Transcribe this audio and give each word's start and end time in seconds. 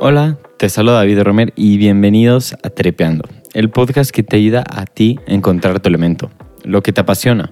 Hola, 0.00 0.38
te 0.56 0.68
saludo 0.68 0.94
David 0.94 1.22
Romer 1.22 1.52
y 1.56 1.76
bienvenidos 1.76 2.54
a 2.62 2.70
Trepeando, 2.70 3.28
el 3.52 3.70
podcast 3.70 4.10
que 4.10 4.22
te 4.22 4.36
ayuda 4.36 4.64
a 4.70 4.84
ti 4.84 5.18
a 5.26 5.32
encontrar 5.32 5.80
tu 5.80 5.88
elemento, 5.88 6.30
lo 6.64 6.82
que 6.82 6.92
te 6.92 7.00
apasiona. 7.00 7.50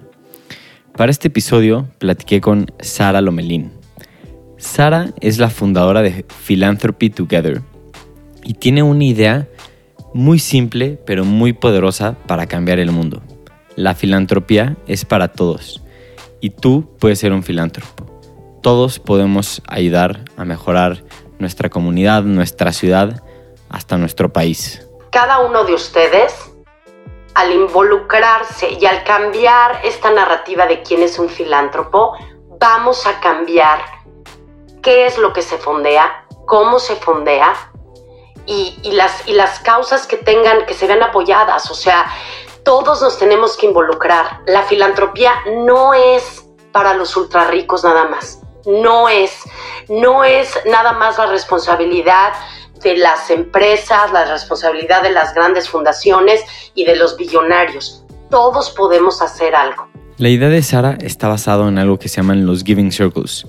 Para 0.95 1.11
este 1.11 1.27
episodio 1.27 1.87
platiqué 1.97 2.41
con 2.41 2.67
Sara 2.79 3.21
Lomelín. 3.21 3.71
Sara 4.57 5.11
es 5.19 5.39
la 5.39 5.49
fundadora 5.49 6.01
de 6.01 6.25
Philanthropy 6.45 7.09
Together 7.09 7.61
y 8.43 8.53
tiene 8.53 8.81
una 8.81 9.03
idea 9.03 9.47
muy 10.13 10.39
simple 10.39 10.99
pero 11.05 11.25
muy 11.25 11.53
poderosa 11.53 12.17
para 12.27 12.47
cambiar 12.47 12.79
el 12.79 12.91
mundo. 12.91 13.21
La 13.75 13.93
filantropía 13.93 14.77
es 14.87 15.05
para 15.05 15.27
todos 15.27 15.83
y 16.39 16.51
tú 16.51 16.89
puedes 16.99 17.19
ser 17.19 17.33
un 17.33 17.43
filántropo. 17.43 18.06
Todos 18.67 18.99
podemos 18.99 19.61
ayudar 19.69 20.25
a 20.35 20.43
mejorar 20.43 21.01
nuestra 21.39 21.69
comunidad, 21.69 22.23
nuestra 22.23 22.73
ciudad, 22.73 23.23
hasta 23.69 23.95
nuestro 23.95 24.33
país. 24.33 24.85
Cada 25.09 25.39
uno 25.39 25.63
de 25.63 25.73
ustedes, 25.73 26.35
al 27.33 27.53
involucrarse 27.53 28.71
y 28.73 28.85
al 28.85 29.05
cambiar 29.05 29.79
esta 29.85 30.11
narrativa 30.11 30.65
de 30.65 30.81
quién 30.83 31.01
es 31.01 31.17
un 31.17 31.29
filántropo, 31.29 32.11
vamos 32.59 33.07
a 33.07 33.21
cambiar 33.21 33.79
qué 34.81 35.05
es 35.05 35.17
lo 35.17 35.31
que 35.31 35.43
se 35.43 35.57
fondea, 35.57 36.25
cómo 36.45 36.79
se 36.79 36.97
fondea 36.97 37.53
y, 38.45 38.91
las, 38.91 39.25
y 39.29 39.31
las 39.31 39.59
causas 39.59 40.05
que 40.07 40.17
tengan, 40.17 40.65
que 40.65 40.73
se 40.73 40.87
vean 40.87 41.03
apoyadas. 41.03 41.71
O 41.71 41.73
sea, 41.73 42.05
todos 42.65 43.01
nos 43.01 43.17
tenemos 43.17 43.55
que 43.55 43.67
involucrar. 43.67 44.41
La 44.45 44.63
filantropía 44.63 45.31
no 45.63 45.93
es 45.93 46.49
para 46.73 46.95
los 46.95 47.15
ultra 47.15 47.45
ricos 47.45 47.85
nada 47.85 48.09
más 48.09 48.41
no 48.65 49.09
es, 49.09 49.31
no 49.89 50.23
es 50.23 50.49
nada 50.65 50.93
más 50.93 51.17
la 51.17 51.27
responsabilidad 51.27 52.33
de 52.83 52.97
las 52.97 53.29
empresas, 53.29 54.11
la 54.11 54.25
responsabilidad 54.25 55.03
de 55.03 55.11
las 55.11 55.33
grandes 55.33 55.69
fundaciones 55.69 56.41
y 56.75 56.85
de 56.85 56.95
los 56.95 57.17
billonarios. 57.17 58.03
Todos 58.29 58.69
podemos 58.71 59.21
hacer 59.21 59.55
algo. 59.55 59.87
La 60.17 60.29
idea 60.29 60.49
de 60.49 60.61
Sara 60.63 60.97
está 61.01 61.27
basada 61.27 61.67
en 61.67 61.77
algo 61.77 61.99
que 61.99 62.09
se 62.09 62.17
llaman 62.17 62.45
los 62.45 62.63
Giving 62.63 62.91
Circles, 62.91 63.45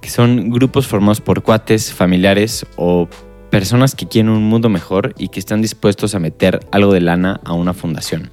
que 0.00 0.10
son 0.10 0.50
grupos 0.50 0.86
formados 0.86 1.20
por 1.20 1.42
cuates, 1.42 1.92
familiares 1.92 2.66
o 2.76 3.08
personas 3.50 3.94
que 3.94 4.08
quieren 4.08 4.30
un 4.30 4.44
mundo 4.44 4.68
mejor 4.68 5.14
y 5.18 5.28
que 5.28 5.40
están 5.40 5.62
dispuestos 5.62 6.14
a 6.14 6.18
meter 6.18 6.60
algo 6.72 6.92
de 6.92 7.00
lana 7.00 7.40
a 7.44 7.52
una 7.52 7.74
fundación. 7.74 8.30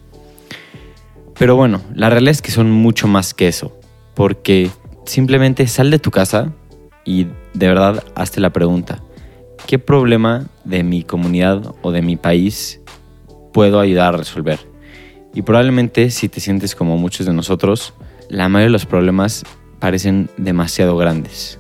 Pero 1.38 1.56
bueno, 1.56 1.82
la 1.96 2.10
realidad 2.10 2.32
es 2.32 2.42
que 2.42 2.52
son 2.52 2.72
mucho 2.72 3.08
más 3.08 3.34
que 3.34 3.48
eso, 3.48 3.76
porque 4.14 4.70
simplemente 5.12 5.68
sal 5.68 5.92
de 5.92 6.00
tu 6.00 6.10
casa 6.10 6.54
y 7.04 7.28
de 7.54 7.68
verdad 7.68 8.02
hazte 8.16 8.40
la 8.40 8.52
pregunta, 8.52 9.04
¿qué 9.68 9.78
problema 9.78 10.48
de 10.64 10.84
mi 10.84 11.04
comunidad 11.04 11.76
o 11.82 11.92
de 11.92 12.02
mi 12.02 12.16
país 12.16 12.80
puedo 13.52 13.82
ayudar 13.82 14.14
a 14.14 14.18
resolver? 14.18 14.60
Y 15.34 15.42
probablemente 15.42 16.12
si 16.12 16.30
te 16.30 16.40
sientes 16.40 16.76
como 16.76 16.98
muchos 16.98 17.26
de 17.26 17.34
nosotros, 17.34 17.94
la 18.30 18.48
mayoría 18.48 18.68
de 18.68 18.72
los 18.72 18.86
problemas 18.86 19.44
parecen 19.80 20.30
demasiado 20.38 20.96
grandes. 20.96 21.60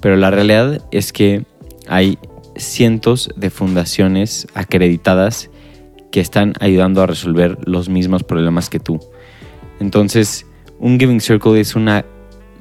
Pero 0.00 0.16
la 0.16 0.32
realidad 0.32 0.84
es 0.90 1.12
que 1.12 1.44
hay 1.86 2.18
cientos 2.56 3.30
de 3.36 3.50
fundaciones 3.50 4.48
acreditadas 4.54 5.48
que 6.10 6.18
están 6.18 6.54
ayudando 6.58 7.02
a 7.02 7.06
resolver 7.06 7.56
los 7.66 7.88
mismos 7.88 8.24
problemas 8.24 8.68
que 8.68 8.80
tú. 8.80 8.98
Entonces, 9.78 10.44
un 10.80 10.98
Giving 10.98 11.20
Circle 11.20 11.60
es 11.60 11.76
una 11.76 12.04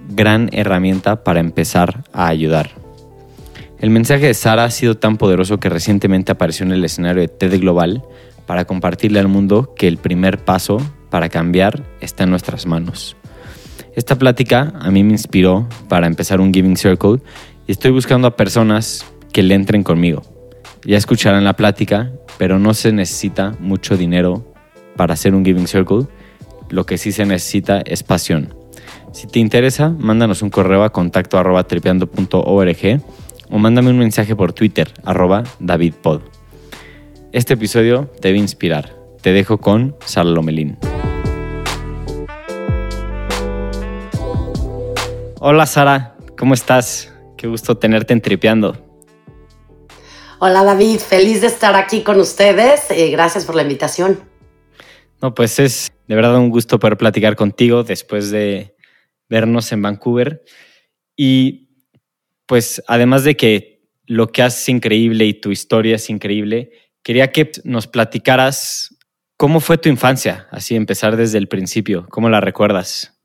gran 0.09 0.49
herramienta 0.51 1.23
para 1.23 1.39
empezar 1.39 2.03
a 2.13 2.27
ayudar. 2.27 2.71
El 3.79 3.89
mensaje 3.89 4.27
de 4.27 4.33
Sara 4.33 4.63
ha 4.63 4.71
sido 4.71 4.95
tan 4.95 5.17
poderoso 5.17 5.59
que 5.59 5.69
recientemente 5.69 6.31
apareció 6.31 6.65
en 6.65 6.71
el 6.71 6.85
escenario 6.85 7.21
de 7.21 7.27
TED 7.27 7.59
Global 7.59 8.03
para 8.45 8.65
compartirle 8.65 9.19
al 9.19 9.27
mundo 9.27 9.73
que 9.75 9.87
el 9.87 9.97
primer 9.97 10.43
paso 10.45 10.77
para 11.09 11.29
cambiar 11.29 11.83
está 11.99 12.23
en 12.23 12.29
nuestras 12.29 12.65
manos. 12.65 13.17
Esta 13.95 14.17
plática 14.17 14.73
a 14.79 14.89
mí 14.89 15.03
me 15.03 15.11
inspiró 15.11 15.67
para 15.87 16.07
empezar 16.07 16.41
un 16.41 16.53
Giving 16.53 16.77
Circle 16.77 17.21
y 17.67 17.71
estoy 17.71 17.91
buscando 17.91 18.27
a 18.27 18.35
personas 18.35 19.05
que 19.31 19.43
le 19.43 19.53
entren 19.53 19.83
conmigo. 19.83 20.23
Ya 20.85 20.97
escucharán 20.97 21.43
la 21.43 21.55
plática, 21.55 22.11
pero 22.37 22.59
no 22.59 22.73
se 22.73 22.91
necesita 22.91 23.55
mucho 23.59 23.95
dinero 23.97 24.53
para 24.95 25.13
hacer 25.13 25.35
un 25.35 25.45
Giving 25.45 25.67
Circle. 25.67 26.07
Lo 26.69 26.85
que 26.85 26.97
sí 26.97 27.11
se 27.11 27.25
necesita 27.25 27.81
es 27.85 28.01
pasión. 28.03 28.62
Si 29.13 29.27
te 29.27 29.37
interesa, 29.37 29.89
mándanos 29.89 30.41
un 30.41 30.49
correo 30.49 30.83
a 30.83 30.91
contacto 30.91 31.37
arroba 31.37 31.63
tripeando.org 31.65 33.01
o 33.51 33.57
mándame 33.59 33.91
un 33.91 33.99
mensaje 33.99 34.35
por 34.35 34.53
Twitter 34.53 34.91
arroba 35.05 35.43
davidpod. 35.59 36.21
Este 37.31 37.53
episodio 37.53 38.09
te 38.19 38.29
debe 38.29 38.39
inspirar. 38.39 38.95
Te 39.21 39.31
dejo 39.31 39.59
con 39.59 39.95
Sara 40.03 40.31
Lomelín. 40.31 40.79
Hola 45.39 45.67
Sara, 45.67 46.15
¿cómo 46.35 46.55
estás? 46.55 47.13
Qué 47.37 47.47
gusto 47.47 47.77
tenerte 47.77 48.13
en 48.13 48.21
Tripeando. 48.21 48.83
Hola 50.39 50.63
David, 50.63 50.97
feliz 50.97 51.41
de 51.41 51.47
estar 51.47 51.75
aquí 51.75 52.01
con 52.01 52.19
ustedes. 52.19 52.89
Eh, 52.89 53.11
gracias 53.11 53.45
por 53.45 53.53
la 53.53 53.61
invitación. 53.61 54.19
No, 55.21 55.35
pues 55.35 55.59
es 55.59 55.91
de 56.07 56.15
verdad 56.15 56.35
un 56.35 56.49
gusto 56.49 56.79
poder 56.79 56.97
platicar 56.97 57.35
contigo 57.35 57.83
después 57.83 58.31
de 58.31 58.73
vernos 59.33 59.71
en 59.71 59.81
Vancouver. 59.81 60.43
Y 61.17 61.69
pues 62.45 62.83
además 62.87 63.23
de 63.23 63.35
que 63.35 63.81
lo 64.05 64.27
que 64.27 64.43
haces 64.43 64.61
es 64.61 64.69
increíble 64.69 65.25
y 65.25 65.33
tu 65.33 65.51
historia 65.51 65.95
es 65.95 66.09
increíble, 66.09 66.71
quería 67.01 67.31
que 67.31 67.49
nos 67.63 67.87
platicaras 67.87 68.95
cómo 69.35 69.59
fue 69.59 69.79
tu 69.79 69.89
infancia, 69.89 70.47
así 70.51 70.75
empezar 70.75 71.17
desde 71.17 71.39
el 71.39 71.47
principio, 71.47 72.05
cómo 72.09 72.29
la 72.29 72.41
recuerdas. 72.41 73.22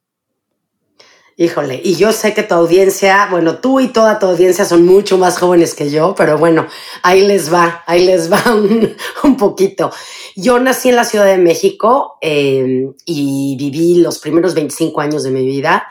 Híjole, 1.41 1.81
y 1.85 1.95
yo 1.95 2.11
sé 2.11 2.35
que 2.35 2.43
tu 2.43 2.57
audiencia, 2.57 3.29
bueno, 3.31 3.61
tú 3.61 3.79
y 3.79 3.87
toda 3.93 4.19
tu 4.19 4.27
audiencia 4.27 4.65
son 4.65 4.85
mucho 4.85 5.19
más 5.19 5.39
jóvenes 5.39 5.73
que 5.73 5.89
yo, 5.89 6.13
pero 6.17 6.37
bueno, 6.37 6.67
ahí 7.05 7.25
les 7.25 7.55
va, 7.55 7.85
ahí 7.87 8.05
les 8.05 8.29
va 8.29 8.43
un, 9.23 9.37
poquito. 9.37 9.93
Yo 10.35 10.59
nací 10.59 10.89
en 10.89 10.97
la 10.97 11.05
Ciudad 11.05 11.27
de 11.27 11.39
México 11.39 12.19
eh, 12.21 12.89
y 13.05 13.55
viví 13.57 14.01
los 14.01 14.19
primeros 14.19 14.53
25 14.55 15.01
años 15.01 15.23
de 15.23 15.31
mi 15.31 15.47
vida 15.47 15.87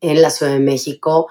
en 0.00 0.22
la 0.22 0.30
Ciudad 0.30 0.52
de 0.52 0.60
México. 0.60 1.26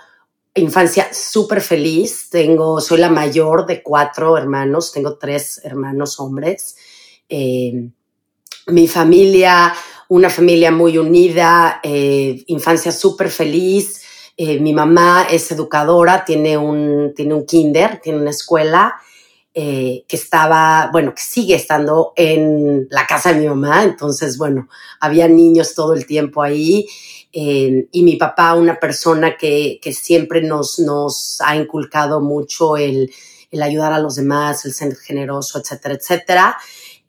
Infancia 0.54 1.08
súper 1.14 1.62
feliz. 1.62 2.30
Tengo, 2.30 2.82
soy 2.82 2.98
la 2.98 3.10
mayor 3.10 3.66
de 3.66 3.82
cuatro 3.82 4.38
hermanos. 4.38 4.92
Tengo 4.92 5.18
tres 5.18 5.62
hermanos 5.64 6.20
hombres. 6.20 6.76
Eh, 7.30 7.88
mi 8.68 8.88
familia, 8.90 9.74
una 10.12 10.30
familia 10.30 10.72
muy 10.72 10.98
unida. 10.98 11.80
Eh, 11.84 12.44
infancia 12.48 12.92
súper 12.92 13.30
feliz. 13.30 14.02
Eh, 14.36 14.60
mi 14.60 14.74
mamá 14.74 15.26
es 15.32 15.50
educadora, 15.54 16.26
tiene 16.26 16.58
un, 16.58 17.14
tiene 17.16 17.34
un 17.34 17.46
kinder, 17.46 18.02
tiene 18.04 18.20
una 18.20 18.32
escuela. 18.32 18.96
que 19.54 20.06
estaba, 20.10 20.90
bueno, 20.94 21.14
que 21.14 21.22
sigue 21.22 21.56
estando 21.56 22.14
en 22.16 22.88
la 22.90 23.06
casa 23.06 23.34
de 23.34 23.40
mi 23.42 23.48
mamá, 23.48 23.84
entonces, 23.84 24.38
bueno, 24.38 24.70
había 25.02 25.28
niños 25.28 25.74
todo 25.74 25.94
el 25.94 26.06
tiempo 26.06 26.42
ahí 26.42 26.88
y 27.34 28.04
mi 28.04 28.16
papá, 28.16 28.54
una 28.54 28.80
persona 28.80 29.36
que, 29.36 29.80
siempre 29.92 30.42
nos, 30.42 30.80
nos 30.80 31.42
ha 31.42 31.58
inculcado 31.58 32.22
mucho 32.22 32.78
el, 32.78 33.12
ayudar 33.62 33.92
a 33.92 34.00
los 34.00 34.16
demás, 34.16 34.64
el 34.64 34.74
ser 34.74 34.96
generoso, 34.96 35.60
etcétera, 35.60 35.96
etcétera. 35.96 36.58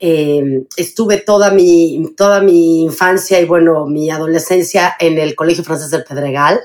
Em, 0.05 0.65
estuve 0.75 1.15
toda 1.15 1.49
mi, 1.51 2.13
toda 2.17 2.41
mi 2.41 2.81
infancia 2.83 3.39
y 3.39 3.45
bueno, 3.45 3.85
mi 3.85 4.09
adolescencia 4.09 4.93
en 4.99 5.17
el 5.17 5.33
Colegio 5.33 5.63
Francés 5.63 5.91
del 5.91 6.03
Pedregal 6.03 6.59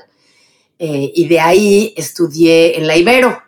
eh, 0.77 1.09
y 1.15 1.25
de 1.29 1.39
ahí 1.39 1.93
estudié 1.95 2.77
en 2.77 2.85
la 2.85 2.97
Ibero. 2.97 3.41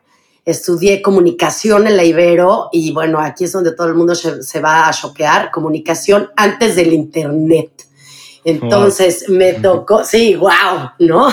Estudié 0.45 1.01
comunicación 1.01 1.88
en 1.88 1.98
la 1.98 2.06
Ibero 2.06 2.69
y 2.71 2.94
bueno, 2.94 3.19
aquí 3.19 3.44
es 3.44 3.51
donde 3.51 3.74
todo 3.74 3.88
el 3.88 3.95
mundo 3.95 4.15
se, 4.15 4.44
se 4.44 4.62
va 4.62 4.88
a 4.88 4.94
choquear, 4.94 5.51
comunicación 5.51 6.30
antes 6.38 6.77
del 6.77 6.94
Internet. 6.94 7.86
Entonces 8.45 9.27
me 9.27 9.56
tocó, 9.56 10.06
sí, 10.06 10.38
wow, 10.38 10.92
¿no? 11.00 11.27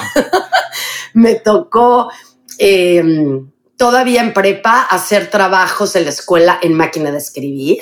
me 1.14 1.36
tocó 1.36 2.10
em, 2.58 3.52
todavía 3.76 4.20
en 4.20 4.34
prepa 4.34 4.82
hacer 4.82 5.30
trabajos 5.30 5.94
en 5.94 6.02
la 6.02 6.10
escuela 6.10 6.58
en 6.60 6.74
máquina 6.74 7.12
de 7.12 7.18
escribir. 7.18 7.78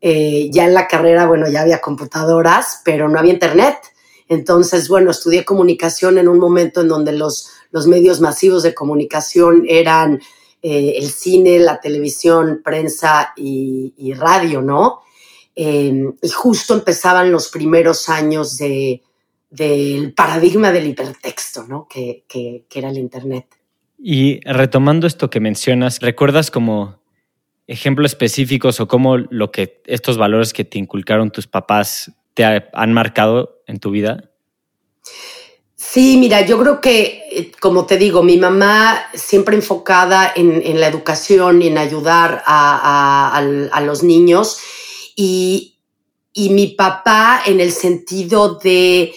Eh, 0.00 0.48
ya 0.52 0.64
en 0.64 0.74
la 0.74 0.86
carrera, 0.86 1.26
bueno, 1.26 1.48
ya 1.48 1.62
había 1.62 1.80
computadoras, 1.80 2.82
pero 2.84 3.08
no 3.08 3.18
había 3.18 3.32
internet. 3.32 3.76
Entonces, 4.28 4.88
bueno, 4.88 5.10
estudié 5.10 5.44
comunicación 5.44 6.18
en 6.18 6.28
un 6.28 6.38
momento 6.38 6.82
en 6.82 6.88
donde 6.88 7.12
los, 7.12 7.50
los 7.70 7.86
medios 7.86 8.20
masivos 8.20 8.62
de 8.62 8.74
comunicación 8.74 9.64
eran 9.68 10.20
eh, 10.62 10.94
el 10.96 11.10
cine, 11.10 11.58
la 11.58 11.80
televisión, 11.80 12.60
prensa 12.64 13.32
y 13.36 14.12
radio, 14.14 14.60
¿no? 14.60 15.00
Em, 15.60 16.14
y 16.22 16.28
justo 16.28 16.72
empezaban 16.72 17.32
los 17.32 17.48
primeros 17.48 18.08
años 18.08 18.58
de, 18.58 19.02
del 19.50 20.14
paradigma 20.14 20.70
del 20.70 20.86
hipertexto, 20.86 21.64
¿no? 21.64 21.88
Que, 21.90 22.22
que, 22.28 22.64
era 22.72 22.90
el 22.90 22.96
Internet. 22.96 23.46
Y 23.98 24.38
retomando 24.44 25.08
esto 25.08 25.30
que 25.30 25.40
mencionas, 25.40 25.98
¿recuerdas 25.98 26.52
como 26.52 27.00
ejemplos 27.68 28.10
específicos 28.12 28.80
o 28.80 28.88
cómo 28.88 29.18
lo 29.18 29.52
que 29.52 29.82
estos 29.86 30.16
valores 30.16 30.52
que 30.52 30.64
te 30.64 30.78
inculcaron 30.78 31.30
tus 31.30 31.46
papás 31.46 32.12
te 32.34 32.44
han 32.72 32.92
marcado 32.92 33.62
en 33.66 33.78
tu 33.78 33.90
vida? 33.90 34.30
Sí, 35.76 36.16
mira, 36.18 36.44
yo 36.44 36.58
creo 36.58 36.80
que, 36.80 37.22
eh, 37.30 37.52
como 37.60 37.86
te 37.86 37.96
digo, 37.96 38.22
mi 38.22 38.36
mamá 38.36 39.08
siempre 39.14 39.56
enfocada 39.56 40.32
en, 40.34 40.80
la 40.80 40.86
educación 40.86 41.62
y 41.62 41.68
en 41.68 41.78
ayudar 41.78 42.42
a, 42.46 43.40
los 43.82 44.02
niños 44.02 44.58
y, 45.14 45.74
mi 46.34 46.68
papá 46.68 47.42
en 47.46 47.60
el 47.60 47.72
sentido 47.72 48.60
de 48.62 49.12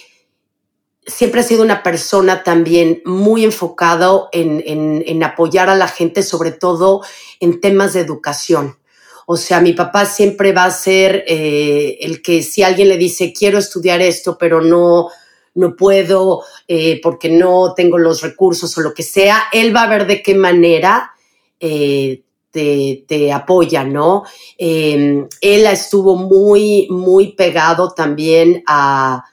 siempre 1.06 1.40
ha 1.40 1.44
sido 1.44 1.62
una 1.62 1.82
persona 1.82 2.42
también 2.42 3.02
muy 3.04 3.44
enfocado 3.44 4.28
en, 4.32 5.22
apoyar 5.22 5.68
a 5.68 5.76
la 5.76 5.88
gente, 5.88 6.22
sobre 6.22 6.52
todo 6.52 7.02
en 7.40 7.60
temas 7.60 7.92
de 7.92 8.00
educación. 8.00 8.78
O 9.26 9.36
sea, 9.36 9.60
mi 9.60 9.72
papá 9.72 10.04
siempre 10.04 10.52
va 10.52 10.64
a 10.64 10.70
ser 10.70 11.24
eh, 11.26 11.98
el 12.00 12.22
que 12.22 12.42
si 12.42 12.62
alguien 12.62 12.88
le 12.88 12.96
dice 12.96 13.32
quiero 13.32 13.58
estudiar 13.58 14.00
esto, 14.02 14.36
pero 14.36 14.60
no, 14.60 15.08
no 15.54 15.76
puedo 15.76 16.42
eh, 16.66 17.00
porque 17.02 17.28
no 17.28 17.72
tengo 17.74 17.98
los 17.98 18.20
recursos 18.20 18.76
o 18.76 18.80
lo 18.80 18.94
que 18.94 19.02
sea, 19.02 19.44
él 19.52 19.74
va 19.74 19.84
a 19.84 19.88
ver 19.88 20.06
de 20.06 20.22
qué 20.22 20.34
manera 20.34 21.12
eh, 21.60 22.22
te, 22.50 23.32
apoya, 23.32 23.84
¿no? 23.84 24.24
Em, 24.58 25.26
él 25.40 25.66
estuvo 25.66 26.16
muy, 26.16 26.86
muy 26.90 27.32
pegado 27.32 27.92
también 27.92 28.62
a, 28.66 29.24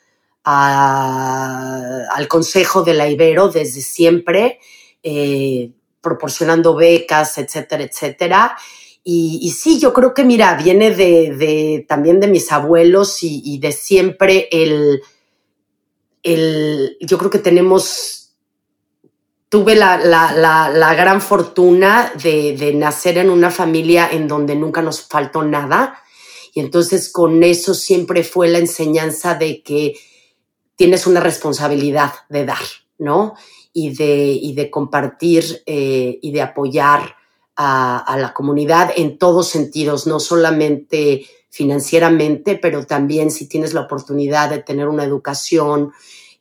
al 0.52 2.28
Consejo 2.28 2.84
de 2.84 2.94
la 2.94 3.10
Ibero 3.10 3.50
desde 3.50 3.82
siempre, 3.82 4.60
eh, 5.04 5.72
proporcionando 6.02 6.76
becas, 6.76 7.38
etcétera, 7.38 7.84
etcétera. 7.84 8.58
Y, 9.04 9.52
sí, 9.58 9.80
yo 9.80 9.92
creo 9.92 10.14
que, 10.14 10.24
mira, 10.24 10.56
viene 10.56 10.92
de, 10.92 11.86
también 11.88 12.20
de 12.20 12.28
mis 12.28 12.52
abuelos 12.52 13.24
y 13.24 13.58
de 13.58 13.72
siempre 13.72 14.48
el, 14.52 15.02
el, 16.24 16.98
yo 17.02 17.18
creo 17.18 17.30
que 17.30 17.40
tenemos, 17.40 18.36
tuve 19.50 19.76
la, 19.76 19.98
la, 19.98 20.94
gran 20.96 21.22
fortuna 21.22 22.12
de, 22.22 22.56
de, 22.56 22.74
nacer 22.74 23.18
en 23.18 23.30
una 23.30 23.52
familia 23.52 24.10
en 24.12 24.28
donde 24.28 24.56
nunca 24.56 24.82
nos 24.82 25.02
faltó 25.02 25.44
nada. 25.44 26.02
Y 26.54 26.60
entonces 26.60 27.12
con 27.12 27.44
eso 27.44 27.74
siempre 27.74 28.24
fue 28.24 28.48
la 28.48 28.58
enseñanza 28.58 29.36
de 29.36 29.62
que 29.64 29.96
tienes 30.80 31.08
una 31.08 31.20
responsabilidad 31.20 32.14
de 32.30 32.46
dar, 32.46 32.64
¿no? 33.00 33.34
Y 33.74 33.94
de, 33.96 34.32
y 34.32 34.54
de 34.54 34.72
compartir 34.72 35.62
eh, 35.66 36.18
y 36.22 36.32
de 36.32 36.42
apoyar 36.42 37.18
a, 37.58 38.16
la 38.18 38.34
comunidad 38.34 38.92
en 38.96 39.18
todos 39.18 39.50
sentidos, 39.50 40.08
no 40.08 40.22
solamente 40.22 41.26
financieramente, 41.50 42.56
pero 42.56 42.86
también 42.86 43.30
si 43.30 43.50
tienes 43.50 43.74
la 43.74 43.82
oportunidad 43.82 44.50
de 44.50 44.60
tener 44.60 44.88
una 44.88 45.04
educación 45.04 45.92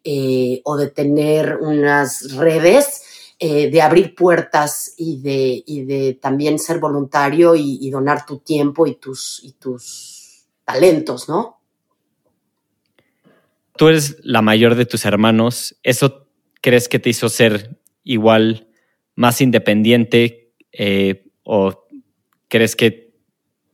eh, 0.05 0.61
o 0.62 0.76
de 0.76 0.87
tener 0.87 1.56
unas 1.56 2.37
redes, 2.37 3.34
eh, 3.41 3.69
de 3.69 3.82
abrir 3.82 4.14
puertas 4.14 4.94
y 4.96 5.20
de, 5.20 5.64
de 5.84 6.14
también 6.14 6.61
ser 6.61 6.79
voluntario 6.79 7.56
y, 7.56 7.91
donar 7.91 8.25
tu 8.25 8.38
tiempo 8.38 8.87
y 8.87 8.94
tus, 8.94 9.41
y 9.43 9.55
tus 9.55 10.46
talentos, 10.64 11.29
¿no? 11.29 11.57
Tú 13.78 13.88
eres 13.88 14.16
la 14.25 14.42
mayor 14.42 14.75
de 14.75 14.86
tus 14.86 15.04
hermanos. 15.04 15.78
¿Eso 15.84 16.26
crees 16.60 16.88
que 16.88 16.98
te 16.98 17.10
hizo 17.10 17.28
ser 17.28 17.78
igual 18.02 18.69
más 19.14 19.40
independiente 19.40 20.52
eh, 20.72 21.30
o 21.44 21.86
crees 22.48 22.75
que 22.75 23.14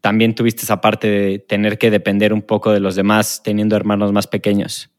también 0.02 0.34
tuviste 0.34 0.62
esa 0.62 0.82
parte 0.82 1.08
de 1.08 1.38
tener 1.38 1.78
que 1.78 1.90
depender 1.90 2.34
un 2.34 2.42
poco 2.42 2.70
de 2.70 2.80
los 2.80 2.94
demás 2.94 3.40
teniendo 3.42 3.76
hermanos 3.76 4.12
más 4.12 4.26
pequeños? 4.26 4.90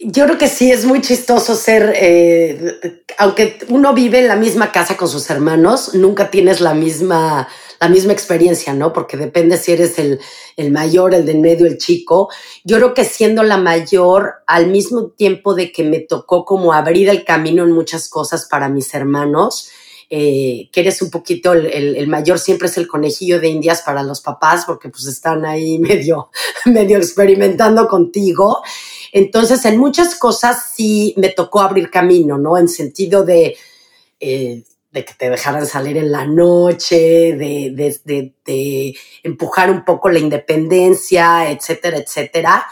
Yo 0.00 0.24
creo 0.24 0.38
que 0.38 0.48
sí, 0.48 0.72
es 0.72 0.84
muy 0.84 1.00
chistoso 1.00 1.54
ser, 1.54 1.92
eh, 1.94 3.02
aunque 3.18 3.58
uno 3.68 3.94
vive 3.94 4.18
en 4.18 4.28
la 4.28 4.36
misma 4.36 4.72
casa 4.72 4.96
con 4.96 5.08
sus 5.08 5.30
hermanos, 5.30 5.94
nunca 5.94 6.30
tienes 6.30 6.60
la 6.60 6.74
misma, 6.74 7.48
la 7.80 7.88
misma 7.88 8.12
experiencia, 8.12 8.74
¿no? 8.74 8.92
Porque 8.92 9.16
depende 9.16 9.56
si 9.56 9.72
eres 9.72 9.98
el, 9.98 10.20
el 10.56 10.70
mayor, 10.70 11.14
el 11.14 11.24
del 11.24 11.38
medio, 11.38 11.66
el 11.66 11.78
chico. 11.78 12.28
Yo 12.64 12.76
creo 12.76 12.94
que 12.94 13.04
siendo 13.04 13.42
la 13.42 13.56
mayor, 13.56 14.42
al 14.46 14.68
mismo 14.68 15.10
tiempo 15.10 15.54
de 15.54 15.70
que 15.70 15.84
me 15.84 16.00
tocó 16.00 16.44
como 16.44 16.72
abrir 16.72 17.08
el 17.08 17.24
camino 17.24 17.62
en 17.62 17.72
muchas 17.72 18.08
cosas 18.08 18.46
para 18.46 18.68
mis 18.68 18.92
hermanos, 18.94 19.70
eh, 20.10 20.70
que 20.72 20.80
eres 20.80 21.02
un 21.02 21.10
poquito 21.10 21.52
el, 21.52 21.66
el, 21.66 22.08
mayor, 22.08 22.38
siempre 22.38 22.68
es 22.68 22.78
el 22.78 22.88
conejillo 22.88 23.40
de 23.40 23.48
indias 23.48 23.82
para 23.82 24.02
los 24.02 24.22
papás, 24.22 24.64
porque 24.66 24.88
pues 24.88 25.06
están 25.06 25.44
ahí 25.44 25.78
medio, 25.80 26.30
medio 26.64 26.96
experimentando 26.96 27.86
contigo. 27.86 28.62
Entonces, 29.12 29.64
en 29.66 29.78
muchas 29.78 30.14
cosas 30.14 30.72
sí 30.74 31.14
me 31.16 31.28
tocó 31.28 31.60
abrir 31.60 31.90
camino, 31.90 32.38
¿no? 32.38 32.56
En 32.56 32.68
sentido 32.68 33.24
de, 33.24 33.56
eh, 34.18 34.64
de 34.90 35.04
que 35.04 35.14
te 35.14 35.28
dejaran 35.28 35.66
salir 35.66 35.96
en 35.98 36.10
la 36.10 36.26
noche, 36.26 37.34
de, 37.36 38.32
de, 38.44 38.96
empujar 39.22 39.70
un 39.70 39.84
poco 39.84 40.08
la 40.08 40.18
independencia, 40.18 41.50
etcétera, 41.50 41.98
etcétera. 41.98 42.66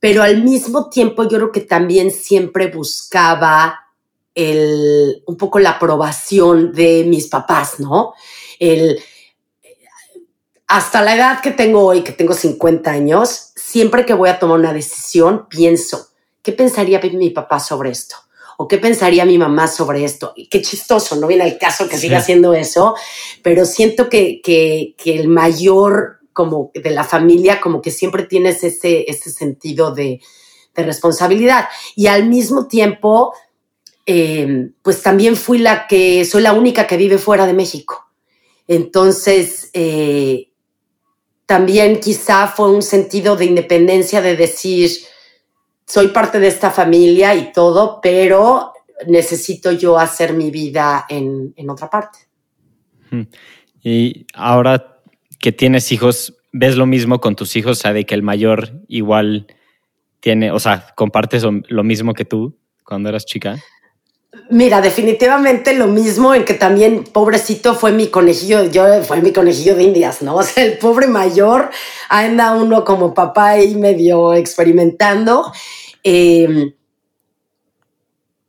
Pero 0.00 0.22
al 0.22 0.42
mismo 0.42 0.88
tiempo 0.88 1.24
yo 1.24 1.36
creo 1.38 1.52
que 1.52 1.60
también 1.60 2.10
siempre 2.10 2.68
buscaba 2.68 3.84
el, 4.34 5.22
un 5.26 5.36
poco 5.36 5.58
la 5.58 5.70
aprobación 5.70 6.72
de 6.72 7.04
mis 7.06 7.28
papás, 7.28 7.78
¿no? 7.78 8.14
El, 8.58 8.98
hasta 10.66 11.02
la 11.02 11.14
edad 11.14 11.40
que 11.40 11.50
tengo 11.50 11.84
hoy, 11.84 12.02
que 12.02 12.12
tengo 12.12 12.32
50 12.32 12.90
años, 12.90 13.52
siempre 13.54 14.06
que 14.06 14.14
voy 14.14 14.30
a 14.30 14.38
tomar 14.38 14.58
una 14.58 14.72
decisión, 14.72 15.46
pienso, 15.48 16.08
¿qué 16.42 16.52
pensaría 16.52 17.00
mi 17.00 17.30
papá 17.30 17.60
sobre 17.60 17.90
esto? 17.90 18.16
¿O 18.56 18.68
qué 18.68 18.78
pensaría 18.78 19.24
mi 19.24 19.38
mamá 19.38 19.66
sobre 19.66 20.04
esto? 20.04 20.32
Y 20.36 20.48
qué 20.48 20.62
chistoso, 20.62 21.16
no 21.16 21.26
viene 21.26 21.44
el 21.44 21.58
caso 21.58 21.88
que 21.88 21.98
siga 21.98 22.18
haciendo 22.18 22.54
eso, 22.54 22.94
pero 23.42 23.64
siento 23.64 24.08
que, 24.08 24.40
que, 24.42 24.94
el 25.04 25.28
mayor 25.28 26.20
como 26.32 26.70
de 26.74 26.90
la 26.90 27.04
familia, 27.04 27.60
como 27.60 27.80
que 27.80 27.90
siempre 27.90 28.24
tienes 28.24 28.64
ese, 28.64 29.04
ese 29.08 29.30
sentido 29.30 29.94
de, 29.94 30.20
de 30.74 30.82
responsabilidad. 30.82 31.68
Y 31.94 32.08
al 32.08 32.28
mismo 32.28 32.66
tiempo, 32.66 33.34
eh, 34.06 34.70
pues 34.82 35.02
también 35.02 35.36
fui 35.36 35.58
la 35.58 35.86
que, 35.86 36.24
soy 36.24 36.42
la 36.42 36.52
única 36.52 36.86
que 36.86 36.96
vive 36.96 37.18
fuera 37.18 37.46
de 37.46 37.54
México. 37.54 38.10
Entonces, 38.66 39.70
eh, 39.72 40.50
también 41.46 42.00
quizá 42.00 42.48
fue 42.48 42.70
un 42.70 42.82
sentido 42.82 43.36
de 43.36 43.46
independencia 43.46 44.20
de 44.20 44.36
decir, 44.36 44.90
soy 45.86 46.08
parte 46.08 46.40
de 46.40 46.48
esta 46.48 46.70
familia 46.70 47.34
y 47.34 47.52
todo, 47.52 48.00
pero 48.00 48.72
necesito 49.06 49.72
yo 49.72 49.98
hacer 49.98 50.34
mi 50.34 50.50
vida 50.50 51.04
en, 51.08 51.54
otra 51.68 51.90
parte. 51.90 52.18
Y 53.82 54.26
ahora 54.34 54.98
que 55.38 55.52
tienes 55.52 55.92
hijos, 55.92 56.36
¿ves 56.52 56.76
lo 56.76 56.86
mismo 56.86 57.20
con 57.20 57.36
tus 57.36 57.54
hijos? 57.56 57.78
O 57.78 57.80
sea, 57.80 57.92
de 57.92 58.06
que 58.06 58.14
el 58.14 58.22
mayor 58.22 58.72
igual 58.88 59.46
tiene, 60.20 60.50
o 60.50 60.58
sea, 60.58 60.86
compartes 60.96 61.44
lo 61.44 61.84
mismo 61.84 62.14
que 62.14 62.24
tú 62.24 62.58
cuando 62.82 63.08
eras 63.08 63.26
chica. 63.26 63.56
Mira, 64.50 64.80
definitivamente 64.80 65.74
lo 65.74 65.86
mismo 65.86 66.34
en 66.34 66.44
que 66.44 66.54
también, 66.54 67.04
pobrecito, 67.04 67.74
fue 67.74 67.92
mi 67.92 68.08
conejillo, 68.08 68.64
yo 68.64 69.02
fue 69.02 69.20
mi 69.20 69.32
conejillo 69.32 69.74
de 69.74 69.84
indias, 69.84 70.22
¿no? 70.22 70.36
O 70.36 70.42
sea, 70.42 70.64
el 70.64 70.78
pobre 70.78 71.06
mayor 71.06 71.70
anda 72.08 72.52
uno 72.54 72.84
como 72.84 73.14
papá 73.14 73.50
ahí 73.50 73.74
medio 73.74 74.34
experimentando. 74.34 75.52
Em, 76.02 76.72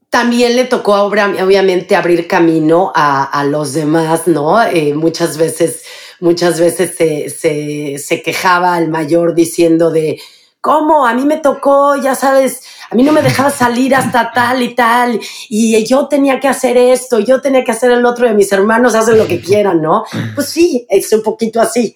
también 0.09 0.55
le 0.55 0.65
tocó 0.65 0.93
obviamente 1.03 1.95
abrir 1.95 2.27
camino 2.27 2.91
a, 2.95 3.43
los 3.49 3.73
demás, 3.73 4.27
¿no? 4.27 4.61
Eh, 4.63 4.93
muchas 4.93 5.37
veces, 5.37 5.83
muchas 6.19 6.59
veces 6.59 6.95
se, 6.95 7.29
se, 7.29 7.97
se 7.99 8.21
quejaba 8.21 8.77
el 8.77 8.89
mayor 8.89 9.35
diciendo 9.35 9.91
de, 9.91 10.19
¿cómo? 10.65 11.05
A 11.05 11.13
mí 11.13 11.25
me 11.25 11.37
tocó, 11.37 11.95
ya 11.95 12.15
sabes, 12.15 12.63
a 12.89 12.95
mí 12.95 13.03
no 13.03 13.11
me 13.11 13.21
dejaba 13.21 13.51
salir 13.51 13.93
hasta 13.93 14.31
tal 14.31 14.63
y 14.63 14.73
tal, 14.73 15.19
y 15.47 15.85
yo 15.85 16.07
tenía 16.07 16.39
que 16.39 16.47
hacer 16.47 16.75
esto, 16.75 17.19
yo 17.19 17.39
tenía 17.39 17.63
que 17.63 17.71
hacer 17.71 17.91
el 17.91 18.03
otro, 18.03 18.27
de 18.27 18.33
mis 18.33 18.51
hermanos 18.51 18.95
hacen 18.95 19.19
lo 19.19 19.27
que 19.27 19.39
quieran, 19.39 19.79
¿no? 19.79 20.05
Pues 20.33 20.49
sí, 20.49 20.87
es 20.89 21.13
un 21.13 21.21
poquito 21.21 21.61
así. 21.61 21.95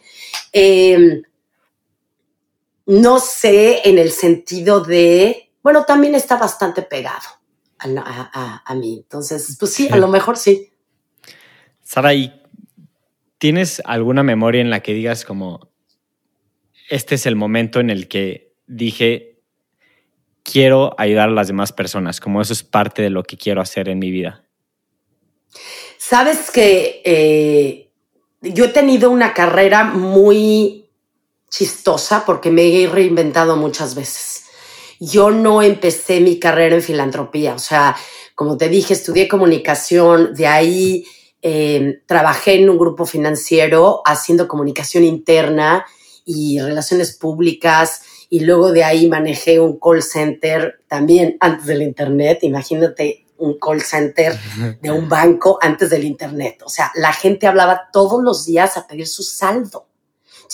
Em, 0.52 1.24
no 2.86 3.20
sé 3.20 3.90
en 3.90 3.98
el 3.98 4.12
sentido 4.12 4.82
de, 4.82 5.50
bueno, 5.64 5.86
también 5.86 6.14
está 6.14 6.38
bastante 6.38 6.84
pegado 6.84 7.28
a, 7.80 8.76
mí, 8.76 9.00
entonces, 9.02 9.58
pues 9.60 9.74
sí, 9.74 9.90
a 9.90 9.98
lo 9.98 10.10
mejor 10.10 10.38
sí. 10.38 10.72
Sara, 11.82 12.14
¿y 12.14 12.40
tienes 13.40 13.82
alguna 13.84 14.22
memoria 14.22 14.62
en 14.62 14.70
la 14.70 14.82
que 14.82 14.94
digas 14.94 15.26
como, 15.26 15.72
este 16.88 17.16
es 17.16 17.26
el 17.26 17.36
momento 17.36 17.80
en 17.80 17.90
el 17.90 18.08
que 18.08 18.49
dije, 18.70 19.42
quiero 20.44 20.94
ayudar 20.98 21.30
a 21.30 21.34
las 21.34 21.48
demás 21.48 21.74
personas, 21.74 22.22
como 22.22 22.42
eso 22.42 22.54
es 22.54 22.64
parte 22.64 23.02
de 23.02 23.10
lo 23.10 23.24
que 23.24 23.36
quiero 23.36 23.62
hacer 23.62 23.90
en 23.90 24.00
mi 24.00 24.12
vida. 24.12 24.44
Sabes 25.98 26.52
que 26.52 27.02
eh, 27.04 27.92
yo 28.42 28.66
he 28.66 28.70
tenido 28.70 29.10
una 29.10 29.34
carrera 29.34 29.84
muy 29.84 30.90
chistosa 31.50 32.26
porque 32.26 32.52
me 32.52 32.82
he 32.82 32.88
reinventado 32.88 33.58
muchas 33.58 33.96
veces. 33.96 34.46
Yo 35.00 35.32
no 35.32 35.62
empecé 35.62 36.20
mi 36.20 36.40
carrera 36.40 36.76
en 36.76 36.84
filantropía, 36.84 37.56
o 37.56 37.60
sea, 37.60 37.96
como 38.36 38.58
te 38.58 38.70
dije, 38.70 38.94
estudié 38.94 39.28
comunicación, 39.28 40.34
de 40.34 40.48
ahí 40.48 41.06
eh, 41.42 42.02
trabajé 42.06 42.56
en 42.56 42.70
un 42.70 42.78
grupo 42.78 43.06
financiero 43.06 44.02
haciendo 44.06 44.48
comunicación 44.48 45.04
interna 45.04 45.86
y 46.26 46.60
relaciones 46.60 47.18
públicas 47.18 48.04
y 48.30 48.42
luego 48.42 48.72
de 48.72 48.84
ahí 48.84 49.08
manejé 49.08 49.60
un 49.60 49.80
call 49.80 50.04
center 50.04 50.82
también 50.88 51.38
antes 51.40 51.66
del 51.66 51.82
Internet. 51.82 52.40
Imagínate 52.44 53.26
un 53.38 53.58
call 53.58 53.82
center 53.82 54.38
de 54.82 54.92
un 54.92 55.10
banco 55.10 55.58
antes 55.62 55.90
del 55.90 56.04
Internet. 56.04 56.62
O 56.64 56.70
sea, 56.70 56.92
la 56.96 57.12
gente 57.14 57.48
hablaba 57.48 57.90
todos 57.92 58.24
los 58.24 58.46
días 58.46 58.78
a 58.78 58.88
pedir 58.88 59.08
su 59.08 59.24
saldo. 59.24 59.88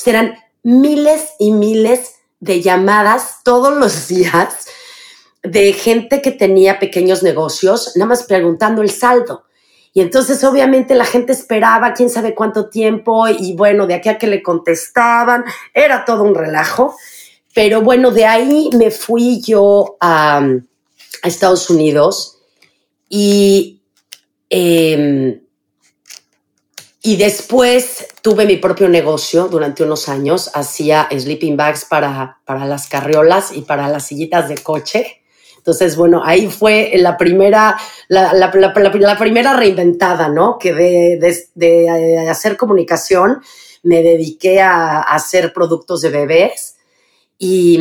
eran 0.06 0.36
miles 0.64 1.32
y 1.38 1.52
miles 1.52 2.16
de 2.40 2.62
llamadas 2.62 3.40
todos 3.44 3.76
los 3.76 4.08
días 4.08 4.68
de 5.44 5.74
gente 5.74 6.22
que 6.22 6.32
tenía 6.32 6.80
pequeños 6.80 7.22
negocios, 7.22 7.92
nada 7.96 8.10
más 8.10 8.24
preguntando 8.24 8.82
el 8.82 8.90
saldo. 8.90 9.46
Y 9.94 10.02
entonces 10.02 10.44
obviamente 10.44 10.94
la 10.96 11.06
gente 11.06 11.32
esperaba 11.32 11.94
quién 11.94 12.10
sabe 12.10 12.36
cuánto 12.36 12.70
tiempo 12.70 13.30
y 13.30 13.56
bueno, 13.56 13.88
de 13.88 13.94
aquí 13.94 14.10
a 14.10 14.18
que 14.18 14.28
le 14.28 14.44
contestaban, 14.44 15.46
era 15.74 16.04
todo 16.04 16.24
un 16.24 16.36
relajo. 16.36 16.96
Pero 17.56 17.82
bueno, 17.82 18.12
de 18.12 18.26
ahí 18.26 18.70
me 18.78 18.92
fui 18.92 19.42
yo 19.42 19.98
a, 20.00 20.46
Estados 21.24 21.72
Unidos 21.72 22.38
y, 23.10 23.82
em, 24.50 25.42
y 27.02 27.16
después 27.16 28.08
tuve 28.22 28.46
mi 28.46 28.58
propio 28.58 28.90
negocio 28.90 29.48
durante 29.48 29.84
unos 29.84 30.08
años. 30.08 30.52
Hacía 30.54 31.08
sleeping 31.10 31.58
bags 31.58 31.86
para, 31.86 32.42
para 32.46 32.66
las 32.66 32.88
carriolas 32.88 33.52
y 33.56 33.62
para 33.62 33.88
las 33.88 34.06
sillitas 34.06 34.50
de 34.50 34.58
coche. 34.60 35.24
Entonces, 35.58 35.96
bueno, 35.96 36.22
ahí 36.24 36.48
fue 36.48 36.92
la 36.98 37.18
primera, 37.18 37.76
la, 38.08 38.52
primera 39.18 39.54
reinventada, 39.56 40.28
¿no? 40.28 40.60
Que 40.60 40.74
de, 40.76 42.28
hacer 42.30 42.58
comunicación 42.58 43.42
me 43.82 44.04
dediqué 44.04 44.62
a, 44.62 45.02
hacer 45.02 45.54
productos 45.54 46.02
de 46.02 46.10
bebés 46.10 46.75
y, 47.38 47.80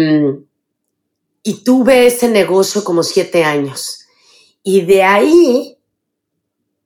y 1.43 1.65
tuve 1.65 2.07
ese 2.07 2.29
negocio 2.29 2.85
como 2.85 3.03
siete 3.03 3.45
años. 3.45 4.07
Y 4.63 4.83
de 4.83 5.03
ahí 5.03 5.79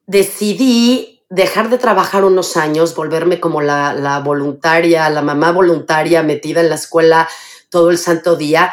decidí 0.06 1.22
dejar 1.30 1.68
de 1.70 1.78
trabajar 1.78 2.24
unos 2.24 2.56
años, 2.56 2.94
volverme 2.94 3.40
como 3.40 3.60
la, 3.60 3.92
la, 3.92 4.20
voluntaria, 4.20 5.08
la 5.10 5.22
mamá 5.22 5.52
voluntaria 5.52 6.22
metida 6.22 6.60
en 6.60 6.70
la 6.70 6.74
escuela 6.76 7.28
todo 7.68 7.90
el 7.90 7.98
santo 7.98 8.36
día, 8.36 8.72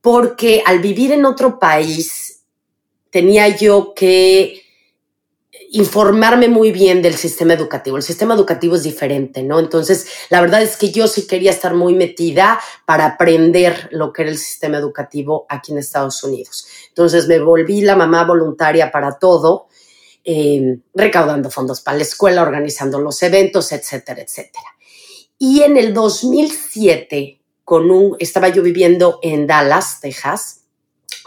porque 0.00 0.62
al 0.64 0.78
vivir 0.78 1.12
en 1.12 1.26
otro 1.26 1.58
país 1.58 2.42
tenía 3.10 3.48
yo 3.48 3.92
que 3.94 4.59
informarme 5.72 6.48
muy 6.48 6.72
bien 6.72 7.00
del 7.00 7.14
sistema 7.14 7.54
educativo. 7.54 7.96
El 7.96 8.02
sistema 8.02 8.34
educativo 8.34 8.74
es 8.74 8.82
diferente, 8.82 9.42
¿no? 9.42 9.60
Entonces, 9.60 10.06
la 10.28 10.40
verdad 10.40 10.62
es 10.62 10.76
que 10.76 10.90
yo 10.90 11.06
sí 11.06 11.26
quería 11.26 11.52
estar 11.52 11.74
muy 11.74 11.94
metida 11.94 12.60
para 12.84 13.06
aprender 13.06 13.88
lo 13.92 14.12
que 14.12 14.22
era 14.22 14.30
el 14.30 14.38
sistema 14.38 14.78
educativo 14.78 15.46
aquí 15.48 15.72
en 15.72 15.78
Estados 15.78 16.22
Unidos. 16.24 16.66
Entonces, 16.88 17.28
me 17.28 17.38
volví 17.38 17.82
la 17.82 17.94
mamá 17.94 18.24
voluntaria 18.24 18.90
para 18.90 19.18
todo, 19.18 19.68
eh, 20.24 20.78
recaudando 20.92 21.50
fondos 21.50 21.80
para 21.80 21.98
la 21.98 22.02
escuela, 22.02 22.42
organizando 22.42 23.00
los 23.00 23.22
eventos, 23.22 23.70
etcétera, 23.70 24.22
etcétera. 24.22 24.66
Y 25.38 25.62
en 25.62 25.76
el 25.76 25.94
2007 25.94 27.40
con 27.64 27.90
un, 27.92 28.16
estaba 28.18 28.48
yo 28.48 28.64
viviendo 28.64 29.20
en 29.22 29.46
Dallas, 29.46 30.00
Texas, 30.00 30.62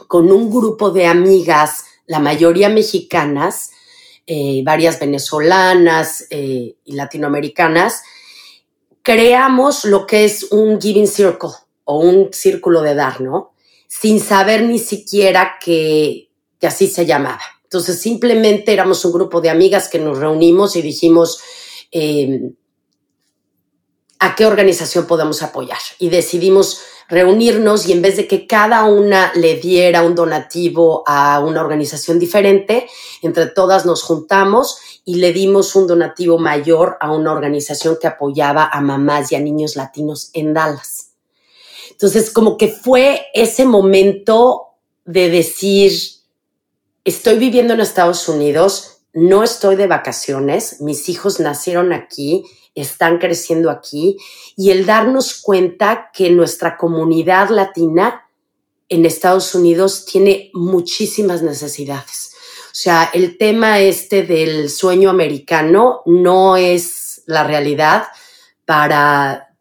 con 0.07 0.29
un 0.29 0.51
grupo 0.51 0.91
de 0.91 1.07
amigas, 1.07 1.85
la 2.05 2.19
mayoría 2.19 2.67
mexicanas, 2.67 3.71
eh, 4.27 4.61
varias 4.63 4.99
venezolanas 4.99 6.25
eh, 6.29 6.75
y 6.85 6.93
latinoamericanas, 6.93 8.03
creamos 9.01 9.85
lo 9.85 10.05
que 10.05 10.25
es 10.25 10.51
un 10.51 10.79
giving 10.79 11.07
circle 11.07 11.49
o 11.83 11.99
un 11.99 12.29
círculo 12.31 12.81
de 12.81 12.95
dar, 12.95 13.21
¿no? 13.21 13.53
Sin 13.87 14.19
saber 14.19 14.63
ni 14.63 14.79
siquiera 14.79 15.55
que, 15.63 16.29
que 16.59 16.67
así 16.67 16.87
se 16.87 17.05
llamaba. 17.05 17.41
Entonces 17.63 17.99
simplemente 17.99 18.71
éramos 18.71 19.03
un 19.03 19.11
grupo 19.11 19.41
de 19.41 19.49
amigas 19.49 19.89
que 19.89 19.99
nos 19.99 20.19
reunimos 20.19 20.75
y 20.75 20.81
dijimos, 20.81 21.41
eh, 21.91 22.51
a 24.19 24.35
qué 24.35 24.45
organización 24.45 25.05
podemos 25.05 25.43
apoyar. 25.43 25.79
Y 25.99 26.09
decidimos 26.09 26.81
reunirnos 27.09 27.87
y 27.87 27.91
en 27.91 28.01
vez 28.01 28.17
de 28.17 28.27
que 28.27 28.47
cada 28.47 28.85
una 28.85 29.31
le 29.35 29.55
diera 29.55 30.03
un 30.03 30.15
donativo 30.15 31.03
a 31.05 31.39
una 31.39 31.61
organización 31.61 32.19
diferente, 32.19 32.87
entre 33.21 33.47
todas 33.47 33.85
nos 33.85 34.03
juntamos 34.03 34.77
y 35.05 35.15
le 35.15 35.33
dimos 35.33 35.75
un 35.75 35.87
donativo 35.87 36.37
mayor 36.37 36.97
a 36.99 37.11
una 37.11 37.31
organización 37.31 37.97
que 37.99 38.07
apoyaba 38.07 38.69
a 38.71 38.81
mamás 38.81 39.31
y 39.31 39.35
a 39.35 39.39
niños 39.39 39.75
latinos 39.75 40.29
en 40.33 40.53
Dallas. 40.53 41.11
Entonces, 41.91 42.31
como 42.31 42.57
que 42.57 42.69
fue 42.69 43.27
ese 43.33 43.65
momento 43.65 44.73
de 45.05 45.29
decir, 45.29 45.93
estoy 47.03 47.37
viviendo 47.37 47.73
en 47.73 47.81
Estados 47.81 48.27
Unidos, 48.27 49.01
no 49.13 49.43
estoy 49.43 49.75
de 49.75 49.87
vacaciones, 49.87 50.81
mis 50.81 51.07
hijos 51.09 51.39
nacieron 51.39 51.93
aquí, 51.93 52.45
están 52.75 53.19
creciendo 53.19 53.69
aquí 53.69 54.17
y 54.55 54.71
el 54.71 54.85
darnos 54.85 55.35
cuenta 55.41 56.09
que 56.13 56.29
nuestra 56.31 56.77
comunidad 56.77 57.49
latina 57.49 58.27
en 58.89 59.05
Estados 59.05 59.53
Unidos 59.55 60.05
tiene 60.05 60.49
muchísimas 60.53 61.41
necesidades. 61.41 62.31
O 62.65 62.75
sea, 62.75 63.09
el 63.13 63.37
tema 63.37 63.79
este 63.79 64.23
del 64.23 64.69
sueño 64.69 65.09
americano 65.09 66.01
no 66.05 66.57
es 66.57 67.21
la 67.27 67.43
realidad 67.43 68.07
para 68.65 69.55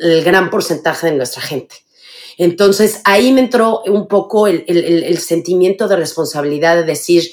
el 0.00 0.22
gran 0.24 0.50
porcentaje 0.50 1.08
de 1.08 1.16
nuestra 1.16 1.42
gente. 1.42 1.76
Entonces 2.38 3.00
ahí 3.04 3.32
me 3.32 3.40
entró 3.40 3.82
un 3.86 4.08
poco 4.08 4.46
el, 4.46 4.64
el 4.66 5.18
sentimiento 5.18 5.88
de 5.88 5.96
responsabilidad 5.96 6.76
de 6.76 6.84
decir, 6.84 7.30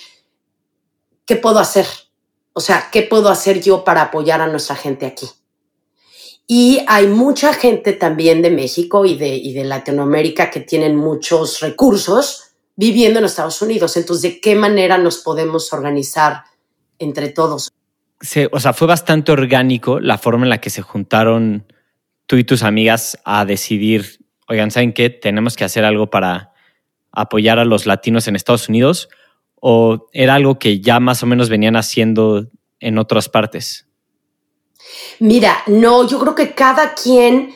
¿qué 1.26 1.36
puedo 1.36 1.60
hacer? 1.60 1.86
O 2.54 2.60
sea, 2.60 2.90
¿qué 2.92 3.04
puedo 3.04 3.30
hacer 3.30 3.62
yo 3.62 3.84
para 3.84 4.04
apoyar 4.04 4.42
a 4.42 4.48
nuestra 4.48 4.76
gente 4.76 5.06
aquí? 5.06 5.28
Y 6.48 6.84
hay 6.88 7.08
mucha 7.08 7.54
gente 7.54 7.94
también 7.94 8.42
de 8.42 8.50
México 8.50 9.06
y 9.06 9.16
de, 9.16 9.42
de 9.54 9.64
Latinoamérica 9.64 10.52
que 10.52 10.60
tienen 10.60 10.98
muchos 10.98 11.62
recursos 11.62 12.52
viviendo 12.76 13.20
en 13.20 13.26
Estados 13.26 13.62
Unidos. 13.62 13.96
Entonces, 13.96 14.22
¿de 14.24 14.42
qué 14.42 14.56
manera 14.56 14.98
nos 14.98 15.20
podemos 15.20 15.72
organizar 15.72 16.44
entre 17.00 17.30
todos? 17.30 17.72
O 18.52 18.60
sea, 18.60 18.74
fue 18.74 18.88
bastante 18.88 19.32
orgánico 19.32 20.00
la 20.00 20.18
forma 20.18 20.46
en 20.46 20.50
la 20.50 20.60
que 20.60 20.70
se 20.70 20.82
juntaron 20.82 21.72
tú 22.28 22.36
y 22.36 22.44
tus 22.44 22.64
amigas 22.64 23.18
a 23.24 23.46
decidir, 23.46 24.20
oigan, 24.48 24.72
¿saben 24.72 24.94
qué? 24.94 25.10
Tenemos 25.10 25.56
que 25.56 25.64
hacer 25.64 25.86
algo 25.86 26.10
para 26.10 26.52
apoyar 27.12 27.60
a 27.60 27.66
los 27.66 27.86
latinos 27.86 28.28
en 28.28 28.36
Estados 28.36 28.70
Unidos 28.70 29.10
o 29.62 30.08
era 30.12 30.36
algo 30.36 30.60
que 30.60 30.82
ya 30.82 31.00
más 31.00 31.24
o 31.24 31.28
menos 31.28 31.48
venían 31.48 31.78
haciendo 31.78 32.48
en 32.82 32.98
otras 32.98 33.30
partes? 33.30 33.88
Mira, 35.20 35.64
no, 35.68 36.06
yo 36.06 36.20
creo 36.20 36.36
que 36.36 36.54
cada 36.56 36.96
quien, 36.96 37.54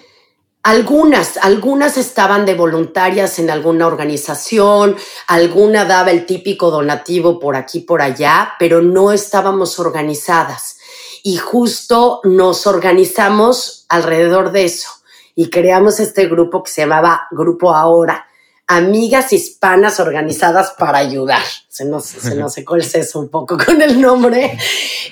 algunas, 0.61 1.37
algunas 1.37 1.97
estaban 1.97 2.45
de 2.45 2.53
voluntarias 2.53 3.39
en 3.39 3.49
alguna 3.49 3.87
organización, 3.87 4.95
alguna 5.27 5.83
daba 5.85 6.11
el 6.11 6.27
típico 6.27 6.69
donativo 6.69 7.39
por 7.39 7.55
aquí, 7.55 7.79
por 7.79 8.03
allá, 8.03 8.53
pero 8.59 8.81
no 8.81 9.11
estábamos 9.11 9.79
organizadas. 9.79 10.77
Y 11.23 11.37
justo 11.37 12.21
nos 12.23 12.67
organizamos 12.67 13.87
alrededor 13.89 14.51
de 14.51 14.65
eso 14.65 14.89
y 15.33 15.49
creamos 15.49 15.99
este 15.99 16.27
grupo 16.27 16.61
que 16.61 16.71
se 16.71 16.81
llamaba 16.81 17.27
Grupo 17.31 17.73
Ahora 17.73 18.24
amigas 18.67 19.33
hispanas 19.33 19.99
organizadas 19.99 20.73
para 20.77 20.97
ayudar. 20.97 21.43
Se 21.67 21.85
nos, 21.85 22.05
se 22.05 22.35
nos 22.35 22.53
secó 22.53 22.75
el 22.75 22.83
seso 22.83 23.19
un 23.19 23.29
poco 23.29 23.57
con 23.63 23.81
el 23.81 24.01
nombre. 24.01 24.57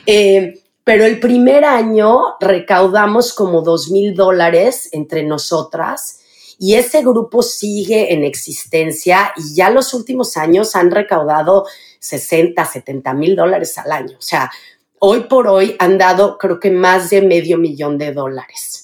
Eh, 0.05 0.61
pero 0.83 1.05
el 1.05 1.19
primer 1.19 1.63
año 1.63 2.35
recaudamos 2.41 3.33
como 3.33 3.61
dos 3.61 3.89
mil 3.89 4.15
dólares 4.15 4.89
entre 4.91 5.23
nosotras 5.23 6.19
y 6.59 6.75
ese 6.75 7.01
grupo 7.01 7.41
sigue 7.41 8.13
en 8.13 8.23
existencia 8.23 9.31
y 9.37 9.55
ya 9.55 9.69
los 9.69 9.93
últimos 9.93 10.35
años 10.35 10.75
han 10.75 10.91
recaudado 10.91 11.65
60, 11.99 12.65
70 12.65 13.13
mil 13.13 13.35
dólares 13.35 13.77
al 13.77 13.91
año. 13.91 14.17
O 14.17 14.21
sea, 14.21 14.51
hoy 14.99 15.21
por 15.21 15.47
hoy 15.47 15.75
han 15.79 15.97
dado 15.97 16.37
creo 16.37 16.59
que 16.59 16.71
más 16.71 17.09
de 17.09 17.21
medio 17.21 17.57
millón 17.57 17.97
de 17.97 18.11
dólares. 18.11 18.82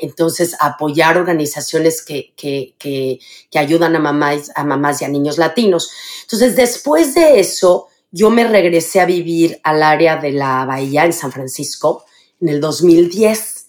Entonces 0.00 0.56
apoyar 0.60 1.18
organizaciones 1.18 2.02
que, 2.02 2.32
que, 2.36 2.74
que, 2.78 3.58
ayudan 3.58 3.96
a 3.96 4.00
mamás, 4.00 4.50
a 4.54 4.64
mamás 4.64 5.02
y 5.02 5.04
a 5.04 5.08
niños 5.08 5.38
latinos. 5.38 5.90
Entonces, 6.22 6.56
después 6.56 7.14
de 7.14 7.40
eso, 7.40 7.88
yo 8.10 8.30
me 8.30 8.46
regresé 8.46 9.00
a 9.00 9.06
vivir 9.06 9.60
al 9.62 9.82
área 9.82 10.16
de 10.16 10.32
la 10.32 10.64
Bahía 10.64 11.04
en 11.04 11.12
San 11.12 11.32
Francisco 11.32 12.04
en 12.40 12.48
el 12.48 12.60
2010. 12.60 13.66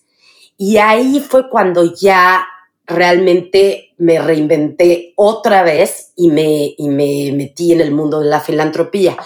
Y 0.58 0.78
ahí 0.78 1.20
fue 1.20 1.50
cuando 1.50 1.94
ya 1.94 2.46
realmente 2.86 3.94
me 3.98 4.20
reinventé 4.20 5.14
otra 5.16 5.64
vez 5.64 6.12
y 6.16 6.30
me, 6.30 6.74
y 6.78 6.90
me 6.90 7.32
metí 7.34 7.72
en 7.72 7.82
el 7.82 7.92
mundo 7.92 8.20
de 8.20 8.30
la 8.30 8.40
filantropía. 8.40 9.18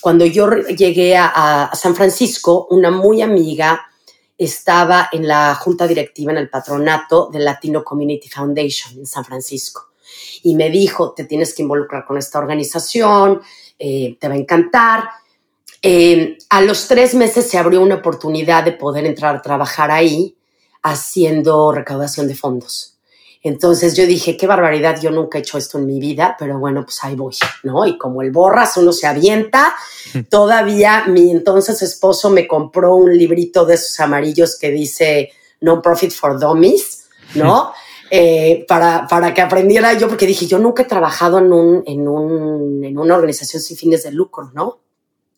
Cuando 0.00 0.26
yo 0.26 0.50
llegué 0.50 1.16
a 1.16 1.70
San 1.74 1.94
Francisco, 1.94 2.66
una 2.70 2.90
muy 2.90 3.22
amiga 3.22 3.86
estaba 4.44 5.08
en 5.12 5.26
la 5.26 5.54
junta 5.54 5.86
directiva, 5.86 6.32
en 6.32 6.38
el 6.38 6.50
patronato 6.50 7.28
de 7.32 7.40
Latino 7.40 7.84
Community 7.84 8.28
Foundation 8.28 8.98
en 8.98 9.06
San 9.06 9.24
Francisco. 9.24 9.92
Y 10.42 10.54
me 10.54 10.70
dijo, 10.70 11.12
te 11.12 11.24
tienes 11.24 11.54
que 11.54 11.62
involucrar 11.62 12.04
con 12.04 12.18
esta 12.18 12.38
organización, 12.38 13.40
eh, 13.78 14.16
te 14.20 14.28
va 14.28 14.34
a 14.34 14.38
encantar. 14.38 15.08
Eh, 15.80 16.38
a 16.50 16.60
los 16.62 16.86
tres 16.86 17.14
meses 17.14 17.48
se 17.48 17.58
abrió 17.58 17.80
una 17.80 17.96
oportunidad 17.96 18.64
de 18.64 18.72
poder 18.72 19.04
entrar 19.06 19.36
a 19.36 19.42
trabajar 19.42 19.90
ahí 19.90 20.36
haciendo 20.82 21.72
recaudación 21.72 22.28
de 22.28 22.34
fondos. 22.34 22.91
Entonces 23.44 23.96
yo 23.96 24.06
dije, 24.06 24.36
qué 24.36 24.46
barbaridad, 24.46 25.00
yo 25.00 25.10
nunca 25.10 25.36
he 25.36 25.40
hecho 25.40 25.58
esto 25.58 25.78
en 25.78 25.86
mi 25.86 25.98
vida, 25.98 26.36
pero 26.38 26.60
bueno, 26.60 26.84
pues 26.84 27.02
ahí 27.02 27.16
voy, 27.16 27.34
¿no? 27.64 27.84
Y 27.86 27.98
como 27.98 28.22
el 28.22 28.30
borras, 28.30 28.76
uno 28.76 28.92
se 28.92 29.08
avienta, 29.08 29.74
todavía 30.30 31.06
mi 31.08 31.30
entonces 31.30 31.82
esposo 31.82 32.30
me 32.30 32.46
compró 32.46 32.94
un 32.94 33.16
librito 33.16 33.64
de 33.64 33.74
esos 33.74 33.98
amarillos 33.98 34.56
que 34.56 34.70
dice 34.70 35.32
No 35.60 35.82
Profit 35.82 36.12
for 36.12 36.38
Dummies, 36.38 37.08
¿no? 37.34 37.72
Eh, 38.10 38.64
para, 38.68 39.08
para 39.08 39.34
que 39.34 39.40
aprendiera 39.40 39.94
yo, 39.94 40.06
porque 40.06 40.26
dije, 40.26 40.46
yo 40.46 40.58
nunca 40.58 40.82
he 40.82 40.86
trabajado 40.86 41.38
en, 41.38 41.52
un, 41.52 41.82
en, 41.86 42.06
un, 42.06 42.84
en 42.84 42.98
una 42.98 43.16
organización 43.16 43.60
sin 43.60 43.76
fines 43.76 44.04
de 44.04 44.12
lucro, 44.12 44.52
¿no? 44.54 44.80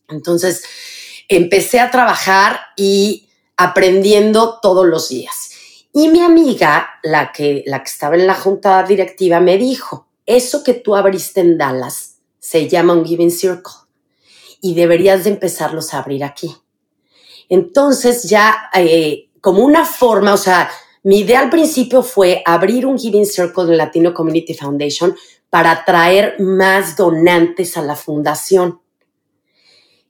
Entonces 0.08 0.64
empecé 1.28 1.80
a 1.80 1.90
trabajar 1.90 2.60
y 2.76 3.28
aprendiendo 3.56 4.58
todos 4.60 4.86
los 4.86 5.08
días. 5.08 5.53
Y 5.96 6.08
mi 6.08 6.20
amiga, 6.20 6.88
la 7.04 7.30
que, 7.30 7.62
la 7.66 7.78
que 7.78 7.88
estaba 7.88 8.16
en 8.16 8.26
la 8.26 8.34
junta 8.34 8.82
directiva, 8.82 9.38
me 9.38 9.56
dijo, 9.56 10.08
eso 10.26 10.64
que 10.64 10.74
tú 10.74 10.96
abriste 10.96 11.40
en 11.40 11.56
Dallas 11.56 12.16
se 12.40 12.68
llama 12.68 12.94
un 12.94 13.04
Giving 13.04 13.30
Circle 13.30 13.72
y 14.60 14.74
deberías 14.74 15.22
de 15.22 15.30
empezarlos 15.30 15.94
a 15.94 16.00
abrir 16.00 16.24
aquí. 16.24 16.52
Entonces 17.48 18.24
ya 18.24 18.70
eh, 18.74 19.30
como 19.40 19.64
una 19.64 19.84
forma, 19.84 20.34
o 20.34 20.36
sea, 20.36 20.68
mi 21.04 21.20
idea 21.20 21.38
al 21.38 21.50
principio 21.50 22.02
fue 22.02 22.42
abrir 22.44 22.86
un 22.86 22.98
Giving 22.98 23.26
Circle 23.26 23.64
en 23.64 23.76
Latino 23.76 24.12
Community 24.12 24.54
Foundation 24.54 25.14
para 25.48 25.70
atraer 25.70 26.40
más 26.40 26.96
donantes 26.96 27.76
a 27.76 27.82
la 27.82 27.94
fundación. 27.94 28.80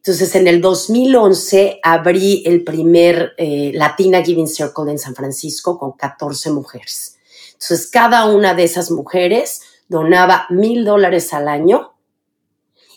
Entonces, 0.07 0.35
en 0.35 0.47
el 0.49 0.61
2011 0.61 1.81
abrí 1.83 2.43
el 2.45 2.63
primer 2.63 3.33
eh, 3.39 3.73
Latina 3.73 4.23
Giving 4.23 4.49
Circle 4.49 4.91
en 4.91 4.99
San 4.99 5.15
Francisco 5.15 5.79
con 5.79 5.93
14 5.93 6.51
mujeres. 6.51 7.17
Entonces, 7.55 7.89
cada 7.91 8.27
una 8.27 8.53
de 8.53 8.65
esas 8.65 8.91
mujeres 8.91 9.63
donaba 9.89 10.45
mil 10.51 10.85
dólares 10.85 11.33
al 11.33 11.49
año 11.49 11.95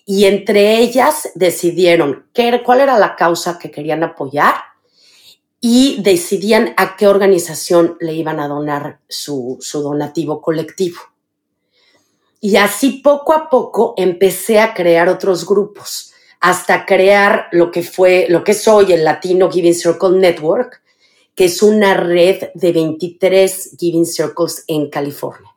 y 0.05 0.25
entre 0.25 0.79
ellas 0.79 1.29
decidieron 1.33 2.25
qué, 2.33 2.61
cuál 2.65 2.81
era 2.81 2.99
la 2.99 3.15
causa 3.15 3.57
que 3.57 3.71
querían 3.71 4.03
apoyar 4.03 4.55
y 5.61 6.01
decidían 6.01 6.73
a 6.75 6.97
qué 6.97 7.07
organización 7.07 7.95
le 8.01 8.15
iban 8.15 8.41
a 8.41 8.49
donar 8.49 8.99
su, 9.07 9.57
su 9.61 9.81
donativo 9.81 10.41
colectivo. 10.41 10.99
Y 12.41 12.57
así 12.57 12.99
poco 13.01 13.31
a 13.31 13.49
poco 13.49 13.93
empecé 13.95 14.59
a 14.59 14.73
crear 14.73 15.07
otros 15.07 15.45
grupos 15.45 16.06
hasta 16.39 16.85
crear 16.85 17.47
lo 17.51 17.71
que 17.71 17.83
fue, 17.83 18.27
lo 18.29 18.43
que 18.43 18.51
es 18.51 18.67
hoy 18.67 18.93
el 18.93 19.03
Latino 19.03 19.51
Giving 19.51 19.73
Circle 19.73 20.19
Network, 20.19 20.81
que 21.35 21.45
es 21.45 21.61
una 21.61 21.93
red 21.93 22.49
de 22.53 22.71
23 22.71 23.75
Giving 23.77 24.05
Circles 24.05 24.63
en 24.67 24.89
California. 24.89 25.51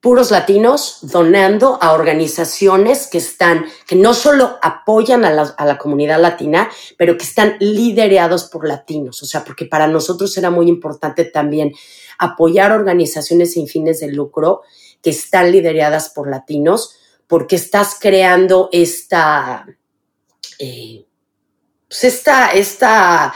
Puros 0.00 0.30
latinos 0.30 0.98
donando 1.02 1.78
a 1.82 1.92
organizaciones 1.92 3.08
que 3.08 3.18
están, 3.18 3.66
que 3.86 3.96
no 3.96 4.14
solo 4.14 4.56
apoyan 4.62 5.24
a 5.24 5.32
la, 5.32 5.54
a 5.58 5.66
la 5.66 5.78
comunidad 5.78 6.20
latina, 6.20 6.70
pero 6.96 7.16
que 7.16 7.24
están 7.24 7.56
liderados 7.58 8.44
por 8.44 8.68
latinos. 8.68 9.22
O 9.22 9.26
sea, 9.26 9.42
porque 9.42 9.66
para 9.66 9.88
nosotros 9.88 10.36
era 10.38 10.50
muy 10.50 10.68
importante 10.68 11.24
también 11.24 11.72
apoyar 12.18 12.72
organizaciones 12.72 13.52
sin 13.52 13.66
fines 13.66 14.00
de 14.00 14.12
lucro 14.12 14.62
que 15.02 15.10
están 15.10 15.52
lideradas 15.52 16.10
por 16.10 16.30
latinos, 16.30 16.96
porque 17.26 17.56
estás 17.56 17.96
creando 18.00 18.68
esta, 18.72 19.66
eh, 20.58 21.04
pues 21.88 22.04
esta, 22.04 22.50
esta, 22.52 23.34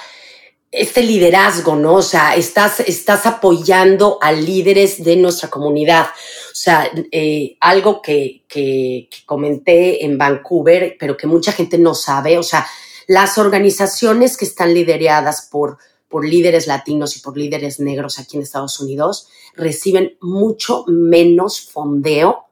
este 0.71 1.03
liderazgo, 1.03 1.75
¿no? 1.75 1.95
O 1.95 2.03
sea, 2.03 2.37
estás, 2.37 2.81
estás 2.81 3.27
apoyando 3.27 4.19
a 4.21 4.33
líderes 4.33 5.03
de 5.03 5.17
nuestra 5.17 5.51
comunidad. 5.51 6.07
O 6.07 6.55
sea, 6.55 6.91
eh, 7.11 7.57
algo 7.61 8.01
que, 8.01 8.45
que, 8.49 9.09
que 9.11 9.25
comenté 9.27 10.05
en 10.05 10.17
Vancouver, 10.17 10.97
pero 10.99 11.17
que 11.17 11.27
mucha 11.27 11.53
gente 11.53 11.79
no 11.79 11.95
sabe, 11.95 12.39
o 12.39 12.43
sea, 12.43 12.67
las 13.09 13.39
organizaciones 13.39 14.37
que 14.37 14.45
están 14.45 14.73
lideradas 14.73 15.49
por, 15.51 15.79
por 16.09 16.25
líderes 16.25 16.69
latinos 16.69 17.17
y 17.17 17.21
por 17.21 17.37
líderes 17.37 17.81
negros 17.81 18.21
aquí 18.21 18.37
en 18.37 18.45
Estados 18.45 18.79
Unidos 18.79 19.27
reciben 19.57 20.17
mucho 20.21 20.85
menos 20.87 21.61
fondeo 21.61 22.50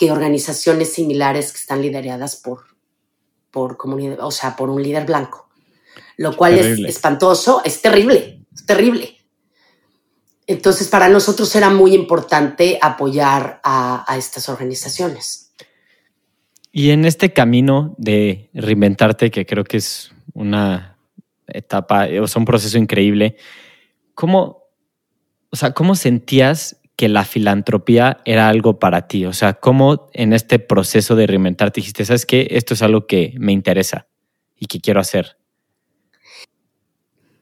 que 0.00 0.10
organizaciones 0.10 0.94
similares 0.94 1.52
que 1.52 1.58
están 1.58 1.82
lideradas 1.82 2.34
por, 2.34 2.64
por 3.50 3.76
comunidad, 3.76 4.20
o 4.20 4.30
sea, 4.30 4.56
por 4.56 4.70
un 4.70 4.82
líder 4.82 5.04
blanco. 5.04 5.50
Lo 6.16 6.34
cual 6.38 6.54
es 6.54 6.78
espantoso, 6.88 7.60
es 7.66 7.82
terrible, 7.82 8.46
es 8.50 8.64
terrible. 8.64 9.18
Entonces, 10.46 10.88
para 10.88 11.10
nosotros 11.10 11.54
era 11.54 11.68
muy 11.68 11.94
importante 11.94 12.78
apoyar 12.80 13.60
a, 13.62 14.10
a 14.10 14.16
estas 14.16 14.48
organizaciones. 14.48 15.52
Y 16.72 16.92
en 16.92 17.04
este 17.04 17.34
camino 17.34 17.94
de 17.98 18.48
reinventarte, 18.54 19.30
que 19.30 19.44
creo 19.44 19.64
que 19.64 19.76
es 19.76 20.12
una 20.32 20.96
etapa, 21.46 22.06
o 22.22 22.26
sea, 22.26 22.40
un 22.40 22.46
proceso 22.46 22.78
increíble, 22.78 23.36
¿cómo, 24.14 24.64
o 25.50 25.56
sea, 25.56 25.72
¿cómo 25.72 25.94
sentías 25.94 26.79
que 27.00 27.08
la 27.08 27.24
filantropía 27.24 28.20
era 28.26 28.50
algo 28.50 28.78
para 28.78 29.08
ti? 29.08 29.24
O 29.24 29.32
sea, 29.32 29.54
¿cómo 29.54 30.10
en 30.12 30.34
este 30.34 30.58
proceso 30.58 31.16
de 31.16 31.26
reinventarte 31.26 31.80
dijiste, 31.80 32.04
sabes 32.04 32.26
qué, 32.26 32.48
esto 32.50 32.74
es 32.74 32.82
algo 32.82 33.06
que 33.06 33.32
me 33.38 33.52
interesa 33.52 34.06
y 34.54 34.66
que 34.66 34.82
quiero 34.82 35.00
hacer? 35.00 35.38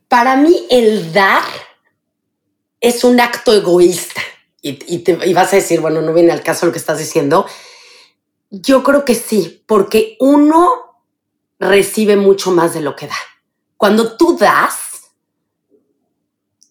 Para 0.07 0.37
mí 0.37 0.55
el 0.71 1.13
dar 1.13 1.43
es 2.81 3.03
un 3.03 3.19
acto 3.19 3.53
egoísta. 3.53 4.23
Y, 4.63 4.79
y, 4.95 5.01
te, 5.01 5.19
y 5.27 5.35
vas 5.35 5.53
a 5.53 5.57
decir, 5.57 5.81
bueno, 5.81 6.03
no 6.03 6.15
viene 6.15 6.31
al 6.31 6.45
caso 6.45 6.65
lo 6.65 6.71
que 6.71 6.79
estás 6.79 7.01
diciendo. 7.01 7.45
Yo 8.51 8.85
creo 8.85 9.05
que 9.05 9.17
sí, 9.17 9.65
porque 9.67 10.17
uno 10.21 10.69
recibe 11.59 12.15
mucho 12.15 12.53
más 12.53 12.75
de 12.75 12.81
lo 12.81 12.95
que 12.95 13.09
da. 13.09 13.19
Cuando 13.77 14.17
tú 14.17 14.37
das, 14.39 15.11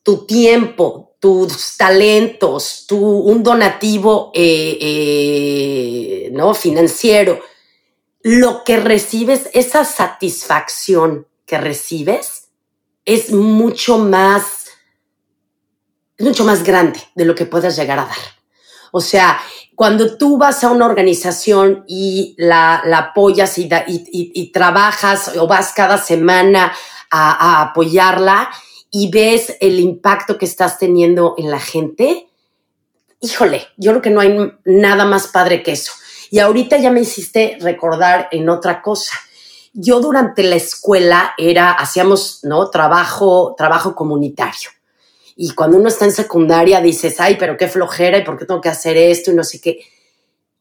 tu 0.04 0.26
tiempo, 0.26 1.07
tus 1.28 1.76
talentos, 1.76 2.86
tu, 2.88 2.98
un 2.98 3.44
donativo 3.44 4.32
eh, 4.34 4.78
eh, 4.80 6.30
¿no? 6.32 6.54
financiero, 6.54 7.42
lo 8.22 8.64
que 8.64 8.78
recibes, 8.78 9.50
esa 9.54 9.84
satisfacción 9.84 11.28
que 11.46 11.58
recibes 11.58 12.48
es 13.04 13.34
mucho 13.34 13.98
más, 13.98 14.68
mucho 16.18 16.46
más 16.46 16.64
grande 16.64 17.02
de 17.16 17.26
lo 17.26 17.36
que 17.36 17.46
puedas 17.46 17.76
llegar 17.76 18.00
a 18.00 18.06
dar. 18.06 18.18
O 18.94 19.02
sea, 19.02 19.38
cuando 19.76 20.18
tú 20.18 20.38
vas 20.38 20.64
a 20.64 20.72
una 20.72 20.86
organización 20.86 21.84
y 21.88 22.36
la, 22.38 22.76
apoyas 22.96 23.58
y, 23.58 24.52
trabajas 24.54 25.36
o 25.36 25.46
vas 25.46 25.74
cada 25.74 25.98
semana 25.98 26.72
a 27.12 27.62
apoyarla, 27.64 28.50
y 28.92 29.10
ves 29.12 29.58
el 29.60 29.80
impacto 29.80 30.38
que 30.38 30.46
estás 30.46 30.80
teniendo 30.80 31.36
en 31.38 31.52
la 31.52 31.60
gente, 31.60 32.28
híjole, 33.20 33.68
yo 33.78 33.92
creo 33.92 34.02
que 34.02 34.10
no 34.10 34.22
hay 34.22 34.54
nada 34.66 35.06
más 35.06 35.28
padre 35.28 35.64
que 35.64 35.74
eso. 35.74 35.94
Y 36.30 36.40
ahorita 36.40 36.78
ya 36.78 36.92
me 36.92 37.02
hiciste 37.02 37.58
recordar 37.62 38.28
en 38.32 38.50
otra 38.50 38.82
cosa. 38.82 39.18
Yo 39.74 40.00
durante 40.00 40.44
la 40.44 40.56
escuela 40.56 41.34
era, 41.38 41.72
hacíamos, 41.72 42.40
¿no? 42.44 42.70
Trabajo, 42.70 43.56
trabajo 43.58 43.96
comunitario. 43.96 44.70
Y 45.36 45.52
cuando 45.52 45.78
uno 45.78 45.88
está 45.88 46.06
en 46.06 46.12
secundaria 46.12 46.82
dices, 46.82 47.20
ay, 47.20 47.38
pero 47.38 47.58
qué 47.58 47.68
flojera 47.68 48.18
y 48.18 48.24
por 48.24 48.38
qué 48.38 48.46
tengo 48.46 48.60
que 48.60 48.70
hacer 48.70 48.98
esto 48.98 49.32
y 49.32 49.36
no 49.36 49.44
sé 49.44 49.62
qué. 49.62 49.80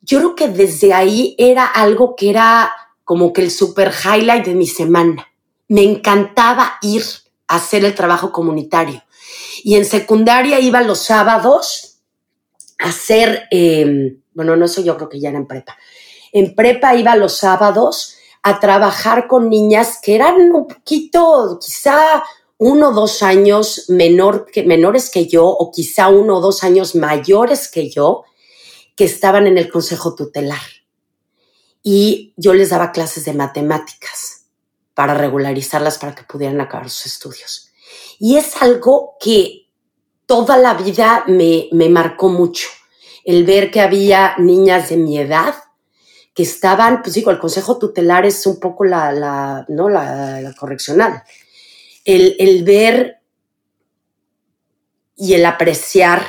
Yo 0.03 0.19
creo 0.19 0.35
que 0.35 0.49
desde 0.49 0.93
ahí 0.93 1.35
era 1.39 1.65
algo 1.65 2.15
que 2.15 2.31
era 2.31 2.71
como 3.03 3.33
que 3.33 3.41
el 3.41 3.51
super 3.51 3.91
highlight 3.91 4.45
de 4.45 4.55
mi 4.55 4.67
semana. 4.67 5.27
Me 5.69 5.83
encantaba 5.83 6.75
ir 6.83 7.03
hacer 7.49 7.85
el 7.85 7.95
trabajo 7.95 8.33
comunitario. 8.33 9.03
Y 9.63 9.77
en 9.77 9.85
secundaria 9.85 10.61
iba 10.61 10.81
los 10.83 11.01
sábados 11.01 11.99
a 12.79 12.89
hacer, 12.89 13.45
em, 13.51 14.21
bueno, 14.35 14.57
no 14.57 14.67
eso 14.67 14.83
yo 14.83 14.97
creo 14.97 15.09
que 15.09 15.21
ya 15.21 15.31
era 15.31 15.39
en 15.39 15.47
prepa. 15.47 15.77
En 16.33 16.55
prepa 16.55 16.95
iba 16.95 17.17
los 17.17 17.39
sábados 17.39 18.17
a 18.43 18.61
trabajar 18.61 19.27
con 19.27 19.49
niñas 19.49 19.99
que 20.03 20.15
eran 20.15 20.53
un 20.53 20.69
poquito, 20.69 21.59
quizá 21.61 22.23
uno 22.59 22.91
o 22.91 22.93
dos 22.93 23.23
años 23.23 23.87
menor 23.89 24.47
que, 24.47 24.63
menores 24.63 25.11
que 25.11 25.27
yo, 25.27 25.47
o 25.47 25.71
quizá 25.71 26.09
uno 26.09 26.37
o 26.37 26.41
dos 26.41 26.65
años 26.65 26.95
mayores 26.95 27.69
que 27.69 27.91
yo, 27.91 28.25
que 28.95 29.05
estaban 29.05 29.47
en 29.47 29.59
el 29.59 29.71
consejo 29.71 30.15
tutelar. 30.15 30.63
Y 31.83 32.35
yo 32.37 32.55
les 32.55 32.71
daba 32.71 32.93
clases 32.93 33.25
de 33.25 33.33
matemáticas 33.33 34.36
para 34.97 35.15
regularizarlas 35.15 35.99
para 35.99 36.17
que 36.17 36.25
pudieran 36.25 36.61
acabar 36.61 36.91
sus 36.91 37.07
estudios. 37.07 37.71
Y 38.19 38.37
es 38.37 38.61
algo 38.61 39.17
que 39.21 39.69
toda 40.27 40.57
la 40.57 40.75
vida 40.75 41.23
me, 41.29 41.69
me 41.71 41.89
marcó 41.89 42.29
mucho, 42.29 42.67
el 43.25 43.45
ver 43.45 43.71
que 43.71 43.81
había 43.81 44.35
niñas 44.39 44.89
de 44.89 44.97
mi 44.97 45.19
edad 45.19 45.55
que 46.35 46.43
estaban, 46.43 47.03
pues 47.03 47.15
digo, 47.15 47.31
el 47.31 47.39
consejo 47.39 47.79
tutelar 47.79 48.27
es 48.27 48.45
un 48.45 48.59
poco 48.59 48.85
la, 48.85 49.13
la 49.13 49.65
¿no? 49.69 49.89
la 49.89 50.53
correccional 50.59 51.23
el, 52.07 52.65
ver 52.65 53.21
y 55.17 55.35
el 55.35 55.45
apreciar 55.45 56.25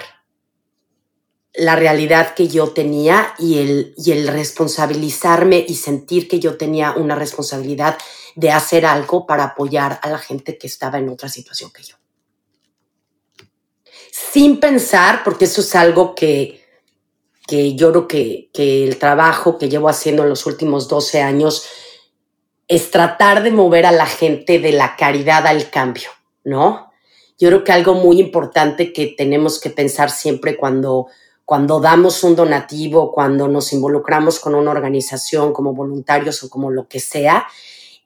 la 1.57 1.75
realidad 1.75 2.35
que 2.35 2.47
yo 2.47 2.69
tenía 2.69 3.33
y 3.39 3.57
el, 3.57 3.93
y 3.97 4.11
el 4.11 4.27
responsabilizarme 4.27 5.65
y 5.67 5.75
sentir 5.75 6.27
que 6.27 6.39
yo 6.39 6.55
tenía 6.55 6.91
una 6.91 7.15
responsabilidad 7.15 7.97
de 8.35 8.51
hacer 8.51 8.85
algo 8.85 9.25
para 9.25 9.43
apoyar 9.43 9.99
a 10.03 10.09
la 10.09 10.19
gente 10.19 10.57
que 10.57 10.67
estaba 10.67 10.99
en 10.99 11.09
otra 11.09 11.29
situación 11.29 11.71
que 11.71 11.81
yo. 11.81 11.95
Sin 14.11 14.59
pensar, 14.59 15.23
porque 15.23 15.45
eso 15.45 15.61
es 15.61 15.75
algo 15.75 16.13
que, 16.13 16.63
que 17.47 17.75
yo 17.75 17.89
creo 17.91 18.07
que, 18.07 18.49
que 18.53 18.83
el 18.83 18.97
trabajo 18.97 19.57
que 19.57 19.69
llevo 19.69 19.89
haciendo 19.89 20.23
en 20.23 20.29
los 20.29 20.45
últimos 20.45 20.87
12 20.87 21.21
años 21.21 21.67
es 22.67 22.91
tratar 22.91 23.41
de 23.41 23.51
mover 23.51 23.85
a 23.87 23.91
la 23.91 24.05
gente 24.05 24.59
de 24.59 24.73
la 24.73 24.95
caridad 24.95 25.47
al 25.47 25.71
cambio, 25.71 26.09
¿no? 26.43 26.91
Yo 27.39 27.49
creo 27.49 27.63
que 27.63 27.71
algo 27.71 27.93
muy 27.93 28.19
importante 28.19 28.93
que 28.93 29.07
tenemos 29.07 29.59
que 29.59 29.69
pensar 29.69 30.09
siempre 30.09 30.57
cuando, 30.57 31.07
cuando 31.47 31.79
damos 31.79 32.25
un 32.25 32.35
donativo, 32.35 33.13
cuando 33.13 33.47
nos 33.47 33.71
involucramos 33.71 34.37
con 34.41 34.53
una 34.53 34.69
organización 34.69 35.53
como 35.53 35.73
voluntarios 35.73 36.43
o 36.43 36.49
como 36.49 36.71
lo 36.71 36.89
que 36.89 36.99
sea, 36.99 37.47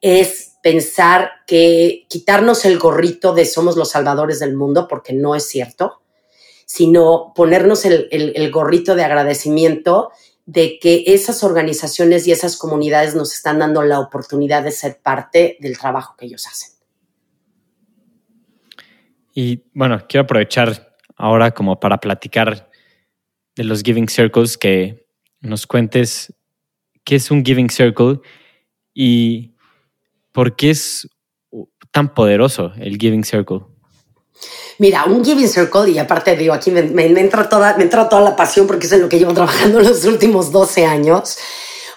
es 0.00 0.58
pensar 0.62 1.32
que 1.44 2.06
quitarnos 2.08 2.64
el 2.64 2.78
gorrito 2.78 3.34
de 3.34 3.44
somos 3.44 3.76
los 3.76 3.90
salvadores 3.90 4.38
del 4.38 4.54
mundo, 4.54 4.86
porque 4.86 5.12
no 5.12 5.34
es 5.34 5.48
cierto, 5.48 6.02
sino 6.66 7.32
ponernos 7.34 7.84
el, 7.84 8.06
el 8.12 8.50
gorrito 8.52 8.94
de 8.94 9.02
agradecimiento 9.02 10.12
de 10.46 10.78
que 10.78 11.02
esas 11.08 11.42
organizaciones 11.42 12.28
y 12.28 12.30
esas 12.30 12.56
comunidades 12.56 13.16
nos 13.16 13.34
están 13.34 13.58
dando 13.58 13.82
la 13.82 13.98
oportunidad 13.98 14.62
de 14.62 14.70
ser 14.70 15.00
parte 15.02 15.56
del 15.58 15.76
trabajo 15.76 16.14
que 16.16 16.26
ellos 16.26 16.46
hacen. 16.46 16.74
Y 19.34 19.64
bueno, 19.74 20.00
quiero 20.08 20.22
aprovechar 20.22 20.94
ahora 21.16 21.50
como 21.50 21.80
para 21.80 21.98
platicar 21.98 22.70
de 23.62 23.68
los 23.68 23.82
Giving 23.82 24.08
Circles, 24.08 24.58
que 24.58 25.06
nos 25.40 25.66
cuentes 25.66 26.32
qué 27.04 27.16
es 27.16 27.30
un 27.30 27.44
Giving 27.44 27.70
Circle 27.70 28.20
y 28.92 29.52
por 30.32 30.56
qué 30.56 30.70
es 30.70 31.08
tan 31.92 32.12
poderoso 32.12 32.72
el 32.80 32.98
Giving 32.98 33.24
Circle. 33.24 33.60
Mira, 34.78 35.04
un 35.04 35.24
Giving 35.24 35.48
Circle, 35.48 35.90
y 35.90 35.98
aparte 35.98 36.36
digo, 36.36 36.54
aquí 36.54 36.72
me, 36.72 36.80
entra 37.20 37.48
toda, 37.48 37.76
me 37.76 37.84
entra 37.84 38.08
toda 38.08 38.22
la 38.22 38.34
pasión 38.34 38.66
porque 38.66 38.86
es 38.86 38.92
en 38.92 39.02
lo 39.02 39.08
que 39.08 39.18
llevo 39.18 39.32
trabajando 39.32 39.80
los 39.82 40.04
últimos 40.06 40.50
12 40.50 40.84
años. 40.84 41.38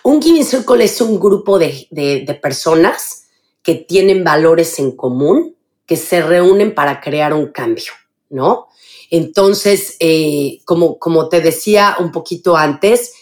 Un 0.03 0.21
Giving 0.21 0.45
Circle 0.45 0.83
es 0.83 1.01
un 1.01 1.19
grupo 1.19 1.57
de, 1.57 1.87
de, 1.89 2.39
personas 2.39 3.23
que 3.63 3.73
tienen 3.73 4.23
valores 4.23 4.77
en 4.77 4.95
común, 4.95 5.55
que 5.87 5.95
se 5.95 6.21
reúnen 6.21 6.75
para 6.75 7.01
crear 7.01 7.33
un 7.33 7.51
cambio, 7.51 7.93
¿no? 8.29 8.67
Entonces, 9.09 9.95
eh, 9.99 10.59
como, 10.65 10.99
como 10.99 11.29
te 11.29 11.41
decía 11.41 11.97
un 11.99 12.11
poquito 12.11 12.57
antes, 12.57 13.13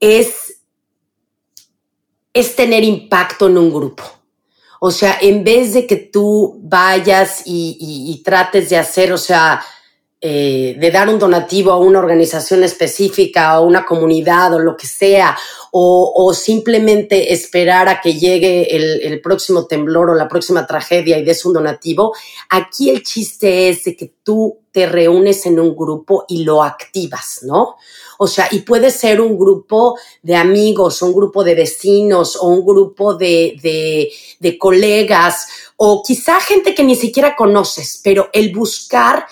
es, 0.00 0.60
es 2.32 2.56
tener 2.56 2.84
impacto 2.84 3.46
en 3.46 3.58
un 3.58 3.72
grupo. 3.72 4.04
O 4.80 4.90
sea, 4.90 5.18
en 5.20 5.42
vez 5.42 5.74
de 5.74 5.86
que 5.86 5.96
tú 5.96 6.60
vayas 6.62 7.42
y, 7.44 8.22
trates 8.24 8.70
de 8.70 8.76
hacer, 8.76 9.12
o 9.12 9.18
sea, 9.18 9.64
eh, 10.20 10.74
de 10.76 10.90
dar 10.90 11.08
un 11.08 11.18
donativo 11.20 11.70
a 11.70 11.78
una 11.78 12.00
organización 12.00 12.64
específica 12.64 13.60
o 13.60 13.66
una 13.66 13.86
comunidad 13.86 14.52
o 14.52 14.58
lo 14.58 14.76
que 14.76 14.88
sea, 14.88 15.38
o, 15.70 16.34
simplemente 16.34 17.32
esperar 17.32 17.88
a 17.88 18.00
que 18.00 18.14
llegue 18.14 18.74
el, 18.74 19.00
el, 19.02 19.20
próximo 19.20 19.66
temblor 19.66 20.10
o 20.10 20.14
la 20.14 20.26
próxima 20.26 20.66
tragedia 20.66 21.18
y 21.18 21.24
des 21.24 21.44
un 21.44 21.52
donativo, 21.52 22.14
aquí 22.48 22.90
el 22.90 23.02
chiste 23.04 23.68
es 23.68 23.84
de 23.84 23.94
que 23.94 24.14
tú 24.24 24.58
te 24.72 24.86
reúnes 24.86 25.46
en 25.46 25.60
un 25.60 25.76
grupo 25.76 26.24
y 26.26 26.42
lo 26.42 26.64
activas, 26.64 27.40
¿no? 27.42 27.76
O 28.18 28.26
sea, 28.26 28.48
y 28.50 28.60
puede 28.60 28.90
ser 28.90 29.20
un 29.20 29.38
grupo 29.38 29.96
de 30.22 30.34
amigos, 30.34 31.00
un 31.02 31.12
grupo 31.12 31.44
de 31.44 31.54
vecinos 31.54 32.34
o 32.34 32.48
un 32.48 32.66
grupo 32.66 33.14
de, 33.14 33.56
de, 33.62 34.10
de 34.40 34.58
colegas 34.58 35.46
o 35.76 36.02
quizá 36.02 36.40
gente 36.40 36.74
que 36.74 36.82
ni 36.82 36.96
siquiera 36.96 37.36
conoces, 37.36 38.00
pero 38.02 38.28
el 38.32 38.52
buscar 38.52 39.26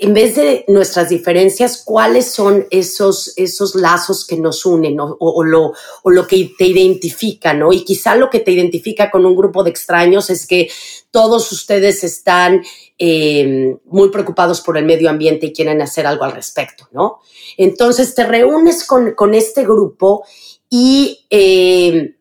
en 0.00 0.14
vez 0.14 0.36
de 0.36 0.64
nuestras 0.68 1.08
diferencias, 1.08 1.82
cuáles 1.84 2.30
son 2.30 2.66
esos, 2.70 3.32
esos 3.36 3.74
lazos 3.74 4.26
que 4.26 4.36
nos 4.36 4.64
unen 4.66 4.96
o, 5.00 5.44
lo, 5.44 5.72
o 6.02 6.10
lo 6.10 6.26
que 6.26 6.52
te 6.58 6.66
identifica, 6.66 7.54
¿no? 7.54 7.72
Y 7.72 7.84
quizá 7.84 8.14
lo 8.16 8.30
que 8.30 8.40
te 8.40 8.52
identifica 8.52 9.10
con 9.10 9.26
un 9.26 9.36
grupo 9.36 9.62
de 9.62 9.70
extraños 9.70 10.30
es 10.30 10.46
que 10.46 10.70
todos 11.10 11.50
ustedes 11.52 12.04
están 12.04 12.62
eh, 12.98 13.76
muy 13.84 14.10
preocupados 14.10 14.60
por 14.60 14.76
el 14.78 14.84
medio 14.84 15.10
ambiente 15.10 15.46
y 15.46 15.52
quieren 15.52 15.80
hacer 15.82 16.06
algo 16.06 16.24
al 16.24 16.32
respecto, 16.32 16.88
¿no? 16.92 17.20
Entonces 17.56 18.14
te 18.14 18.24
reúnes 18.24 18.84
con, 18.86 19.14
con 19.14 19.34
este 19.34 19.64
grupo 19.64 20.24
y 20.68 21.26
eh, 21.30 22.16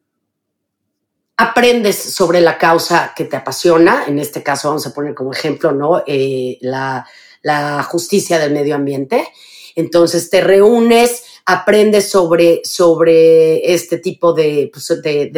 aprendes 1.37 1.97
sobre 1.97 2.41
la 2.41 2.57
causa 2.57 3.13
que 3.15 3.25
te 3.25 3.35
apasiona. 3.35 4.05
En 4.07 4.19
este 4.19 4.41
caso 4.43 4.69
vamos 4.69 4.87
a 4.87 4.93
poner 4.93 5.13
como 5.13 5.31
ejemplo, 5.31 5.71
¿no? 5.71 6.03
Eh, 6.05 6.57
la, 6.61 7.05
la, 7.45 7.83
justicia 7.83 8.39
del 8.39 8.51
medio 8.51 8.75
ambiente. 8.75 9.27
Entonces 9.75 10.29
te 10.29 10.41
reúnes, 10.41 11.23
aprendes 11.45 12.09
sobre, 12.09 12.61
sobre 12.63 13.73
este 13.73 13.99
tipo 13.99 14.33
de, 14.33 14.69
pues, 14.73 14.91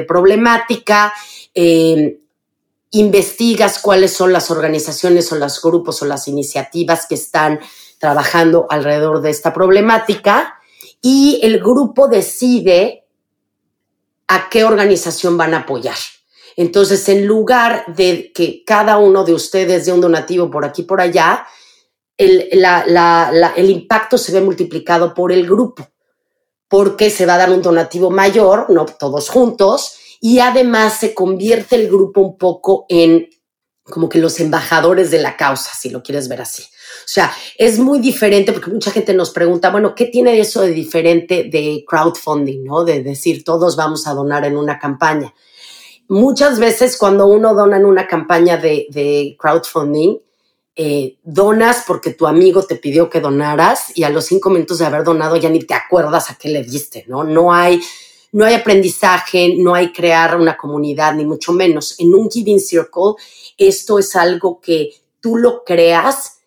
problemática. 0.08 1.14
Eh, 1.54 2.20
investigas 2.92 3.80
cuáles 3.80 4.14
son 4.14 4.32
las 4.32 4.50
organizaciones 4.50 5.32
o 5.32 5.36
los 5.36 5.62
grupos 5.62 6.02
o 6.02 6.06
las 6.06 6.28
iniciativas 6.28 7.06
que 7.08 7.16
están 7.16 7.60
trabajando 8.00 8.68
alrededor 8.70 9.22
de 9.22 9.32
esta 9.32 9.54
problemática 9.54 10.60
y 11.02 11.40
el 11.44 11.60
grupo 11.60 12.08
decide 12.08 13.04
a 14.28 14.50
qué 14.50 14.64
organización 14.64 15.38
van 15.38 15.54
a 15.54 15.60
apoyar. 15.60 15.98
Entonces, 16.56 17.08
en 17.10 17.28
lugar 17.28 17.86
de 17.96 18.32
que 18.34 18.64
cada 18.66 18.98
uno 18.98 19.24
de 19.24 19.34
ustedes 19.34 19.86
dé 19.86 19.92
un 19.92 20.02
donativo 20.02 20.50
por 20.50 20.66
aquí 20.66 20.84
por 20.84 21.00
allá, 21.00 21.46
el, 22.18 22.50
el 23.56 23.70
impacto 23.70 24.18
se 24.18 24.32
ve 24.32 24.42
multiplicado 24.42 25.14
por 25.14 25.32
el 25.32 25.46
grupo, 25.46 25.88
porque 26.68 27.10
se 27.10 27.26
va 27.26 27.36
a 27.36 27.38
dar 27.38 27.52
un 27.52 27.62
donativo 27.62 28.10
mayor, 28.10 28.70
no 28.70 28.86
todos 28.86 29.30
juntos, 29.30 29.98
y 30.20 30.40
además 30.40 31.00
se 31.00 31.14
convierte 31.14 31.76
el 31.76 31.88
grupo 31.88 32.22
un 32.22 32.38
poco 32.38 32.86
en 32.90 33.30
como 33.84 34.10
que 34.10 34.20
los 34.20 34.40
embajadores 34.40 35.12
de 35.12 35.20
la 35.20 35.38
causa, 35.38 35.72
si 35.74 35.90
lo 35.90 36.04
quieres 36.04 36.28
ver 36.28 36.42
así. 36.42 36.64
O 36.64 37.10
sea, 37.10 37.32
es 37.58 37.80
muy 37.80 38.00
diferente 38.00 38.52
porque 38.52 38.70
mucha 38.70 38.92
gente 38.92 39.14
nos 39.14 39.32
pregunta, 39.32 39.70
bueno, 39.70 39.96
¿qué 39.96 40.06
tiene 40.06 40.40
eso 40.40 40.62
de 40.62 40.72
diferente 40.72 41.46
de 41.50 41.86
crowdfunding, 41.88 42.66
no? 42.66 42.84
De 42.84 43.02
decir, 43.02 43.44
todos 43.44 43.76
vamos 43.76 44.06
a 44.08 44.14
donar 44.14 44.44
en 44.46 44.58
una 44.58 44.78
campaña. 44.78 45.34
Muchas 46.10 46.60
veces 46.60 46.98
cuando 46.98 47.28
uno 47.28 47.54
dona 47.54 47.78
en 47.78 47.86
una 47.86 48.08
campaña 48.08 48.58
de, 48.58 49.36
crowdfunding, 49.40 50.18
eh, 50.80 51.18
donas 51.24 51.84
porque 51.88 52.14
tu 52.14 52.28
amigo 52.28 52.62
te 52.62 52.76
pidió 52.76 53.10
que 53.10 53.20
donaras 53.20 53.98
y 53.98 54.04
a 54.04 54.12
los 54.12 54.26
cinco 54.26 54.52
minutos 54.52 54.78
de 54.78 54.86
haber 54.86 55.04
donado 55.04 55.36
ya 55.36 55.50
ni 55.50 55.58
te 55.58 55.74
acuerdas 55.74 56.30
a 56.30 56.36
qué 56.36 56.50
le 56.50 56.64
diste, 56.64 57.04
¿no? 57.08 57.24
No 57.24 57.52
hay 57.52 57.82
no 58.32 58.46
hay 58.46 58.54
aprendizaje, 58.54 59.56
no 59.58 59.74
hay 59.74 59.92
crear 59.92 60.38
una 60.38 60.56
comunidad, 60.56 61.16
ni 61.16 61.26
mucho 61.26 61.54
menos. 61.54 61.96
En 61.98 62.14
un 62.14 62.30
Giving 62.30 62.60
Circle, 62.60 63.16
esto 63.58 63.98
es 63.98 64.16
algo 64.16 64.62
que 64.62 64.92
tú 65.20 65.38
lo 65.38 65.64
creas 65.64 66.42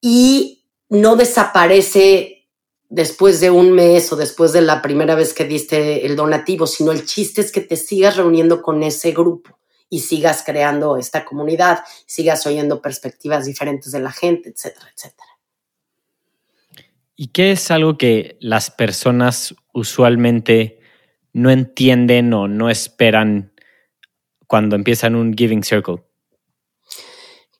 y 0.00 0.64
no 0.88 1.14
desaparece 1.14 2.48
después 2.88 3.38
de 3.38 3.50
un 3.50 3.70
mes 3.70 4.12
o 4.12 4.16
después 4.16 4.52
de 4.52 4.62
la 4.62 4.82
primera 4.82 5.14
vez 5.14 5.32
que 5.32 5.44
diste 5.44 6.04
el 6.06 6.16
donativo, 6.16 6.66
sino 6.66 6.90
el 6.90 7.06
chiste 7.06 7.42
es 7.42 7.52
que 7.52 7.60
te 7.60 7.76
sigas 7.76 8.16
reuniendo 8.16 8.62
con 8.62 8.82
ese 8.82 9.12
grupo 9.12 9.56
y 9.88 10.00
sigas 10.00 10.42
creando 10.44 10.96
esta 10.96 11.24
comunidad, 11.24 11.80
sigas 12.06 12.46
oyendo 12.46 12.82
perspectivas 12.82 13.46
diferentes 13.46 13.92
de 13.92 14.00
la 14.00 14.12
gente, 14.12 14.50
etcétera, 14.50 14.90
etcétera. 14.94 15.28
¿Y 17.14 17.28
qué 17.28 17.52
es 17.52 17.70
algo 17.70 17.96
que 17.96 18.36
las 18.40 18.70
personas 18.70 19.54
usualmente 19.72 20.80
no 21.32 21.50
entienden 21.50 22.32
o 22.34 22.46
no 22.46 22.68
esperan 22.68 23.52
cuando 24.46 24.76
empiezan 24.76 25.14
un 25.14 25.34
Giving 25.34 25.64
Circle? 25.64 26.02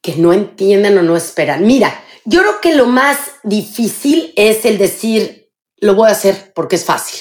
Que 0.03 0.17
no 0.17 0.33
entienden 0.33 0.99
o 0.99 1.03
no 1.03 1.17
esperan. 1.17 1.67
Mira, 1.67 2.03
yo 2.27 2.41
creo 2.41 2.61
que 2.61 2.75
lo 2.75 2.87
más 2.87 3.19
difícil 3.45 4.33
es 4.37 4.65
el 4.65 4.79
decir, 4.79 5.51
lo 5.79 5.95
voy 5.95 6.09
a 6.09 6.12
hacer 6.12 6.53
porque 6.55 6.77
es 6.77 6.85
fácil. 6.85 7.21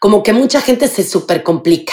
Como 0.00 0.22
que 0.22 0.32
mucha 0.32 0.60
gente 0.60 0.88
se 0.88 1.04
súper 1.04 1.42
complica. 1.42 1.92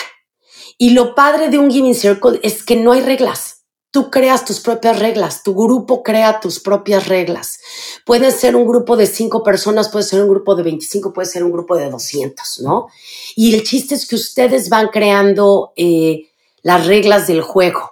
Y 0.81 0.91
lo 0.91 1.13
padre 1.13 1.49
de 1.49 1.57
un 1.57 1.69
Giving 1.69 1.93
Circle 1.93 2.39
es 2.41 2.63
que 2.63 2.77
no 2.77 2.93
hay 2.93 3.01
reglas. 3.01 3.65
Tú 3.91 4.09
creas 4.09 4.45
tus 4.45 4.61
propias 4.61 4.97
reglas, 4.97 5.43
tu 5.43 5.53
grupo 5.53 6.03
crea 6.03 6.39
tus 6.39 6.61
propias 6.61 7.09
reglas. 7.09 7.59
Puede 8.05 8.31
ser 8.31 8.55
un 8.55 8.65
grupo 8.65 8.95
de 8.95 9.05
cinco 9.05 9.43
personas, 9.43 9.89
puede 9.89 10.05
ser 10.05 10.21
un 10.21 10.29
grupo 10.29 10.55
de 10.55 10.63
25, 10.63 11.11
puede 11.11 11.27
ser 11.27 11.43
un 11.43 11.51
grupo 11.51 11.75
de 11.75 11.89
200, 11.89 12.61
¿no? 12.61 12.87
Y 13.35 13.53
el 13.55 13.63
chiste 13.63 13.93
es 13.95 14.07
que 14.07 14.15
ustedes 14.15 14.69
van 14.69 14.87
creando 14.87 15.73
eh, 15.75 16.29
las 16.61 16.87
reglas 16.87 17.27
del 17.27 17.41
juego. 17.41 17.91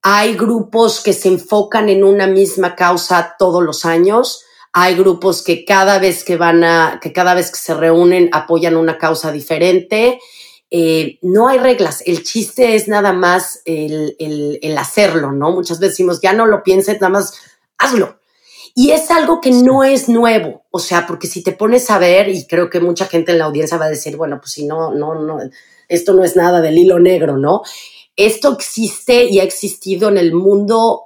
Hay 0.00 0.36
grupos 0.36 1.00
que 1.00 1.14
se 1.14 1.28
enfocan 1.28 1.88
en 1.88 2.04
una 2.04 2.28
misma 2.28 2.76
causa 2.76 3.34
todos 3.40 3.62
los 3.64 3.84
años. 3.84 4.44
Hay 4.72 4.94
grupos 4.94 5.42
que 5.42 5.64
cada 5.64 5.98
vez 5.98 6.22
que 6.22 6.36
van 6.36 6.62
a, 6.62 7.00
que 7.02 7.12
cada 7.12 7.34
vez 7.34 7.50
que 7.50 7.58
se 7.58 7.74
reúnen 7.74 8.28
apoyan 8.32 8.76
una 8.76 8.98
causa 8.98 9.32
diferente. 9.32 10.20
Eh, 10.70 11.18
no 11.22 11.48
hay 11.48 11.58
reglas, 11.58 12.02
el 12.06 12.22
chiste 12.24 12.74
es 12.74 12.88
nada 12.88 13.12
más 13.12 13.60
el, 13.64 14.76
hacerlo, 14.78 15.30
¿no? 15.32 15.52
Muchas 15.52 15.78
veces 15.78 15.92
decimos, 15.92 16.20
ya 16.20 16.32
no 16.32 16.46
lo 16.46 16.62
pienses, 16.62 17.00
nada 17.00 17.10
más 17.10 17.34
hazlo. 17.78 18.18
Y 18.74 18.90
es 18.90 19.10
algo 19.10 19.40
que 19.40 19.52
no 19.52 19.84
es 19.84 20.08
nuevo, 20.08 20.64
o 20.70 20.80
sea, 20.80 21.06
porque 21.06 21.28
si 21.28 21.44
te 21.44 21.52
pones 21.52 21.90
a 21.90 21.98
ver, 21.98 22.28
y 22.28 22.44
creo 22.46 22.70
que 22.70 22.80
mucha 22.80 23.06
gente 23.06 23.30
en 23.30 23.38
la 23.38 23.44
audiencia 23.44 23.78
va 23.78 23.84
a 23.84 23.90
decir, 23.90 24.16
bueno, 24.16 24.40
pues 24.40 24.50
si 24.52 24.66
no, 24.66 24.92
no, 24.92 25.14
no, 25.14 25.38
esto 25.88 26.12
no 26.12 26.24
es 26.24 26.34
nada 26.34 26.60
del 26.60 26.78
hilo 26.78 26.98
negro, 26.98 27.36
¿no? 27.36 27.62
Esto 28.16 28.52
existe 28.52 29.24
y 29.24 29.38
ha 29.38 29.44
existido 29.44 30.08
en 30.08 30.18
el 30.18 30.34
mundo 30.34 31.02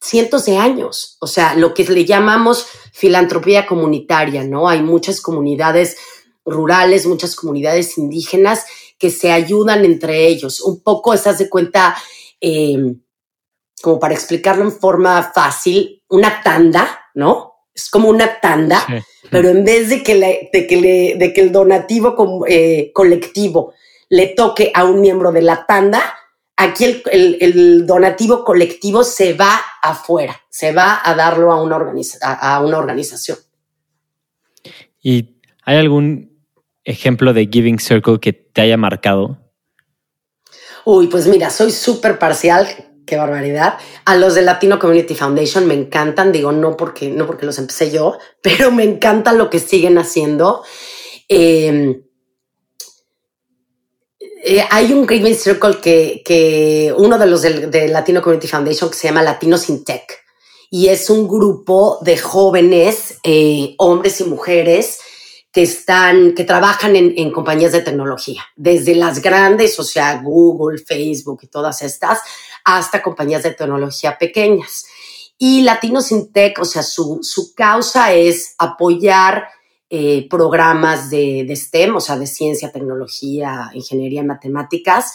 cientos 0.00 0.44
de 0.46 0.56
años, 0.56 1.16
o 1.20 1.28
sea, 1.28 1.54
lo 1.54 1.72
que 1.72 1.84
le 1.84 2.04
llamamos 2.04 2.66
filantropía 2.92 3.66
comunitaria, 3.66 4.42
¿no? 4.42 4.68
Hay 4.68 4.82
muchas 4.82 5.20
comunidades 5.20 5.96
rurales, 6.44 7.06
muchas 7.06 7.36
comunidades 7.36 7.98
indígenas 7.98 8.64
que 8.98 9.10
se 9.10 9.32
ayudan 9.32 9.84
entre 9.84 10.26
ellos. 10.26 10.60
Un 10.60 10.80
poco, 10.82 11.14
estás 11.14 11.38
de 11.38 11.48
cuenta, 11.48 11.96
eh, 12.40 12.94
como 13.82 13.98
para 13.98 14.14
explicarlo 14.14 14.64
en 14.64 14.72
forma 14.72 15.32
fácil, 15.34 16.02
una 16.08 16.42
tanda, 16.42 17.00
¿no? 17.14 17.52
Es 17.74 17.88
como 17.88 18.08
una 18.08 18.38
tanda, 18.40 18.86
pero 19.30 19.48
en 19.48 19.64
vez 19.64 19.88
de 19.88 20.02
que, 20.02 20.14
de 20.52 20.66
que, 20.66 20.76
le, 20.76 21.14
de 21.16 21.32
que 21.32 21.40
el 21.40 21.52
donativo 21.52 22.44
eh, 22.46 22.90
colectivo 22.92 23.72
le 24.10 24.28
toque 24.28 24.70
a 24.74 24.84
un 24.84 25.00
miembro 25.00 25.32
de 25.32 25.40
la 25.40 25.64
tanda, 25.64 26.14
aquí 26.56 26.84
el, 26.84 27.38
el, 27.40 27.86
donativo 27.86 28.44
colectivo 28.44 29.04
se 29.04 29.32
va 29.32 29.58
afuera, 29.82 30.42
se 30.50 30.72
va 30.72 31.00
a 31.02 31.14
darlo 31.14 31.50
a 31.50 31.62
una, 31.62 31.76
a 32.22 32.62
una 32.62 32.78
organización. 32.78 33.38
¿Y 35.00 35.40
hay 35.64 35.78
algún 35.78 36.31
ejemplo 36.84 37.32
de 37.32 37.48
Giving 37.50 37.78
Circle 37.78 38.20
que 38.20 38.32
te 38.32 38.60
haya 38.60 38.76
marcado? 38.76 39.38
Uy, 40.84 41.06
pues 41.06 41.26
mira, 41.26 41.50
soy 41.50 41.70
súper 41.70 42.18
parcial, 42.18 42.66
qué 43.06 43.16
barbaridad. 43.16 43.78
A 44.04 44.16
los 44.16 44.34
de 44.34 44.42
Latino 44.42 44.78
Community 44.78 45.14
Foundation 45.14 45.66
me 45.66 45.74
encantan, 45.74 46.32
digo, 46.32 46.52
no 46.52 46.76
porque, 46.76 47.10
no 47.10 47.26
porque 47.26 47.46
los 47.46 47.58
empecé 47.58 47.90
yo, 47.90 48.18
pero 48.42 48.70
me 48.70 48.84
encanta 48.84 49.32
lo 49.32 49.50
que 49.50 49.60
siguen 49.60 49.98
haciendo. 49.98 50.62
Em, 51.28 52.02
eh, 54.44 54.64
hay 54.70 54.92
un 54.92 55.06
Giving 55.06 55.36
Circle 55.36 55.78
que, 55.80 56.22
que 56.24 56.92
uno 56.96 57.16
de 57.16 57.26
los 57.26 57.42
de, 57.42 57.88
Latino 57.88 58.20
Community 58.20 58.48
Foundation 58.48 58.90
que 58.90 58.96
se 58.96 59.06
llama 59.06 59.22
Latinos 59.22 59.68
in 59.68 59.84
Tech 59.84 60.02
y 60.68 60.88
es 60.88 61.10
un 61.10 61.28
grupo 61.28 61.98
de 62.00 62.16
jóvenes, 62.18 63.18
eh, 63.22 63.74
hombres 63.78 64.20
y 64.20 64.24
mujeres, 64.24 64.98
que 65.52 65.62
están, 65.62 66.34
que 66.34 66.44
trabajan 66.44 66.96
en, 66.96 67.30
compañías 67.30 67.72
de 67.72 67.82
tecnología, 67.82 68.42
desde 68.56 68.94
las 68.94 69.20
grandes, 69.20 69.78
o 69.78 69.84
sea, 69.84 70.22
Google, 70.22 70.78
Facebook 70.78 71.40
y 71.42 71.46
todas 71.48 71.82
estas, 71.82 72.20
hasta 72.64 73.02
compañías 73.02 73.42
de 73.42 73.52
tecnología 73.52 74.16
pequeñas. 74.16 74.86
Y 75.36 75.60
Latinos 75.62 76.10
in 76.10 76.32
Tech, 76.32 76.58
o 76.58 76.64
sea, 76.64 76.82
su, 76.82 77.20
causa 77.54 78.14
es 78.14 78.54
apoyar 78.58 79.48
eh, 79.90 80.26
programas 80.30 81.10
de, 81.10 81.52
STEM, 81.54 81.96
o 81.96 82.00
sea, 82.00 82.16
de 82.16 82.26
ciencia, 82.26 82.72
tecnología, 82.72 83.70
ingeniería, 83.74 84.22
matemáticas, 84.22 85.12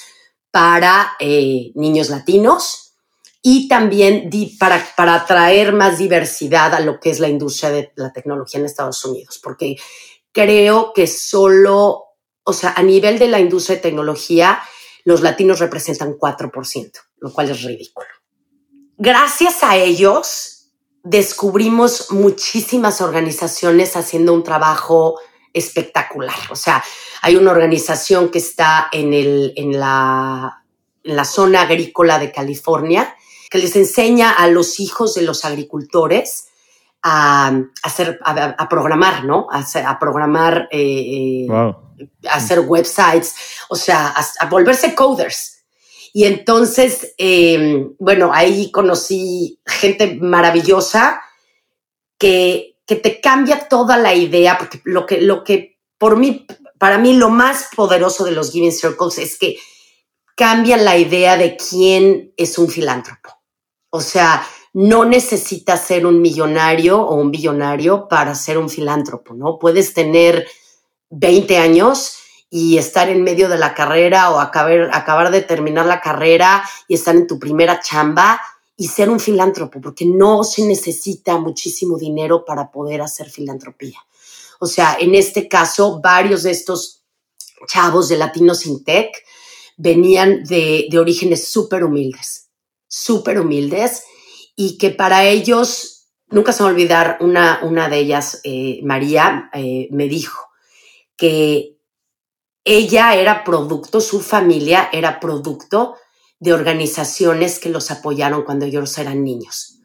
para 0.51 1.13
eh, 1.19 1.71
niños 1.73 2.09
latinos 2.09 2.93
y 3.41 3.67
también 3.67 4.29
para, 4.59 4.85
para 4.95 5.15
atraer 5.15 5.73
más 5.73 5.97
diversidad 5.97 6.73
a 6.73 6.79
lo 6.79 6.99
que 6.99 7.09
es 7.09 7.19
la 7.19 7.29
industria 7.29 7.71
de 7.71 7.91
la 7.95 8.11
tecnología 8.11 8.59
en 8.59 8.65
Estados 8.65 9.03
Unidos, 9.05 9.39
porque 9.41 9.77
creo 10.37 10.93
que 10.93 11.07
solo, 11.07 12.09
o 12.43 12.53
sea, 12.53 12.73
a 12.77 12.83
nivel 12.83 13.17
de 13.17 13.27
la 13.27 13.39
industria 13.39 13.77
de 13.77 13.81
tecnología, 13.81 14.59
los 15.03 15.21
latinos 15.21 15.57
representan 15.57 16.13
4%, 16.13 16.91
lo 17.17 17.33
cual 17.33 17.49
es 17.49 17.63
ridículo. 17.63 18.07
Gracias 18.99 19.63
a 19.63 19.77
ellos, 19.77 20.67
descubrimos 21.03 22.11
muchísimas 22.11 23.01
organizaciones 23.01 23.95
haciendo 23.95 24.31
un 24.31 24.43
trabajo 24.43 25.19
espectacular. 25.53 26.37
O 26.51 26.55
sea, 26.55 26.83
hay 27.23 27.35
una 27.35 27.49
organización 27.49 28.29
que 28.29 28.37
está 28.37 28.89
en, 28.91 29.15
el, 29.15 29.53
en, 29.55 29.79
la, 29.79 30.63
zona 31.25 31.61
agrícola 31.61 32.19
de 32.19 32.31
California 32.31 33.15
que 33.49 33.57
les 33.57 33.75
enseña 33.75 34.33
a 34.33 34.47
los 34.49 34.79
hijos 34.79 35.15
de 35.15 35.23
los 35.23 35.45
agricultores 35.45 36.49
a, 37.03 37.51
hacer, 37.83 38.19
a, 38.23 38.69
programar, 38.69 39.23
¿no? 39.23 39.47
A, 39.51 39.59
hacer, 39.59 39.85
a 39.85 39.99
programar, 39.99 40.67
eh, 40.71 41.47
a 41.49 42.33
hacer 42.33 42.59
websites, 42.61 43.35
o 43.69 43.75
sea, 43.75 44.13
a, 44.39 44.45
volverse 44.47 44.93
coders. 44.95 45.65
Y 46.13 46.25
entonces, 46.25 47.13
em, 47.17 47.93
bueno, 47.99 48.31
ahí 48.33 48.71
conocí 48.71 49.59
gente 49.65 50.17
maravillosa 50.19 51.21
que, 52.17 52.77
que 52.85 52.95
te 52.95 53.21
cambia 53.21 53.67
toda 53.67 53.97
la 53.97 54.13
idea, 54.13 54.57
porque 54.57 54.81
lo 54.85 55.05
que, 55.05 55.21
lo 55.21 55.43
que 55.43 55.77
por 55.97 56.17
mí, 56.17 56.45
para 56.79 56.97
mí 56.97 57.13
lo 57.13 57.29
más 57.29 57.69
poderoso 57.75 58.23
de 58.23 58.31
los 58.31 58.51
Giving 58.51 58.71
Circles 58.71 59.17
es 59.17 59.37
que 59.37 59.57
cambian 60.35 60.85
la 60.85 60.97
idea 60.97 61.37
de 61.37 61.57
quién 61.57 62.33
es 62.37 62.57
un 62.57 62.69
filántropo. 62.69 63.29
O 63.89 64.01
sea, 64.01 64.47
no 64.79 65.05
necesitas 65.05 65.87
ser 65.87 66.05
un 66.05 66.21
millonario 66.21 67.01
o 67.01 67.15
un 67.15 67.31
billonario 67.31 68.07
para 68.07 68.35
ser 68.35 68.59
un 68.59 68.69
filántropo, 68.69 69.33
¿no? 69.33 69.57
Puedes 69.57 69.95
tener 69.95 70.47
20 71.09 71.57
años 71.57 72.17
y 72.51 72.77
estar 72.77 73.09
en 73.09 73.23
medio 73.23 73.49
de 73.49 73.57
la 73.57 73.73
carrera 73.73 74.29
o 74.29 74.39
acabar, 74.39 75.31
de 75.31 75.41
terminar 75.41 75.87
la 75.87 75.99
carrera 75.99 76.63
y 76.87 76.93
estar 76.93 77.15
en 77.15 77.25
tu 77.25 77.39
primera 77.39 77.79
chamba 77.79 78.39
y 78.75 78.89
ser 78.89 79.09
un 79.09 79.19
filántropo, 79.19 79.81
porque 79.81 80.05
no 80.05 80.43
se 80.43 80.61
necesita 80.61 81.39
muchísimo 81.39 81.97
dinero 81.97 82.45
para 82.45 82.69
poder 82.69 83.01
hacer 83.01 83.31
filantropía. 83.31 83.97
O 84.59 84.67
sea, 84.67 84.95
en 84.99 85.15
este 85.15 85.47
caso, 85.47 85.99
varios 86.01 86.43
de 86.43 86.51
estos 86.51 87.01
chavos 87.67 88.09
de 88.09 88.17
Latinos 88.17 88.67
in 88.67 88.83
Tech 88.83 89.09
venían 89.75 90.43
de, 90.43 90.85
de 90.87 90.99
orígenes 90.99 91.47
súper 91.47 91.83
humildes, 91.83 92.49
súper 92.87 93.39
humildes, 93.39 94.03
y 94.59 94.79
que 94.79 94.89
para 94.89 95.23
ellos, 95.23 96.09
nunca 96.29 96.51
se 96.51 96.63
a 96.63 96.65
olvidar, 96.65 97.19
una, 97.21 97.59
una 97.61 97.87
de 97.87 97.99
ellas, 97.99 98.41
eh, 98.43 98.81
María, 98.83 99.51
eh, 99.53 99.87
me 99.91 100.07
dijo 100.09 100.49
que 101.15 101.77
ella 102.65 103.15
era 103.15 103.43
producto, 103.43 104.01
su 104.01 104.19
familia 104.19 104.89
era 104.91 105.19
producto 105.19 105.95
de 106.39 106.53
organizaciones 106.53 107.59
que 107.59 107.69
los 107.69 107.91
apoyaron 107.91 108.43
cuando 108.43 108.65
ellos 108.65 108.97
eran 108.97 109.23
niños, 109.23 109.77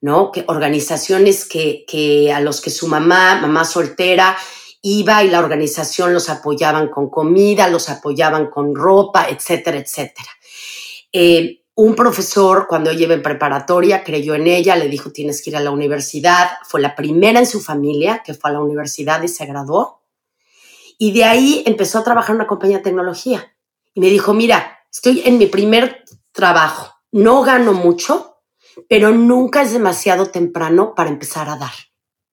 ¿no? 0.00 0.30
Que 0.30 0.44
organizaciones 0.46 1.44
que, 1.44 1.84
que 1.86 2.32
a 2.32 2.40
los 2.40 2.60
que 2.60 2.70
su 2.70 2.86
mamá, 2.86 3.40
mamá 3.40 3.64
soltera, 3.64 4.36
iba 4.80 5.24
y 5.24 5.28
la 5.28 5.40
organización 5.40 6.14
los 6.14 6.30
apoyaban 6.30 6.88
con 6.88 7.10
comida, 7.10 7.68
los 7.68 7.88
apoyaban 7.88 8.48
con 8.48 8.76
ropa, 8.76 9.28
etcétera, 9.28 9.78
etcétera. 9.78 10.30
Eh, 11.12 11.59
un 11.82 11.94
profesor, 11.94 12.66
cuando 12.68 12.90
ella 12.90 13.04
iba 13.04 13.14
en 13.14 13.22
preparatoria, 13.22 14.04
creyó 14.04 14.34
en 14.34 14.46
ella, 14.46 14.76
le 14.76 14.88
dijo, 14.88 15.12
tienes 15.12 15.40
que 15.40 15.48
ir 15.48 15.56
a 15.56 15.60
la 15.60 15.70
universidad. 15.70 16.50
Fue 16.64 16.78
la 16.78 16.94
primera 16.94 17.38
en 17.38 17.46
su 17.46 17.58
familia 17.58 18.22
que 18.22 18.34
fue 18.34 18.50
a 18.50 18.52
la 18.52 18.60
universidad 18.60 19.22
y 19.22 19.28
se 19.28 19.46
graduó. 19.46 20.02
Y 20.98 21.12
de 21.12 21.24
ahí 21.24 21.62
empezó 21.64 21.98
a 21.98 22.04
trabajar 22.04 22.30
en 22.32 22.36
una 22.36 22.46
compañía 22.46 22.76
de 22.76 22.82
tecnología. 22.82 23.56
Y 23.94 24.00
me 24.00 24.08
dijo, 24.08 24.34
mira, 24.34 24.78
estoy 24.92 25.22
en 25.24 25.38
mi 25.38 25.46
primer 25.46 26.04
trabajo, 26.32 26.94
no 27.12 27.40
gano 27.40 27.72
mucho, 27.72 28.42
pero 28.86 29.10
nunca 29.12 29.62
es 29.62 29.72
demasiado 29.72 30.26
temprano 30.26 30.94
para 30.94 31.08
empezar 31.08 31.48
a 31.48 31.56
dar. 31.56 31.72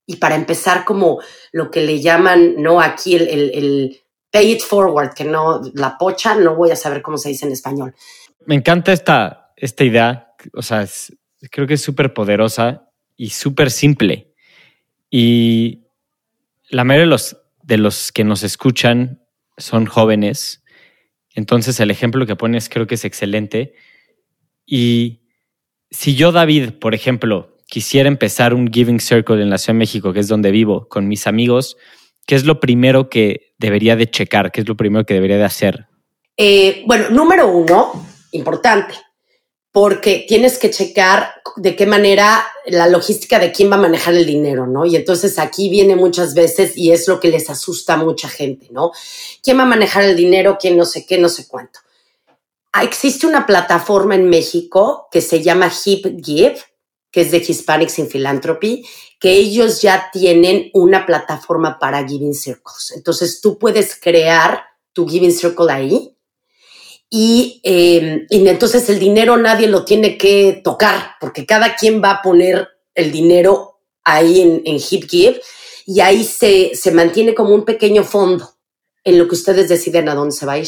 Y 0.05 0.17
para 0.17 0.35
empezar 0.35 0.83
como 0.83 1.19
lo 1.53 1.71
que 1.71 1.81
le 1.81 2.01
llaman, 2.01 2.61
¿no? 2.61 2.81
Aquí 2.81 3.15
el, 3.15 3.29
el 3.29 4.01
pay 4.29 4.51
it 4.51 4.61
forward, 4.61 5.13
que 5.13 5.23
no, 5.23 5.61
la 5.73 5.97
pocha, 5.97 6.35
no 6.35 6.55
voy 6.55 6.71
a 6.71 6.75
saber 6.75 7.01
cómo 7.01 7.17
se 7.17 7.29
dice 7.29 7.45
en 7.45 7.53
español. 7.53 7.95
Me 8.45 8.55
encanta 8.55 8.93
esta, 8.93 9.53
esta 9.55 9.83
idea, 9.83 10.33
o 10.53 10.61
sea, 10.61 10.87
creo 11.51 11.67
que 11.67 11.75
es 11.75 11.81
súper 11.81 12.13
poderosa 12.13 12.89
y 13.15 13.29
súper 13.29 13.71
simple. 13.71 14.33
Y 15.09 15.87
la 16.69 16.83
mayoría 16.83 17.05
de 17.05 17.09
los, 17.09 17.37
de 17.63 17.77
los 17.77 18.11
que 18.11 18.23
nos 18.23 18.43
escuchan 18.43 19.21
son 19.57 19.85
jóvenes, 19.85 20.63
entonces 21.33 21.79
el 21.79 21.91
ejemplo 21.91 22.25
que 22.25 22.35
pones 22.35 22.69
creo 22.69 22.87
que 22.87 22.95
es 22.95 23.05
excelente. 23.05 23.73
Y 24.65 25.21
si 25.91 26.15
yo, 26.15 26.31
David, 26.31 26.73
por 26.79 26.95
ejemplo, 26.95 27.57
quisiera 27.67 28.07
empezar 28.07 28.53
un 28.53 28.71
Giving 28.71 28.99
Circle 28.99 29.41
en 29.41 29.49
la 29.49 29.57
Ciudad 29.57 29.75
de 29.75 29.79
México, 29.79 30.13
que 30.13 30.19
es 30.19 30.27
donde 30.27 30.51
vivo, 30.51 30.87
con 30.87 31.07
mis 31.07 31.27
amigos, 31.27 31.77
¿qué 32.25 32.35
es 32.35 32.45
lo 32.45 32.59
primero 32.59 33.09
que 33.09 33.53
debería 33.57 33.95
de 33.95 34.09
checar? 34.09 34.51
¿Qué 34.51 34.61
es 34.61 34.67
lo 34.67 34.75
primero 34.75 35.05
que 35.05 35.13
debería 35.13 35.37
de 35.37 35.43
hacer? 35.43 35.87
Eh, 36.37 36.83
bueno, 36.85 37.09
número 37.09 37.47
uno, 37.47 38.05
importante, 38.31 38.95
porque 39.71 40.25
tienes 40.27 40.57
que 40.57 40.71
checar 40.71 41.41
de 41.55 41.75
qué 41.75 41.85
manera 41.85 42.47
la 42.65 42.87
logística 42.87 43.39
de 43.39 43.51
quién 43.51 43.71
va 43.71 43.75
a 43.75 43.81
manejar 43.81 44.15
el 44.15 44.25
dinero, 44.25 44.65
¿no? 44.65 44.85
Y 44.85 44.95
entonces 44.95 45.37
aquí 45.39 45.69
viene 45.69 45.95
muchas 45.95 46.33
veces 46.33 46.75
y 46.75 46.91
es 46.91 47.07
lo 47.07 47.19
que 47.19 47.29
les 47.29 47.49
asusta 47.49 47.93
a 47.93 47.97
mucha 47.97 48.27
gente, 48.27 48.67
¿no? 48.71 48.91
¿Quién 49.43 49.57
va 49.59 49.63
a 49.63 49.67
manejar 49.67 50.03
el 50.03 50.15
dinero? 50.15 50.57
¿Quién 50.59 50.77
no 50.77 50.85
sé 50.85 51.05
qué, 51.05 51.17
no 51.17 51.29
sé 51.29 51.47
cuánto? 51.47 51.79
Ah, 52.73 52.83
existe 52.83 53.27
una 53.27 53.45
plataforma 53.45 54.15
en 54.15 54.29
México 54.29 55.07
que 55.11 55.21
se 55.21 55.41
llama 55.41 55.71
Hip 55.85 56.23
Give, 56.23 56.57
que 57.11 57.21
es 57.21 57.31
de 57.31 57.37
Hispanics 57.37 57.99
in 57.99 58.09
Philanthropy, 58.09 58.85
que 59.19 59.31
ellos 59.31 59.81
ya 59.81 60.09
tienen 60.11 60.69
una 60.73 61.05
plataforma 61.05 61.79
para 61.79 62.07
Giving 62.07 62.33
Circles. 62.33 62.93
Entonces 62.95 63.41
tú 63.41 63.57
puedes 63.57 63.99
crear 63.99 64.63
tu 64.93 65.07
Giving 65.07 65.31
Circle 65.31 65.71
ahí 65.71 66.16
y, 67.09 67.61
em, 67.63 68.25
y, 68.29 68.47
entonces 68.47 68.89
el 68.89 68.99
dinero 68.99 69.37
nadie 69.37 69.67
lo 69.67 69.85
tiene 69.85 70.17
que 70.17 70.61
tocar 70.63 71.15
porque 71.19 71.45
cada 71.45 71.75
quien 71.75 72.03
va 72.03 72.11
a 72.11 72.21
poner 72.21 72.67
el 72.95 73.11
dinero 73.11 73.79
ahí 74.03 74.41
en, 74.41 74.61
en 74.65 74.77
Hip 74.77 75.09
Give 75.09 75.41
y 75.85 76.01
ahí 76.01 76.23
se, 76.23 76.75
se 76.75 76.91
mantiene 76.91 77.33
como 77.33 77.55
un 77.55 77.63
pequeño 77.63 78.03
fondo 78.03 78.57
en 79.03 79.17
lo 79.17 79.27
que 79.27 79.35
ustedes 79.35 79.69
deciden 79.69 80.09
a 80.09 80.15
dónde 80.15 80.35
se 80.35 80.45
va 80.45 80.53
a 80.53 80.59
ir. 80.59 80.67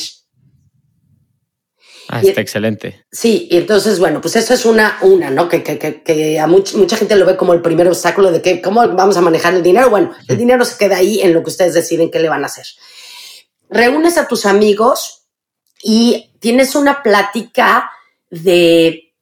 Ah, 2.11 2.21
está 2.23 2.41
excelente. 2.41 3.05
Sí, 3.11 3.47
y 3.51 3.57
entonces, 3.57 3.99
bueno, 3.99 4.19
pues 4.19 4.35
eso 4.35 4.53
es 4.53 4.65
una, 4.65 4.97
una, 5.01 5.29
¿no? 5.29 5.47
Que, 5.47 5.61
que, 5.61 6.01
que, 6.01 6.39
a 6.39 6.47
mucha, 6.47 6.75
mucha 6.75 6.97
gente 6.97 7.15
lo 7.15 7.25
ve 7.25 7.37
como 7.37 7.53
el 7.53 7.61
primer 7.61 7.87
obstáculo 7.87 8.31
de 8.31 8.41
que, 8.41 8.61
¿cómo 8.61 8.87
vamos 8.87 9.15
a 9.17 9.21
manejar 9.21 9.53
el 9.53 9.61
dinero? 9.61 9.91
Bueno, 9.91 10.11
el 10.27 10.37
dinero 10.37 10.65
se 10.65 10.77
queda 10.77 10.97
ahí 10.97 11.21
en 11.21 11.33
lo 11.33 11.43
que 11.43 11.51
ustedes 11.51 11.75
deciden 11.75 12.09
qué 12.09 12.19
le 12.19 12.29
van 12.29 12.43
a 12.43 12.47
hacer. 12.47 12.65
Reúnes 13.69 14.17
a 14.17 14.27
tus 14.27 14.47
amigos 14.47 15.18
y 15.81 16.31
tienes 16.39 16.75
una 16.75 17.01
plática 17.03 17.91
de... 18.29 19.13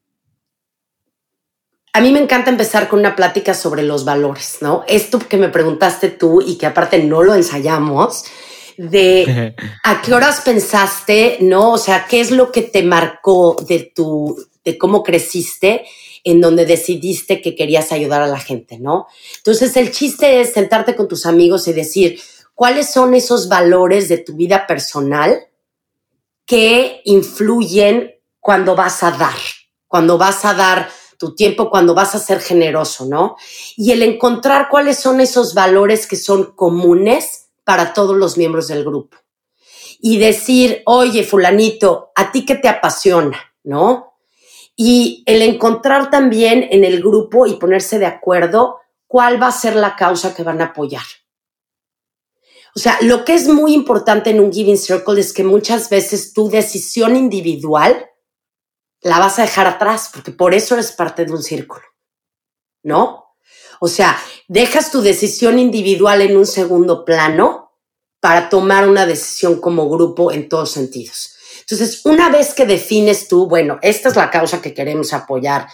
A 1.93 2.02
mí 2.02 2.12
me 2.12 2.20
encanta 2.20 2.52
empezar 2.52 2.88
con 2.88 3.00
una 3.00 3.15
plática 3.15 3.56
sobre 3.56 3.82
los 3.82 4.06
valores, 4.06 4.58
¿no? 4.62 4.84
Esto 4.88 5.20
que 5.20 5.38
me 5.38 5.50
preguntaste 5.50 6.10
tú 6.10 6.41
y 6.41 6.58
que 6.58 6.67
aparte 6.67 7.00
no 7.04 7.24
lo 7.24 7.34
ensayamos, 7.34 8.26
de 8.78 9.56
a 9.84 10.02
qué 10.02 10.13
horas 10.13 10.41
pensaste, 10.41 11.38
¿no? 11.41 11.72
O 11.72 11.78
sea, 11.80 12.06
qué 12.08 12.20
es 12.20 12.30
lo 12.30 12.52
que 12.52 12.62
te 12.62 12.84
marcó 12.84 13.56
de 13.67 13.91
tu, 13.96 14.38
de 14.63 14.78
cómo 14.78 15.02
creciste, 15.02 15.86
en 16.24 16.39
donde 16.39 16.67
decidiste 16.67 17.41
que 17.41 17.56
querías 17.56 17.91
ayudar 17.91 18.22
a 18.22 18.28
la 18.28 18.39
gente, 18.39 18.78
¿no? 18.78 19.08
Entonces, 19.38 19.76
el 19.78 19.91
chiste 19.91 20.41
es 20.41 20.54
sentarte 20.54 20.96
con 20.96 21.08
tus 21.08 21.26
amigos 21.26 21.67
y 21.67 21.74
decir, 21.74 22.20
¿cuáles 22.54 22.91
son 22.91 23.15
esos 23.15 23.48
valores 23.48 24.08
de 24.08 24.20
tu 24.20 24.36
vida 24.36 24.67
personal 24.67 25.47
que 26.48 27.02
influyen 27.04 28.16
cuando 28.40 28.76
vas 28.76 29.04
a 29.04 29.12
dar, 29.12 29.36
cuando 29.88 30.18
vas 30.18 30.46
a 30.46 30.54
dar 30.54 30.90
tu 31.20 31.36
tiempo, 31.36 31.70
cuando 31.70 31.94
vas 31.94 32.16
a 32.16 32.20
ser 32.20 32.40
generoso, 32.40 33.06
¿no? 33.06 33.36
Y 33.76 33.92
el 33.92 34.02
encontrar 34.02 34.70
cuáles 34.70 34.98
son 34.98 35.20
esos 35.20 35.54
valores 35.54 36.08
que 36.08 36.16
son 36.16 36.56
comunes 36.56 37.50
para 37.64 37.94
todos 37.94 38.16
los 38.16 38.38
miembros 38.38 38.70
del 38.70 38.86
grupo. 38.86 39.18
Y 40.00 40.20
decir, 40.20 40.84
oye, 40.86 41.24
fulanito, 41.24 42.12
¿a 42.16 42.32
ti 42.32 42.46
qué 42.46 42.56
te 42.56 42.70
apasiona? 42.70 43.38
¿No? 43.64 44.14
Y 44.76 45.24
el 45.26 45.42
encontrar 45.42 46.10
también 46.10 46.68
en 46.72 46.86
el 46.86 47.02
grupo 47.02 47.46
y 47.46 47.56
ponerse 47.56 48.00
de 48.00 48.06
acuerdo 48.06 48.78
cuál 49.08 49.42
va 49.42 49.48
a 49.48 49.52
ser 49.52 49.76
la 49.76 49.96
causa 49.96 50.34
que 50.34 50.44
van 50.44 50.62
a 50.62 50.66
apoyar. 50.66 51.04
O 52.78 52.80
sea, 52.80 53.00
lo 53.02 53.26
que 53.26 53.34
es 53.34 53.48
muy 53.48 53.74
importante 53.74 54.30
en 54.30 54.40
un 54.40 54.54
Giving 54.54 54.78
Circle 54.78 55.20
es 55.20 55.34
que 55.34 55.44
muchas 55.44 55.90
veces 55.90 56.32
tu 56.32 56.48
decisión 56.48 57.16
individual 57.16 58.06
la 59.02 59.18
vas 59.18 59.40
a 59.40 59.42
dejar 59.42 59.66
atrás, 59.66 60.12
porque 60.13 60.30
por 60.32 60.54
eso 60.54 60.76
eres 60.76 60.92
parte 60.92 61.26
de 61.26 61.32
un 61.32 61.42
círculo, 61.42 61.82
¿no? 62.84 63.34
O 63.80 63.88
sea, 63.88 64.16
dejas 64.48 64.92
tu 64.92 65.02
decisión 65.02 65.58
individual 65.58 66.22
en 66.22 66.38
un 66.38 66.46
segundo 66.46 67.04
plano 67.04 67.72
para 68.20 68.48
tomar 68.48 68.88
una 68.88 69.08
decisión 69.08 69.60
como 69.60 69.90
grupo 69.90 70.32
en 70.32 70.48
todos 70.48 70.70
sentidos. 70.70 71.32
Entonces, 71.62 72.06
una 72.06 72.30
vez 72.30 72.54
que 72.54 72.68
defines 72.68 73.28
tú, 73.28 73.48
bueno, 73.48 73.80
esta 73.82 74.10
es 74.10 74.16
la 74.16 74.30
causa 74.30 74.62
que 74.62 74.76
queremos 74.76 75.13
apoyar, 75.13 75.68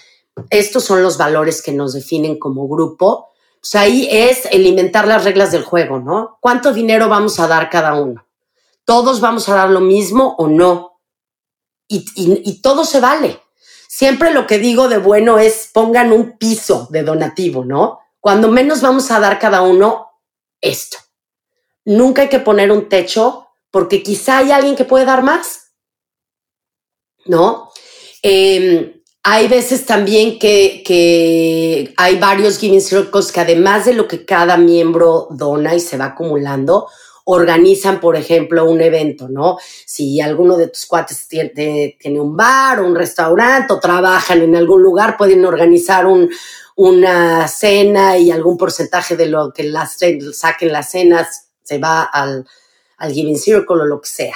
estos 0.49 0.85
son 0.85 1.03
los 1.03 1.17
valores 1.17 1.61
que 1.61 1.73
nos 1.73 1.91
definen 1.91 2.39
como 2.39 2.65
grupo, 2.69 3.32
pues 3.63 3.75
ahí 3.75 4.07
es 4.11 4.45
alimentar 4.45 5.07
las 5.07 5.23
reglas 5.23 5.51
del 5.51 5.63
juego, 5.63 5.99
¿no? 5.99 6.37
¿Cuánto 6.39 6.71
dinero 6.71 7.09
vamos 7.09 7.39
a 7.39 7.47
dar 7.47 7.71
cada 7.71 7.95
uno? 7.95 8.27
¿Todos 8.85 9.21
vamos 9.21 9.49
a 9.49 9.55
dar 9.55 9.69
lo 9.71 9.79
mismo 9.79 10.35
o 10.37 10.47
no? 10.47 10.99
Y, 11.87 12.05
y 12.15 12.61
todo 12.61 12.85
se 12.85 12.99
vale 12.99 13.39
siempre 13.93 14.33
lo 14.33 14.47
que 14.47 14.57
digo 14.57 14.87
de 14.87 14.97
bueno 14.97 15.37
es 15.37 15.69
pongan 15.71 16.11
un 16.11 16.35
piso 16.39 16.87
de 16.89 17.03
donativo, 17.03 17.63
¿no? 17.63 17.99
Cuando 18.19 18.49
menos 18.49 18.81
vamos 18.81 19.11
a 19.11 19.19
dar 19.19 19.37
cada 19.37 19.61
uno 19.61 20.07
esto. 20.61 20.97
Nunca 21.85 22.23
hay 22.23 22.29
que 22.29 22.39
poner 22.39 22.71
un 22.71 22.89
techo 22.89 23.49
porque 23.69 24.01
quizá 24.01 24.39
hay 24.39 24.51
alguien 24.51 24.75
que 24.75 24.85
puede 24.85 25.05
dar 25.05 25.21
más, 25.21 25.73
¿no? 27.25 27.71
Em, 28.23 29.02
hay 29.23 29.47
veces 29.47 29.85
también 29.85 30.37
que, 30.37 30.83
que, 30.85 31.93
hay 31.95 32.19
varios 32.19 32.59
giving 32.59 32.81
circles 32.81 33.31
que 33.31 33.39
además 33.39 33.85
de 33.85 33.93
lo 33.93 34.07
que 34.07 34.25
cada 34.25 34.57
miembro 34.57 35.27
dona 35.31 35.73
y 35.73 35.79
se 35.79 35.97
va 35.97 36.07
acumulando, 36.07 36.89
organizan, 37.25 38.01
por 38.01 38.17
ejemplo, 38.17 38.69
un 38.69 38.81
evento, 38.81 39.29
¿no? 39.29 39.57
Si 39.85 40.19
alguno 40.19 40.57
de 40.57 40.67
tus 40.67 40.85
cuates 40.85 41.27
tiene, 41.29 41.97
tiene 41.97 42.19
un 42.19 42.35
bar 42.35 42.81
o 42.81 42.85
un 42.85 42.95
restaurante 42.95 43.71
o 43.71 43.79
trabajan 43.79 44.41
en 44.41 44.57
algún 44.57 44.83
lugar, 44.83 45.15
pueden 45.15 45.45
organizar 45.45 46.05
un, 46.05 46.29
una 46.75 47.47
cena 47.47 48.17
y 48.17 48.29
algún 48.29 48.57
porcentaje 48.57 49.15
de 49.15 49.27
lo 49.27 49.53
que 49.53 49.63
las, 49.63 49.97
saquen 50.33 50.73
las 50.73 50.91
cenas 50.91 51.47
se 51.63 51.77
va 51.77 52.03
al, 52.03 52.45
al 52.97 53.13
Giving 53.13 53.37
Circle 53.37 53.83
o 53.83 53.85
lo 53.85 54.01
que 54.01 54.09
sea. 54.09 54.35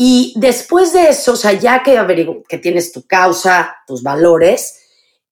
Y 0.00 0.32
después 0.36 0.92
de 0.92 1.08
eso, 1.08 1.32
o 1.32 1.36
sea, 1.36 1.52
ya 1.54 1.82
que, 1.82 2.00
que 2.48 2.58
tienes 2.58 2.92
tu 2.92 3.04
causa, 3.04 3.78
tus 3.84 4.04
valores, 4.04 4.78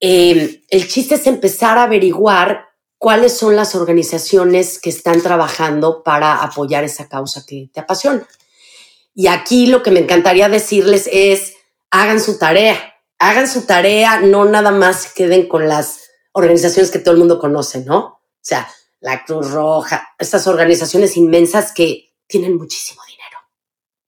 eh, 0.01 0.65
el 0.69 0.89
chiste 0.89 1.15
es 1.15 1.29
empezar 1.29 1.79
a 1.79 1.85
averiguar 1.85 2.67
cuáles 2.99 3.39
son 3.39 3.55
las 3.55 3.77
organizaciones 3.77 4.81
que 4.81 4.91
están 4.91 5.23
trabajando 5.23 6.03
para 6.03 6.43
apoyar 6.43 6.83
esa 6.83 7.09
causa 7.09 7.45
que 7.47 7.71
te 7.73 7.79
apasiona. 7.79 8.27
Y 9.15 9.29
aquí 9.29 9.69
lo 9.69 9.85
que 9.85 9.93
me 9.93 10.01
encantaría 10.01 10.49
decirles 10.49 11.09
es, 11.13 11.55
hagan 11.93 12.21
su 12.21 12.37
tarea, 12.37 12.95
hagan 13.21 13.49
su 13.49 13.67
tarea, 13.67 14.19
no 14.19 14.47
nada 14.47 14.73
más 14.73 15.13
queden 15.13 15.47
con 15.47 15.69
las 15.69 16.01
organizaciones 16.33 16.91
que 16.91 16.99
todo 16.99 17.13
el 17.13 17.21
mundo 17.21 17.39
conoce, 17.39 17.85
¿no? 17.85 17.99
O 17.99 18.21
sea, 18.41 18.69
la 18.99 19.25
Cruz 19.25 19.53
Roja, 19.53 20.09
estas 20.19 20.49
organizaciones 20.49 21.17
inmensas 21.17 21.71
que 21.71 22.15
tienen 22.27 22.57
muchísimo 22.57 23.01
dinero. 23.07 23.16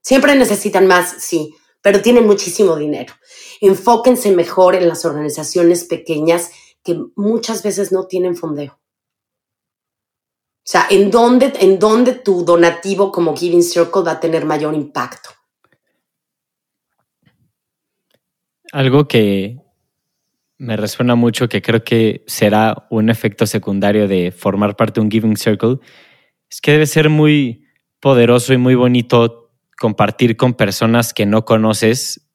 Siempre 0.09 0.35
necesitan 0.35 0.87
más, 0.87 1.17
sí, 1.19 1.55
pero 1.83 2.01
tienen 2.01 2.27
muchísimo 2.27 2.77
dinero. 2.77 3.13
Enfóquense 3.61 4.35
mejor 4.35 4.75
en 4.75 4.89
las 4.89 5.05
organizaciones 5.05 5.85
pequeñas 5.85 6.51
que 6.83 6.99
muchas 7.15 7.63
veces 7.63 7.93
no 7.93 8.07
tienen 8.07 8.35
fondeo. 8.35 8.73
O 8.73 10.65
sea, 10.65 10.87
¿en 10.89 11.11
dónde, 11.11 11.53
¿en 11.61 11.79
dónde 11.79 12.15
tu 12.15 12.43
donativo 12.43 13.13
como 13.13 13.37
Giving 13.37 13.63
Circle 13.63 14.01
va 14.01 14.13
a 14.13 14.21
tener 14.21 14.47
mayor 14.47 14.75
impacto? 14.75 15.29
Algo 18.73 19.07
que 19.09 19.59
me 20.57 20.79
resuena 20.79 21.17
mucho, 21.17 21.51
que 21.51 21.61
creo 21.61 21.85
que 21.85 22.25
será 22.27 22.87
un 22.89 23.11
efecto 23.11 23.47
secundario 23.47 24.09
de 24.09 24.33
formar 24.33 24.75
parte 24.75 25.01
de 25.01 25.05
un 25.05 25.11
Giving 25.11 25.37
Circle, 25.37 25.81
es 26.51 26.63
que 26.63 26.73
debe 26.73 26.87
ser 26.87 27.11
muy 27.11 27.67
poderoso 28.01 28.55
y 28.55 28.57
muy 28.57 28.75
bonito 28.75 29.45
compartir 29.79 30.37
con 30.37 30.55
personas 30.55 31.15
que 31.15 31.27
no 31.27 31.45
conoces 31.45 32.27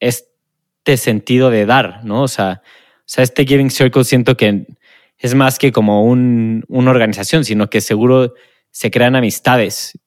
este 0.00 0.96
sentido 0.96 1.50
de 1.50 1.66
dar, 1.66 2.04
¿no? 2.04 2.22
O 2.22 2.28
sea, 2.28 2.62
o 3.00 3.04
sea, 3.06 3.24
este 3.24 3.44
Giving 3.44 3.70
Circle 3.70 4.04
siento 4.04 4.36
que 4.36 4.66
es 5.18 5.34
más 5.34 5.58
que 5.58 5.72
como 5.72 6.04
un, 6.04 6.64
una 6.68 6.90
organización, 6.90 7.44
sino 7.44 7.70
que 7.70 7.80
seguro 7.80 8.34
se 8.70 8.90
crean 8.90 9.14
amistades. 9.14 9.98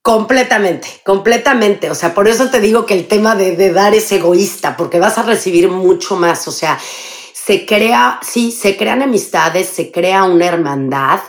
Completamente, 0.00 0.88
completamente. 1.04 1.90
O 1.90 1.94
sea, 1.94 2.14
por 2.14 2.26
eso 2.26 2.50
te 2.50 2.60
digo 2.60 2.86
que 2.86 2.94
el 2.94 3.06
tema 3.06 3.36
de, 3.36 3.56
de 3.56 3.72
dar 3.72 3.94
es 3.94 4.10
egoísta, 4.10 4.76
porque 4.76 4.98
vas 4.98 5.18
a 5.18 5.22
recibir 5.22 5.68
mucho 5.68 6.16
más. 6.16 6.48
O 6.48 6.52
sea, 6.52 6.78
se 7.34 7.66
crea, 7.66 8.20
sí, 8.22 8.52
se 8.52 8.76
crean 8.76 9.02
amistades, 9.02 9.68
se 9.68 9.90
crea 9.90 10.24
una 10.24 10.46
hermandad, 10.46 11.20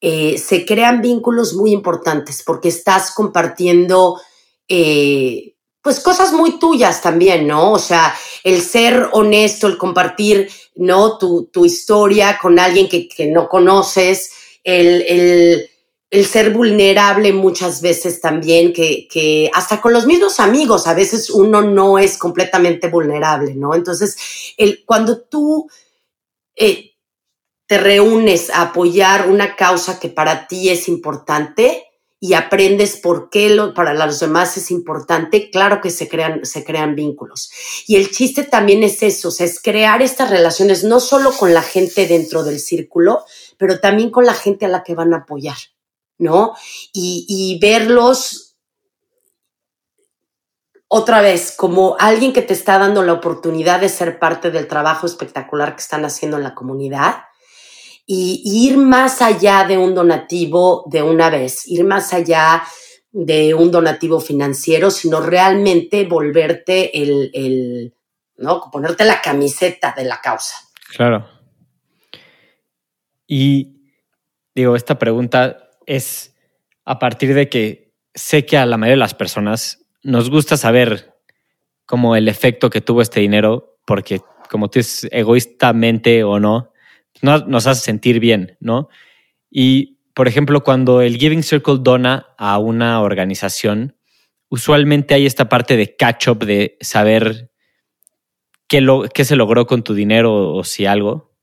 eh, 0.00 0.36
se 0.36 0.66
crean 0.66 1.00
vínculos 1.00 1.54
muy 1.54 1.72
importantes 1.72 2.42
porque 2.44 2.68
estás 2.68 3.12
compartiendo, 3.12 4.20
eh, 4.68 5.54
pues 5.82 6.00
cosas 6.00 6.32
muy 6.32 6.58
tuyas 6.58 7.02
también, 7.02 7.46
¿no? 7.46 7.72
O 7.72 7.78
sea, 7.78 8.14
el 8.42 8.62
ser 8.62 9.08
honesto, 9.12 9.66
el 9.66 9.76
compartir, 9.76 10.50
¿no? 10.76 11.18
Tu, 11.18 11.50
tu 11.52 11.64
historia 11.64 12.38
con 12.40 12.58
alguien 12.58 12.88
que, 12.88 13.08
que 13.08 13.26
no 13.26 13.48
conoces, 13.48 14.32
el, 14.64 15.02
el 15.02 15.70
el 16.14 16.26
ser 16.26 16.50
vulnerable 16.52 17.32
muchas 17.32 17.82
veces 17.82 18.20
también, 18.20 18.72
que, 18.72 19.08
que, 19.08 19.50
hasta 19.52 19.80
con 19.80 19.92
los 19.92 20.06
mismos 20.06 20.38
amigos, 20.38 20.86
a 20.86 20.94
veces 20.94 21.28
uno 21.28 21.60
no 21.60 21.98
es 21.98 22.18
completamente 22.18 22.86
vulnerable, 22.86 23.56
¿no? 23.56 23.74
Entonces, 23.74 24.16
el, 24.56 24.84
cuando 24.84 25.22
tú 25.22 25.68
eh, 26.54 26.92
te 27.66 27.78
reúnes 27.78 28.48
a 28.50 28.62
apoyar 28.62 29.28
una 29.28 29.56
causa 29.56 29.98
que 29.98 30.08
para 30.08 30.46
ti 30.46 30.68
es 30.68 30.86
importante 30.86 31.84
y 32.24 32.32
aprendes 32.32 32.96
por 32.96 33.28
qué 33.28 33.50
lo, 33.50 33.74
para 33.74 33.92
los 33.92 34.18
demás 34.18 34.56
es 34.56 34.70
importante, 34.70 35.50
claro 35.50 35.82
que 35.82 35.90
se 35.90 36.08
crean, 36.08 36.46
se 36.46 36.64
crean 36.64 36.94
vínculos. 36.94 37.50
Y 37.86 37.96
el 37.96 38.10
chiste 38.10 38.44
también 38.44 38.82
es 38.82 39.02
eso, 39.02 39.28
es 39.38 39.60
crear 39.60 40.00
estas 40.00 40.30
relaciones 40.30 40.84
no 40.84 41.00
solo 41.00 41.32
con 41.32 41.52
la 41.52 41.60
gente 41.60 42.06
dentro 42.06 42.42
del 42.42 42.60
círculo, 42.60 43.26
pero 43.58 43.78
también 43.78 44.10
con 44.10 44.24
la 44.24 44.32
gente 44.32 44.64
a 44.64 44.68
la 44.68 44.82
que 44.82 44.94
van 44.94 45.12
a 45.12 45.18
apoyar. 45.18 45.58
¿no? 46.16 46.54
Y, 46.94 47.58
verlos 47.60 48.56
otra 50.88 51.20
vez 51.20 51.54
como 51.54 51.96
alguien 51.98 52.32
que 52.32 52.40
te 52.40 52.54
está 52.54 52.78
dando 52.78 53.02
la 53.02 53.12
oportunidad 53.12 53.80
de 53.80 53.90
ser 53.90 54.18
parte 54.18 54.50
del 54.50 54.66
trabajo 54.66 55.06
espectacular 55.06 55.76
que 55.76 55.82
están 55.82 56.06
haciendo 56.06 56.38
en 56.38 56.44
la 56.44 56.54
comunidad 56.54 57.24
y, 58.06 58.42
ir 58.44 58.76
más 58.76 59.22
allá 59.22 59.64
de 59.66 59.78
un 59.78 59.94
donativo 59.94 60.84
de 60.86 61.02
una 61.02 61.30
vez, 61.30 61.66
ir 61.66 61.84
más 61.84 62.12
allá 62.12 62.62
de 63.12 63.54
un 63.54 63.70
donativo 63.70 64.20
financiero, 64.20 64.90
sino 64.90 65.20
realmente 65.20 66.04
volverte 66.04 67.00
el, 67.00 67.30
el 67.32 67.94
¿no? 68.36 68.70
Ponerte 68.72 69.04
la 69.04 69.20
camiseta 69.22 69.94
de 69.96 70.04
la 70.04 70.20
causa. 70.20 70.56
Claro. 70.96 71.28
Y 73.26 73.76
digo, 74.54 74.76
esta 74.76 74.98
pregunta 74.98 75.70
es 75.86 76.34
a 76.84 76.98
partir 76.98 77.34
de 77.34 77.48
que 77.48 77.94
sé 78.14 78.44
que 78.44 78.58
a 78.58 78.66
la 78.66 78.76
mayoría 78.76 78.94
de 78.94 78.98
las 78.98 79.14
personas 79.14 79.86
nos 80.02 80.30
gusta 80.30 80.56
saber 80.56 81.14
como 81.86 82.16
el 82.16 82.28
efecto 82.28 82.70
que 82.70 82.80
tuvo 82.80 83.02
este 83.02 83.20
dinero, 83.20 83.78
porque 83.86 84.20
como 84.50 84.68
tú 84.68 84.78
dices, 84.78 85.08
egoístamente 85.10 86.24
o 86.24 86.38
no, 86.38 86.72
nos 87.24 87.66
hace 87.66 87.80
sentir 87.80 88.20
bien, 88.20 88.56
¿no? 88.60 88.88
Y, 89.50 89.98
por 90.14 90.28
ejemplo, 90.28 90.62
cuando 90.62 91.00
el 91.00 91.16
Giving 91.16 91.42
Circle 91.42 91.78
dona 91.80 92.34
a 92.38 92.58
una 92.58 93.00
organización, 93.02 93.96
usualmente 94.48 95.14
hay 95.14 95.26
esta 95.26 95.48
parte 95.48 95.76
de 95.76 95.96
catch-up 95.96 96.44
de 96.44 96.76
saber 96.80 97.50
qué, 98.68 98.80
lo, 98.80 99.02
qué 99.02 99.24
se 99.24 99.36
logró 99.36 99.66
con 99.66 99.82
tu 99.82 99.94
dinero 99.94 100.54
o 100.54 100.64
si 100.64 100.86
algo. 100.86 101.34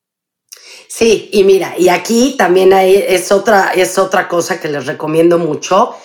Sí, 0.88 1.30
y 1.32 1.44
mira, 1.44 1.76
y 1.78 1.90
aquí 1.90 2.36
también 2.38 2.74
hay, 2.74 2.96
es, 2.96 3.32
otra, 3.32 3.72
es 3.74 3.98
otra 3.98 4.28
cosa 4.28 4.60
que 4.60 4.68
les 4.68 4.86
recomiendo 4.86 5.38
mucho 5.38 5.96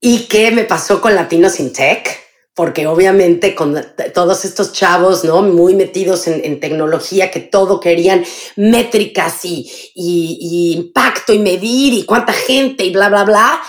y 0.00 0.26
que 0.26 0.50
me 0.50 0.64
pasó 0.64 1.00
con 1.00 1.14
Latinos 1.14 1.60
in 1.60 1.72
Tech, 1.72 2.19
porque 2.60 2.86
obviamente 2.86 3.54
con 3.54 3.74
todos 4.12 4.44
estos 4.44 4.74
chavos, 4.74 5.24
¿no? 5.24 5.40
Muy 5.40 5.74
metidos 5.74 6.26
en, 6.26 6.60
tecnología, 6.60 7.30
que 7.30 7.40
todo 7.40 7.80
querían 7.80 8.22
métricas 8.56 9.46
y, 9.46 9.66
y 9.94 10.74
impacto 10.74 11.32
y 11.32 11.38
medir 11.38 11.94
y 11.94 12.04
cuánta 12.04 12.34
gente 12.34 12.84
y 12.84 12.92
bla, 12.92 13.08
bla, 13.08 13.24
bla. 13.24 13.62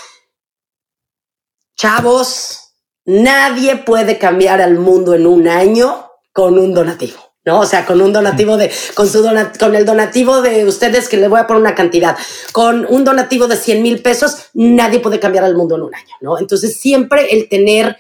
Chavos, 1.78 2.74
nadie 3.06 3.78
puede 3.78 4.18
cambiar 4.18 4.60
al 4.60 4.78
mundo 4.78 5.16
en 5.16 5.26
un 5.26 5.48
año 5.48 6.12
con 6.34 6.60
un 6.60 6.74
donativo. 6.74 7.32
¿no? 7.46 7.62
O 7.62 7.66
sea, 7.66 7.86
con 7.86 8.02
un 8.02 8.12
donativo 8.12 8.58
de, 8.58 8.70
con 8.94 9.08
su 9.08 9.24
con 9.58 9.74
el 9.74 9.86
donativo 9.86 10.42
de 10.42 10.66
ustedes 10.66 11.08
que 11.08 11.16
le 11.16 11.30
voy 11.30 11.40
a 11.40 11.48
poner 11.48 11.62
una 11.62 11.76
cantidad, 11.76 12.18
con 12.52 12.86
un 12.90 13.06
donativo 13.06 13.48
de 13.48 13.56
100 13.56 13.82
mil 13.82 14.02
pesos, 14.02 14.50
nadie 14.54 15.00
puede 15.00 15.18
cambiar 15.18 15.46
al 15.46 15.56
mundo 15.56 15.76
en 15.76 15.84
un 15.84 15.96
año, 15.96 16.16
¿no? 16.20 16.38
Entonces, 16.38 16.76
siempre 16.76 17.28
el 17.32 17.48
tener, 17.48 17.98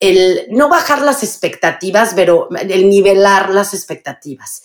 el 0.00 0.46
no 0.50 0.68
bajar 0.68 1.02
las 1.02 1.22
expectativas, 1.22 2.12
pero 2.14 2.48
el 2.50 2.88
nivelar 2.88 3.50
las 3.50 3.74
expectativas, 3.74 4.62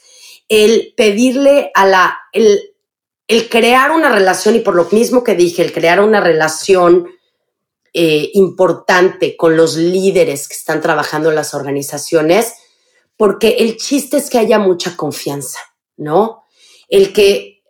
el 0.47 0.93
pedirle 0.95 1.71
a 1.73 1.85
la, 1.85 2.19
el, 2.31 2.59
crear 3.49 3.91
una 3.91 4.09
relación 4.09 4.55
y 4.55 4.59
por 4.59 4.75
lo 4.75 4.85
mismo 4.91 5.23
que 5.23 5.35
dije, 5.35 5.63
el 5.63 5.73
crear 5.73 6.01
una 6.01 6.21
relación 6.21 7.07
eh, 7.93 8.29
importante 8.33 9.35
con 9.35 9.57
los 9.57 9.75
líderes 9.75 10.47
que 10.47 10.55
están 10.55 10.81
trabajando 10.81 11.29
en 11.29 11.35
las 11.35 11.53
organizaciones, 11.53 12.53
porque 13.17 13.57
el 13.59 13.77
chiste 13.77 14.17
es 14.17 14.29
que 14.29 14.39
haya 14.39 14.59
mucha 14.59 14.95
confianza, 14.95 15.59
¿no? 15.97 16.43
El 16.89 17.13
que 17.13 17.63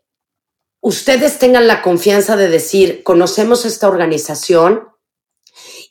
ustedes 0.82 1.40
tengan 1.40 1.68
la 1.68 1.82
confianza 1.82 2.36
de 2.36 2.50
decir, 2.50 3.04
conocemos 3.04 3.66
esta 3.66 3.88
organización 3.88 4.93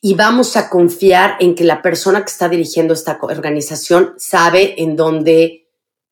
y 0.05 0.15
vamos 0.15 0.57
a 0.57 0.69
confiar 0.69 1.37
en 1.39 1.55
que 1.55 1.63
la 1.63 1.81
persona 1.81 2.25
que 2.25 2.31
está 2.31 2.49
dirigiendo 2.49 2.93
esta 2.93 3.19
organización 3.23 4.15
sabe 4.19 4.83
en 4.83 4.97
dónde, 4.97 5.69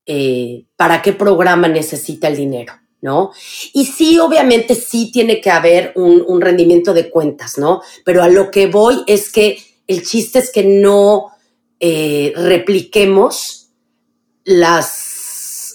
eh, 0.07 0.64
para 0.76 1.03
qué 1.03 1.12
programa 1.12 1.66
necesita 1.66 2.28
el 2.28 2.36
dinero. 2.36 2.72
¿no? 3.03 3.32
Y 3.72 3.86
sí, 3.86 4.18
obviamente 4.18 4.74
sí 4.74 5.11
tiene 5.11 5.41
que 5.41 5.51
haber 5.51 5.93
un, 5.97 6.41
rendimiento 6.41 6.93
de 6.93 7.11
cuentas, 7.11 7.59
¿no? 7.59 7.82
Pero 8.05 8.22
a 8.22 8.28
lo 8.28 8.51
que 8.51 8.66
voy 8.66 9.03
es 9.07 9.32
que 9.32 9.59
el 9.86 10.07
chiste 10.07 10.38
es 10.38 10.53
que 10.53 10.64
no, 10.64 11.32
eh, 11.80 12.32
repliquemos 12.36 13.70
las, 14.45 15.10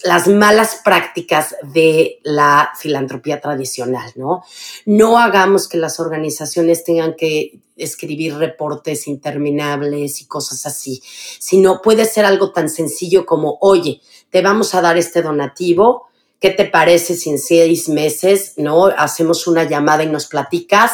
las 0.06 0.28
malas 0.28 0.80
prácticas 0.84 1.56
de 1.62 2.20
la 2.22 2.70
filantropía 2.78 3.40
tradicional, 3.40 4.12
¿no? 4.16 4.44
No 4.84 5.18
hagamos 5.18 5.68
que 5.68 5.78
las 5.78 5.98
organizaciones 6.00 6.84
tengan 6.84 7.14
que 7.16 7.60
escribir 7.76 8.36
reportes 8.36 9.06
interminables 9.06 10.20
y 10.20 10.26
cosas 10.26 10.64
así, 10.66 11.02
sino 11.38 11.82
puede 11.82 12.04
ser 12.04 12.24
algo 12.24 12.52
tan 12.52 12.68
sencillo 12.70 13.26
como, 13.26 13.58
oye, 13.60 14.00
te 14.30 14.42
vamos 14.42 14.74
a 14.74 14.80
dar 14.80 14.96
este 14.96 15.22
donativo, 15.22 16.06
¿qué 16.40 16.50
te 16.50 16.66
parece 16.66 17.14
si 17.14 17.30
en 17.30 17.38
seis 17.38 17.88
meses, 17.88 18.54
no? 18.56 18.86
Hacemos 18.86 19.46
una 19.46 19.64
llamada 19.64 20.04
y 20.04 20.08
nos 20.08 20.26
platicas 20.26 20.92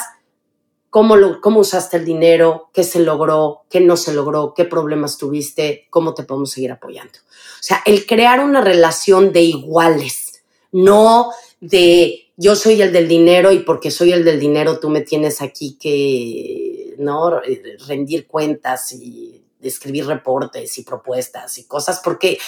cómo, 0.93 1.17
lo, 1.17 1.41
cómo 1.41 1.61
usaste 1.61 1.97
el 1.97 2.05
dinero, 2.05 2.69
qué 2.75 2.85
se 2.85 3.01
logró, 3.01 3.63
qué 3.71 3.81
no 3.81 3.97
se 3.97 4.13
logró, 4.13 4.53
qué 4.55 4.67
problemas 4.67 5.17
tuviste, 5.17 5.87
cómo 5.89 6.13
te 6.13 6.23
podemos 6.23 6.51
seguir 6.51 6.71
apoyando. 6.71 7.19
O 7.19 7.63
sea, 7.63 7.83
el 7.87 8.05
crear 8.05 8.41
una 8.41 8.61
relación 8.61 9.33
de 9.33 9.41
iguales, 9.41 10.43
no 10.71 11.31
de 11.61 12.31
yo 12.37 12.55
soy 12.57 12.83
el 12.83 12.93
del 12.93 13.09
dinero 13.09 13.53
y 13.53 13.61
porque 13.61 13.91
soy 13.91 14.13
el 14.13 14.23
del 14.23 14.39
dinero 14.39 14.81
tú 14.81 14.91
me 14.91 15.01
tienes 15.01 15.41
aquí 15.41 15.79
que, 15.81 16.95
¿no? 16.99 17.41
Rendir 17.89 18.27
cuentas 18.27 18.93
y 18.93 19.43
escribir 19.63 20.05
reportes 20.05 20.77
y 20.77 20.83
propuestas 20.83 21.57
y 21.57 21.65
cosas, 21.65 22.03
porque 22.05 22.39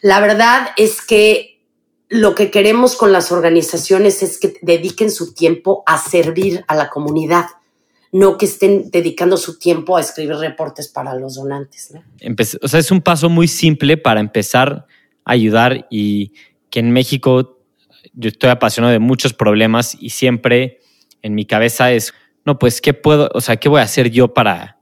la 0.00 0.18
verdad 0.18 0.70
es 0.76 1.00
que 1.00 1.60
lo 2.08 2.34
que 2.34 2.50
queremos 2.50 2.96
con 2.96 3.12
las 3.12 3.30
organizaciones 3.30 4.24
es 4.24 4.40
que 4.40 4.58
dediquen 4.62 5.12
su 5.12 5.32
tiempo 5.32 5.84
a 5.86 5.96
servir 5.96 6.64
a 6.66 6.74
la 6.74 6.90
comunidad 6.90 7.46
no 8.14 8.38
que 8.38 8.46
estén 8.46 8.92
dedicando 8.92 9.36
su 9.36 9.58
tiempo 9.58 9.96
a 9.96 10.00
escribir 10.00 10.36
reportes 10.36 10.86
para 10.86 11.16
los 11.16 11.34
donantes. 11.34 11.92
¿no? 11.92 12.04
o 12.62 12.68
sea, 12.68 12.78
es 12.78 12.92
un 12.92 13.00
paso 13.00 13.28
muy 13.28 13.48
simple 13.48 13.96
para 13.96 14.20
empezar 14.20 14.86
a 15.24 15.32
ayudar 15.32 15.88
y 15.90 16.30
que 16.70 16.78
en 16.78 16.92
México 16.92 17.58
yo 18.12 18.28
estoy 18.28 18.50
apasionado 18.50 18.92
de 18.92 19.00
muchos 19.00 19.32
problemas 19.32 19.96
y 19.98 20.10
siempre 20.10 20.78
en 21.22 21.34
mi 21.34 21.44
cabeza 21.44 21.90
es, 21.90 22.14
no, 22.44 22.56
pues, 22.56 22.80
¿qué 22.80 22.94
puedo, 22.94 23.30
o 23.34 23.40
sea, 23.40 23.56
qué 23.56 23.68
voy 23.68 23.80
a 23.80 23.84
hacer 23.84 24.12
yo 24.12 24.32
para 24.32 24.78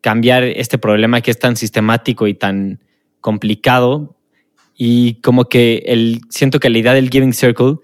cambiar 0.00 0.44
este 0.44 0.78
problema 0.78 1.20
que 1.20 1.32
es 1.32 1.38
tan 1.38 1.56
sistemático 1.56 2.26
y 2.28 2.32
tan 2.32 2.80
complicado? 3.20 4.16
Y 4.74 5.20
como 5.20 5.50
que 5.50 5.82
el, 5.84 6.22
siento 6.30 6.60
que 6.60 6.70
la 6.70 6.78
idea 6.78 6.94
del 6.94 7.10
Giving 7.10 7.34
Circle 7.34 7.76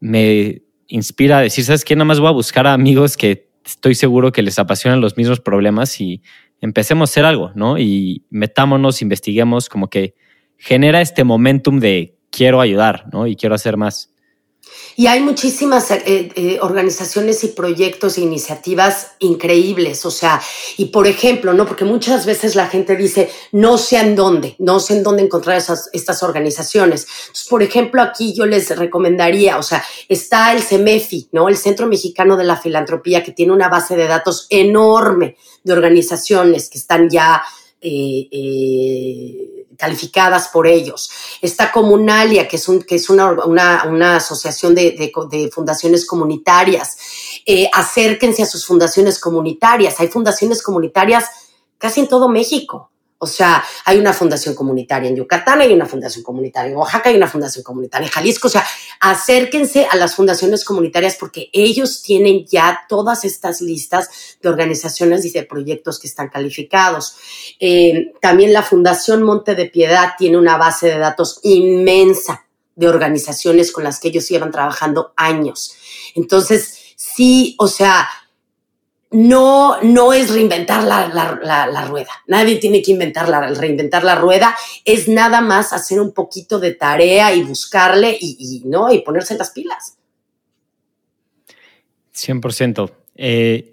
me 0.00 0.62
inspira 0.86 1.36
a 1.36 1.42
decir, 1.42 1.64
¿sabes 1.64 1.84
qué? 1.84 1.94
Nada 1.94 2.06
más 2.06 2.18
voy 2.18 2.28
a 2.28 2.32
buscar 2.32 2.66
a 2.66 2.72
amigos 2.72 3.18
que 3.18 3.45
estoy 3.66 3.94
seguro 3.94 4.32
que 4.32 4.42
les 4.42 4.58
apasionan 4.58 5.00
los 5.00 5.16
mismos 5.16 5.40
problemas 5.40 6.00
y 6.00 6.22
empecemos 6.60 7.10
a 7.10 7.12
hacer 7.12 7.24
algo, 7.24 7.52
¿no? 7.54 7.78
Y 7.78 8.24
metámonos, 8.30 9.02
investiguemos, 9.02 9.68
como 9.68 9.90
que 9.90 10.14
genera 10.56 11.00
este 11.00 11.24
momentum 11.24 11.80
de 11.80 12.16
quiero 12.30 12.60
ayudar, 12.60 13.06
¿no? 13.12 13.26
Y 13.26 13.36
quiero 13.36 13.54
hacer 13.54 13.76
más. 13.76 14.14
Y 14.96 15.08
hay 15.08 15.20
muchísimas 15.20 15.90
eh, 15.90 16.02
eh, 16.06 16.58
organizaciones 16.62 17.44
y 17.44 17.48
proyectos 17.48 18.16
e 18.16 18.22
iniciativas 18.22 19.12
increíbles. 19.18 20.06
O 20.06 20.10
sea, 20.10 20.40
y 20.78 20.86
por 20.86 21.06
ejemplo, 21.06 21.52
¿no? 21.52 21.66
Porque 21.66 21.84
muchas 21.84 22.24
veces 22.24 22.54
la 22.54 22.66
gente 22.66 22.96
dice, 22.96 23.30
no 23.52 23.76
sé 23.76 23.98
en 23.98 24.16
dónde, 24.16 24.56
no 24.58 24.80
sé 24.80 24.96
en 24.96 25.02
dónde 25.02 25.22
encontrar 25.22 25.58
esas, 25.58 25.90
estas 25.92 26.22
organizaciones. 26.22 27.06
Entonces, 27.26 27.48
por 27.48 27.62
ejemplo, 27.62 28.00
aquí 28.00 28.34
yo 28.34 28.46
les 28.46 28.74
recomendaría, 28.76 29.58
o 29.58 29.62
sea, 29.62 29.84
está 30.08 30.52
el 30.52 30.62
CEMEFI, 30.62 31.28
¿no? 31.32 31.48
El 31.48 31.56
Centro 31.56 31.86
Mexicano 31.86 32.36
de 32.36 32.44
la 32.44 32.56
Filantropía, 32.56 33.22
que 33.22 33.32
tiene 33.32 33.52
una 33.52 33.68
base 33.68 33.96
de 33.96 34.06
datos 34.06 34.46
enorme 34.48 35.36
de 35.62 35.72
organizaciones 35.72 36.70
que 36.70 36.78
están 36.78 37.10
ya 37.10 37.42
eh, 37.80 38.28
eh, 38.30 39.55
calificadas 39.76 40.48
por 40.48 40.66
ellos. 40.66 41.10
Está 41.40 41.72
Comunalia, 41.72 42.48
que 42.48 42.56
es, 42.56 42.68
un, 42.68 42.82
que 42.82 42.96
es 42.96 43.08
una, 43.10 43.30
una, 43.44 44.16
asociación 44.16 44.74
de, 44.74 45.12
de, 45.30 45.50
fundaciones 45.50 46.06
comunitarias. 46.06 46.96
Eh, 47.44 47.68
acérquense 47.72 48.42
a 48.42 48.46
sus 48.46 48.66
fundaciones 48.66 49.18
comunitarias. 49.18 50.00
Hay 50.00 50.08
fundaciones 50.08 50.62
comunitarias 50.62 51.26
casi 51.78 52.00
en 52.00 52.08
todo 52.08 52.28
México. 52.28 52.90
O 53.18 53.26
sea, 53.26 53.64
hay 53.86 53.98
una 53.98 54.12
fundación 54.12 54.54
comunitaria 54.54 55.08
en 55.08 55.16
Yucatán, 55.16 55.62
hay 55.62 55.72
una 55.72 55.86
fundación 55.86 56.22
comunitaria 56.22 56.70
en 56.70 56.76
Oaxaca, 56.76 57.08
hay 57.08 57.16
una 57.16 57.26
fundación 57.26 57.64
comunitaria 57.64 58.06
en 58.06 58.12
Jalisco. 58.12 58.48
O 58.48 58.50
sea, 58.50 58.66
acérquense 59.00 59.86
a 59.90 59.96
las 59.96 60.14
fundaciones 60.14 60.64
comunitarias 60.64 61.16
porque 61.18 61.48
ellos 61.54 62.02
tienen 62.02 62.44
ya 62.46 62.84
todas 62.88 63.24
estas 63.24 63.62
listas 63.62 64.36
de 64.42 64.48
organizaciones 64.50 65.24
y 65.24 65.30
de 65.30 65.44
proyectos 65.44 65.98
que 65.98 66.08
están 66.08 66.28
calificados. 66.28 67.16
Eh, 67.58 68.12
también 68.20 68.52
la 68.52 68.62
Fundación 68.62 69.22
Monte 69.22 69.54
de 69.54 69.66
Piedad 69.66 70.12
tiene 70.18 70.36
una 70.36 70.58
base 70.58 70.88
de 70.88 70.98
datos 70.98 71.40
inmensa 71.42 72.46
de 72.74 72.88
organizaciones 72.88 73.72
con 73.72 73.84
las 73.84 73.98
que 73.98 74.08
ellos 74.08 74.28
llevan 74.28 74.50
trabajando 74.50 75.14
años. 75.16 75.74
Entonces, 76.14 76.94
sí, 76.96 77.56
o 77.58 77.66
sea, 77.66 78.06
no, 79.10 79.80
no 79.82 80.12
es 80.12 80.32
reinventar 80.32 80.84
la, 80.84 81.84
rueda. 81.86 82.10
Nadie 82.26 82.56
tiene 82.56 82.82
que 82.82 82.92
inventar 82.92 83.28
la, 83.28 83.40
reinventar 83.48 84.04
la 84.04 84.16
rueda. 84.16 84.56
Es 84.84 85.08
nada 85.08 85.40
más 85.40 85.72
hacer 85.72 86.00
un 86.00 86.12
poquito 86.12 86.58
de 86.58 86.72
tarea 86.72 87.34
y 87.34 87.42
buscarle 87.42 88.16
y, 88.20 88.62
¿no? 88.64 88.92
y 88.92 89.02
ponerse 89.02 89.36
las 89.36 89.50
pilas. 89.50 89.96
100%. 92.14 92.92
Eh, 93.14 93.72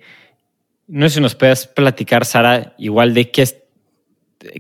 no 0.87 1.09
sé 1.09 1.15
si 1.15 1.21
nos 1.21 1.35
puedes 1.35 1.65
platicar, 1.65 2.25
Sara, 2.25 2.75
igual 2.77 3.13
de 3.13 3.31
qué, 3.31 3.47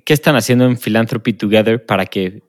qué 0.03 0.13
están 0.13 0.35
haciendo 0.35 0.65
en 0.65 0.77
Philanthropy 0.77 1.33
Together 1.33 1.85
para 1.85 2.05
que 2.05 2.41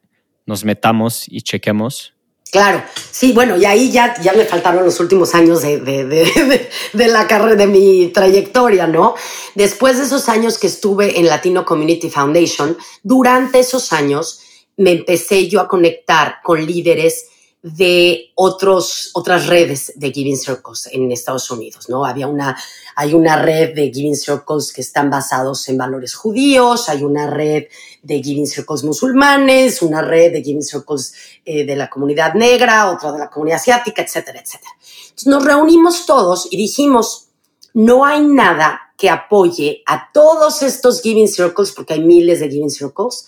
nos 0.47 0.65
metamos 0.65 1.25
y 1.29 1.43
chequemos. 1.43 2.14
Claro, 2.55 2.85
sí, 3.11 3.33
bueno, 3.33 3.57
y 3.57 3.65
ahí 3.65 3.91
ya, 3.91 4.15
ya 4.23 4.33
me 4.33 4.45
faltaron 4.45 4.85
los 4.85 5.01
últimos 5.01 5.35
años 5.35 5.61
de, 5.63 5.81
de, 5.81 7.09
la 7.09 7.27
carrera, 7.27 7.57
de 7.57 7.67
mi 7.67 8.13
trayectoria, 8.15 8.87
¿no? 8.87 9.17
Después 9.57 9.99
de 9.99 10.05
esos 10.05 10.29
años 10.29 10.57
que 10.57 10.69
estuve 10.69 11.19
en 11.19 11.27
Latino 11.27 11.65
Community 11.65 12.11
Foundation, 12.11 12.79
durante 13.03 13.59
esos 13.59 13.93
años 13.93 14.39
me 14.77 14.93
empecé 14.93 15.49
yo 15.49 15.61
a 15.61 15.67
conectar 15.67 16.37
con 16.45 16.65
líderes 16.65 17.27
de 17.65 18.31
otros, 18.35 19.09
otras 19.15 19.47
redes 19.47 19.95
de 19.97 20.13
Giving 20.13 20.37
Circles 20.37 20.87
en 20.93 21.11
Estados 21.11 21.51
Unidos, 21.51 21.89
¿no? 21.89 22.05
Había 22.05 22.27
una, 22.27 22.55
hay 22.95 23.15
una 23.15 23.41
red 23.41 23.75
de 23.75 23.91
Giving 23.91 24.17
Circles 24.17 24.71
que 24.71 24.83
están 24.83 25.09
basados 25.09 25.67
en 25.71 25.79
valores 25.79 26.15
judíos, 26.15 26.91
hay 26.91 27.03
una 27.03 27.27
red 27.27 27.65
de 28.03 28.23
Giving 28.23 28.47
Circles 28.47 28.85
musulmanes, 28.85 29.81
una 29.81 30.03
red 30.03 30.31
de 30.33 30.43
Giving 30.43 30.63
Circles 30.63 31.15
eh, 31.47 31.65
de 31.65 31.75
la 31.75 31.89
comunidad 31.89 32.35
negra, 32.35 32.91
otra 32.91 33.13
de 33.13 33.21
la 33.21 33.31
comunidad 33.31 33.57
asiática, 33.57 34.03
etcétera, 34.03 34.41
etcétera. 34.41 34.73
Entonces 35.05 35.27
nos 35.27 35.43
reunimos 35.43 36.05
todos 36.05 36.49
y 36.51 36.59
dijimos, 36.59 37.29
no 37.73 38.05
hay 38.05 38.21
nada 38.21 38.93
que 38.99 39.09
apoye 39.09 39.83
a 39.87 40.13
todos 40.13 40.63
estos 40.63 41.01
Giving 41.01 41.29
Circles, 41.29 41.73
porque 41.73 41.95
hay 41.95 42.01
miles 42.01 42.41
de 42.41 42.51
Giving 42.51 42.71
Circles, 42.71 43.25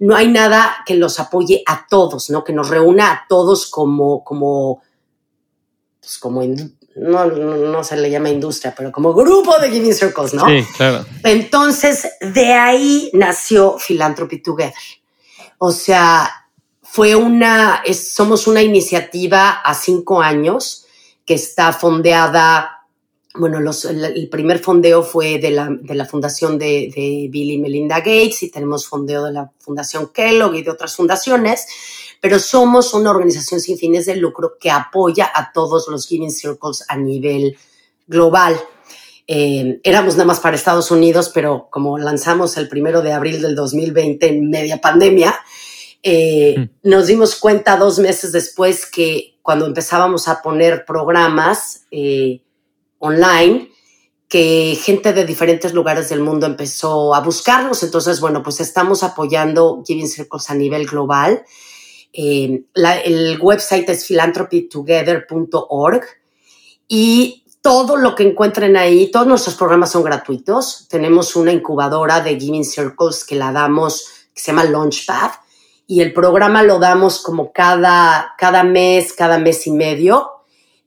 no 0.00 0.14
hay 0.16 0.28
nada 0.28 0.76
que 0.86 0.94
los 0.94 1.18
apoye 1.18 1.62
a 1.66 1.86
todos, 1.88 2.30
¿no? 2.30 2.44
Que 2.44 2.52
nos 2.52 2.68
reúna 2.68 3.10
a 3.10 3.26
todos 3.28 3.66
como, 3.66 4.22
como, 4.22 4.82
pues 6.00 6.18
como, 6.18 6.42
no, 6.96 7.26
no, 7.26 7.84
se 7.84 7.96
le 7.96 8.10
llama 8.10 8.30
industria, 8.30 8.74
pero 8.76 8.92
como 8.92 9.12
grupo 9.12 9.58
de 9.58 9.70
Giving 9.70 9.94
Circles, 9.94 10.34
¿no? 10.34 10.46
Sí, 10.46 10.64
claro. 10.76 11.04
Entonces, 11.24 12.08
de 12.20 12.52
ahí 12.52 13.10
nació 13.12 13.76
Philanthropy 13.78 14.42
Together. 14.42 14.74
O 15.58 15.72
sea, 15.72 16.48
fue 16.82 17.14
una, 17.14 17.82
somos 17.92 18.46
una 18.46 18.62
iniciativa 18.62 19.50
a 19.50 19.74
cinco 19.74 20.20
años 20.20 20.86
que 21.24 21.34
está 21.34 21.72
fondeada 21.72 22.77
bueno, 23.34 23.58
el, 23.58 24.28
primer 24.28 24.58
fondeo 24.58 25.02
fue 25.02 25.38
de 25.38 25.50
la, 25.50 26.04
fundación 26.06 26.58
de, 26.58 27.28
Bill 27.30 27.50
y 27.50 27.58
Melinda 27.58 27.98
Gates 27.98 28.42
y 28.42 28.50
tenemos 28.50 28.86
fondeo 28.86 29.24
de 29.24 29.32
la 29.32 29.50
Fundación 29.58 30.10
Kellogg 30.12 30.54
y 30.54 30.62
de 30.62 30.70
otras 30.70 30.96
fundaciones, 30.96 31.66
pero 32.20 32.38
somos 32.38 32.94
una 32.94 33.10
organización 33.10 33.60
sin 33.60 33.76
fines 33.76 34.06
de 34.06 34.16
lucro 34.16 34.56
que 34.58 34.70
apoya 34.70 35.30
a 35.34 35.52
todos 35.52 35.88
los 35.88 36.06
Giving 36.06 36.30
Circles 36.30 36.84
a 36.88 36.96
nivel 36.96 37.56
global. 38.06 38.58
Eh, 39.26 39.78
éramos 39.84 40.14
nada 40.14 40.24
más 40.24 40.40
para 40.40 40.56
Estados 40.56 40.90
Unidos, 40.90 41.30
pero 41.32 41.68
como 41.70 41.98
lanzamos 41.98 42.56
el 42.56 42.66
primero 42.66 43.02
de 43.02 43.12
abril 43.12 43.42
del 43.42 43.54
2020 43.54 44.26
en 44.26 44.48
media 44.48 44.80
pandemia, 44.80 45.38
eh, 46.02 46.54
mm. 46.56 46.88
nos 46.88 47.06
dimos 47.06 47.36
cuenta 47.36 47.76
dos 47.76 47.98
meses 47.98 48.32
después 48.32 48.86
que 48.86 49.38
cuando 49.42 49.66
empezábamos 49.66 50.28
a 50.28 50.40
poner 50.40 50.84
programas, 50.86 51.84
eh, 51.90 52.40
online 52.98 53.70
que 54.28 54.78
gente 54.80 55.12
de 55.14 55.24
diferentes 55.24 55.72
lugares 55.72 56.10
del 56.10 56.20
mundo 56.20 56.46
empezó 56.46 57.14
a 57.14 57.20
buscarnos. 57.20 57.82
Entonces, 57.82 58.20
bueno, 58.20 58.42
pues 58.42 58.60
estamos 58.60 59.02
apoyando 59.02 59.82
Giving 59.86 60.08
Circles 60.08 60.50
a 60.50 60.54
nivel 60.54 60.86
global. 60.86 61.42
Eh, 62.12 62.64
el 63.04 63.38
website 63.40 63.88
es 63.88 64.06
philanthropytogether.org 64.06 66.02
y 66.86 67.44
todo 67.62 67.96
lo 67.96 68.14
que 68.14 68.22
encuentren 68.24 68.76
ahí, 68.76 69.10
todos 69.10 69.26
nuestros 69.26 69.56
programas 69.56 69.90
son 69.92 70.02
gratuitos. 70.02 70.86
Tenemos 70.88 71.34
una 71.34 71.52
incubadora 71.52 72.20
de 72.20 72.38
Giving 72.38 72.64
Circles 72.64 73.24
que 73.24 73.34
la 73.34 73.50
damos, 73.52 74.06
que 74.34 74.42
se 74.42 74.52
llama 74.52 74.64
Launchpad, 74.64 75.30
y 75.86 76.02
el 76.02 76.12
programa 76.12 76.62
lo 76.62 76.78
damos 76.78 77.22
como 77.22 77.50
cada, 77.52 78.34
cada 78.36 78.62
mes, 78.62 79.14
cada 79.14 79.38
mes 79.38 79.66
y 79.66 79.72
medio 79.72 80.37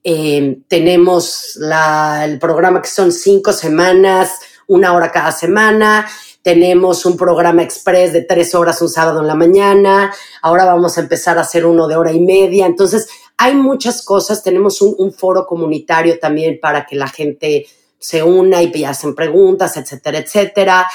eh, 0.04 0.60
tenemos 0.68 1.58
el 1.58 2.39
programa 2.39 2.82
que 2.82 2.89
son 2.89 3.12
cinco 3.12 3.54
semanas, 3.54 4.39
una 4.68 4.93
hora 4.93 5.12
cada 5.12 5.32
semana. 5.32 6.08
Tenemos 6.41 7.06
un 7.06 7.18
programa 7.18 7.62
express 7.62 8.14
de 8.14 8.24
tres 8.24 8.56
horas 8.56 8.82
un 8.82 8.89
sábado 8.89 9.22
en 9.22 9.28
la 9.28 9.36
mañana. 9.36 10.12
Ahora 10.41 10.66
vamos 10.66 10.97
a 10.97 11.02
empezar 11.02 11.38
a 11.38 11.41
hacer 11.41 11.66
uno 11.66 11.88
de 11.88 11.95
hora 11.95 12.12
y 12.12 12.20
media. 12.20 12.66
Entonces, 12.66 13.08
hay 13.38 13.54
muchas 13.54 14.04
cosas. 14.04 14.43
Tenemos 14.43 14.82
un, 14.82 15.14
foro 15.14 15.45
comunitario 15.45 16.18
también 16.20 16.60
para 16.60 16.86
que 16.86 16.95
la 16.95 17.08
gente 17.08 17.68
se 17.99 18.24
una 18.24 18.64
y 18.64 18.84
hacen 18.84 19.14
preguntas, 19.14 19.78
etcétera, 19.78 20.18
etcétera. 20.18 20.88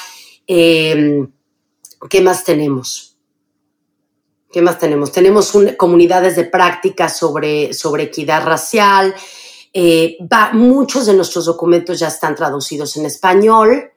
Eh, 0.45 1.25
¿Qué 2.09 2.21
más 2.21 2.43
tenemos? 2.43 3.06
¿Qué 4.51 4.61
más 4.61 4.77
tenemos? 4.79 5.11
Tenemos 5.11 5.51
comunidades 5.77 6.35
de 6.37 6.45
práctica 6.45 7.09
sobre, 7.09 7.73
sobre 7.73 8.03
equidad 8.03 8.45
racial. 8.45 9.13
Eh, 9.73 10.15
muchos 10.53 11.05
de 11.05 11.13
nuestros 11.13 11.43
documentos 11.45 11.99
ya 11.99 12.07
están 12.07 12.33
traducidos 12.33 12.95
en 12.95 13.05
español. 13.05 13.91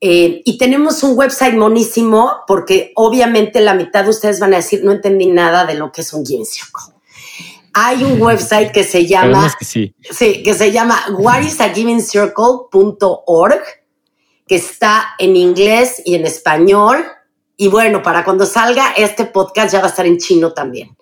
Eh, 0.00 0.42
y 0.44 0.56
tenemos 0.56 1.02
un 1.02 1.18
website 1.18 1.56
monísimo 1.56 2.44
porque 2.46 2.92
obviamente 2.94 3.60
la 3.60 3.74
mitad 3.74 4.04
de 4.04 4.10
ustedes 4.10 4.38
van 4.40 4.54
a 4.54 4.58
decir, 4.58 4.82
no 4.82 4.92
entendí 4.92 5.26
nada 5.26 5.66
de 5.66 5.74
lo 5.74 5.92
que 5.92 6.00
es 6.02 6.12
un 6.14 6.24
Giving 6.24 6.46
Circle. 6.46 6.94
Hay 7.74 8.04
un 8.04 8.22
website 8.22 8.70
que 8.72 8.84
se 8.84 9.06
llama, 9.06 9.52
que 9.58 9.64
sí. 9.64 9.92
sí. 10.10 10.42
que 10.42 10.54
se 10.54 10.72
llama 10.72 11.04
whatisagivingcircle.org, 11.18 13.62
que 14.46 14.54
está 14.54 15.14
en 15.18 15.36
inglés 15.36 16.00
y 16.04 16.14
en 16.14 16.26
español 16.26 17.04
y 17.60 17.68
bueno, 17.68 18.02
para 18.02 18.24
cuando 18.24 18.46
salga 18.46 18.92
este 18.96 19.26
podcast 19.26 19.74
ya 19.74 19.80
va 19.80 19.88
a 19.88 19.90
estar 19.90 20.06
en 20.06 20.16
chino 20.16 20.54
también. 20.54 20.96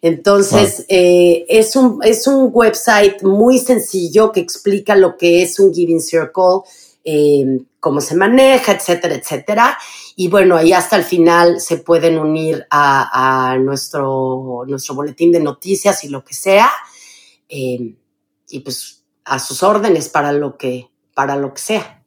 Entonces, 0.00 0.86
eh, 0.88 1.44
es, 1.46 1.76
un, 1.76 2.00
es 2.02 2.26
un 2.26 2.48
website 2.50 3.22
muy 3.22 3.58
sencillo 3.58 4.32
que 4.32 4.40
explica 4.40 4.96
lo 4.96 5.18
que 5.18 5.42
es 5.42 5.60
un 5.60 5.74
Giving 5.74 6.00
Circle, 6.00 6.62
eh, 7.04 7.44
cómo 7.80 8.00
se 8.00 8.16
maneja, 8.16 8.72
etcétera, 8.72 9.14
etcétera. 9.14 9.78
Y 10.16 10.28
bueno, 10.28 10.56
ahí 10.56 10.72
hasta 10.72 10.96
el 10.96 11.04
final 11.04 11.60
se 11.60 11.76
pueden 11.76 12.18
unir 12.18 12.66
a, 12.70 13.58
nuestro, 13.60 14.64
nuestro 14.66 14.94
boletín 14.94 15.30
de 15.32 15.40
noticias 15.40 16.02
y 16.02 16.08
lo 16.08 16.24
que 16.24 16.32
sea. 16.32 16.70
Eh, 17.46 17.94
y 18.48 18.60
pues 18.60 19.04
a 19.26 19.38
sus 19.38 19.62
órdenes 19.62 20.08
para 20.08 20.32
lo 20.32 20.56
que, 20.56 20.88
para 21.12 21.36
lo 21.36 21.52
que 21.52 21.60
sea. 21.60 22.02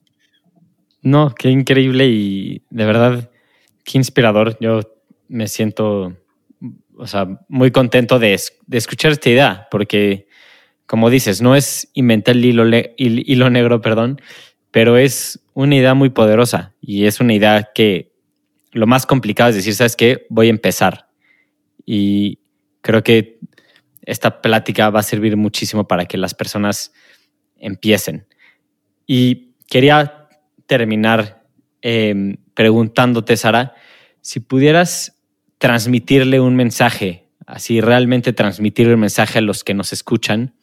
No, 1.03 1.35
qué 1.35 1.49
increíble 1.49 2.07
y 2.07 2.63
de 2.71 2.85
verdad, 2.85 3.29
qué 3.83 3.97
inspirador. 3.97 4.57
Yo 4.59 4.81
me 5.27 5.47
siento, 5.47 6.15
o 6.97 7.07
sea, 7.07 7.27
muy 7.47 7.71
contento 7.71 8.19
de, 8.19 8.33
escuchar 8.71 9.11
esta 9.11 9.29
idea, 9.29 9.67
porque, 9.71 10.27
como 10.85 11.09
dices, 11.09 11.41
no 11.41 11.55
es 11.55 11.89
inventar 11.93 12.35
el 12.35 12.45
hilo, 12.45 12.65
hilo 12.97 13.49
negro, 13.49 13.81
perdón, 13.81 14.21
pero 14.71 14.97
es 14.97 15.39
una 15.53 15.75
idea 15.75 15.93
muy 15.93 16.09
poderosa 16.09 16.73
y 16.81 17.05
es 17.05 17.19
una 17.19 17.33
idea 17.33 17.69
que 17.75 18.11
lo 18.71 18.87
más 18.87 19.05
complicado 19.05 19.51
es 19.51 19.55
decir, 19.55 19.75
¿sabes 19.75 19.95
qué? 19.95 20.25
Voy 20.29 20.47
a 20.47 20.49
empezar. 20.49 21.09
Y 21.85 22.39
creo 22.81 23.03
que 23.03 23.39
esta 24.01 24.41
plática 24.41 24.89
va 24.89 25.01
a 25.01 25.03
servir 25.03 25.37
muchísimo 25.37 25.87
para 25.87 26.05
que 26.05 26.17
las 26.17 26.33
personas 26.33 26.91
empiecen. 27.57 28.27
Y 29.05 29.53
quería 29.67 30.27
terminar 30.65 31.43
em, 31.81 32.37
preguntándote, 32.53 33.37
Sara, 33.37 33.75
si 34.21 34.39
pudieras 34.39 35.17
transmitirle 35.57 36.39
un 36.39 36.55
mensaje, 36.55 37.27
así 37.45 37.81
realmente 37.81 38.33
transmitirle 38.33 38.93
un 38.93 39.01
mensaje 39.01 39.39
a 39.39 39.41
los 39.41 39.63
que 39.63 39.73
nos 39.73 39.93
escuchan, 39.93 40.55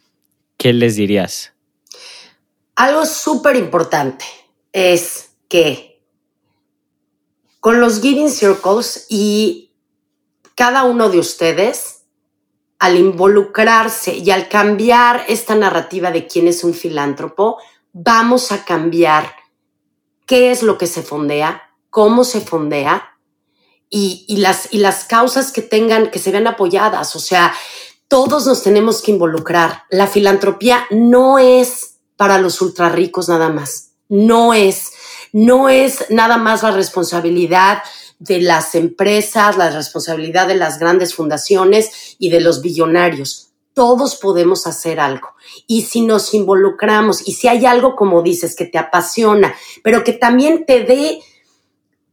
¿qué 0.56 0.72
les 0.72 0.96
dirías? 0.96 1.52
Algo 2.76 3.04
súper 3.06 3.56
importante 3.56 4.24
es 4.72 5.32
que 5.48 6.02
con 7.60 7.80
los 7.80 8.00
Giving 8.00 8.30
Circles 8.30 9.06
y 9.08 9.72
cada 10.54 10.84
uno 10.84 11.10
de 11.10 11.18
ustedes, 11.18 12.04
al 12.78 12.96
involucrarse 12.96 14.16
y 14.16 14.30
al 14.30 14.48
cambiar 14.48 15.24
esta 15.28 15.54
narrativa 15.54 16.10
de 16.10 16.26
quién 16.26 16.48
es 16.48 16.64
un 16.64 16.72
filántropo, 16.72 17.58
vamos 17.92 18.52
a 18.52 18.64
cambiar 18.64 19.34
qué 20.26 20.50
es 20.50 20.62
lo 20.62 20.78
que 20.78 20.86
se 20.86 21.02
fondea, 21.02 21.69
cómo 21.90 22.24
se 22.24 22.40
fondea 22.40 23.18
y, 23.90 24.36
las, 24.36 24.72
las 24.72 25.04
causas 25.04 25.52
que 25.52 25.62
tengan, 25.62 26.10
que 26.10 26.18
se 26.18 26.30
vean 26.30 26.46
apoyadas. 26.46 27.16
O 27.16 27.18
sea, 27.18 27.52
todos 28.08 28.46
nos 28.46 28.62
tenemos 28.62 29.02
que 29.02 29.10
involucrar. 29.10 29.82
La 29.90 30.06
filantropía 30.06 30.86
no 30.90 31.38
es 31.38 31.96
para 32.16 32.38
los 32.38 32.60
ultra 32.62 32.88
ricos 32.88 33.28
nada 33.28 33.48
más. 33.48 33.90
No 34.08 34.54
es, 34.54 34.92
no 35.32 35.68
es 35.68 36.06
nada 36.10 36.36
más 36.38 36.62
la 36.62 36.70
responsabilidad 36.70 37.82
de 38.18 38.40
las 38.40 38.74
empresas, 38.74 39.56
la 39.56 39.70
responsabilidad 39.70 40.46
de 40.46 40.54
las 40.54 40.78
grandes 40.78 41.14
fundaciones 41.14 42.16
y 42.18 42.30
de 42.30 42.40
los 42.40 42.62
billonarios 42.62 43.50
todos 43.74 44.16
podemos 44.16 44.66
hacer 44.66 45.00
algo. 45.00 45.28
Y 45.66 45.82
si 45.82 46.02
nos 46.02 46.34
involucramos 46.34 47.26
y 47.26 47.32
si 47.32 47.48
hay 47.48 47.66
algo, 47.66 47.96
como 47.96 48.22
dices, 48.22 48.54
que 48.54 48.66
te 48.66 48.78
apasiona, 48.78 49.54
pero 49.82 50.04
que 50.04 50.12
también 50.12 50.66
te 50.66 50.84
dé, 50.84 51.22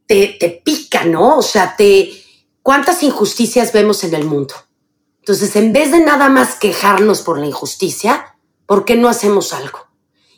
te, 0.08 0.38
te 0.40 0.50
pica, 0.50 1.06
¿no? 1.06 1.38
O 1.38 1.42
sea, 1.42 1.76
te, 1.78 2.12
¿cuántas 2.64 3.04
injusticias 3.04 3.72
vemos 3.74 4.04
en 4.04 4.16
el 4.16 4.26
mundo? 4.26 4.56
Entonces, 5.20 5.56
en 5.56 5.74
vez 5.74 5.92
de 5.92 6.00
nada 6.00 6.30
más 6.30 6.56
quejarnos 6.56 7.22
por 7.22 7.38
la 7.38 7.46
injusticia, 7.46 8.38
¿por 8.66 8.86
qué 8.86 8.96
no 8.96 9.10
hacemos 9.10 9.54
algo? 9.54 9.80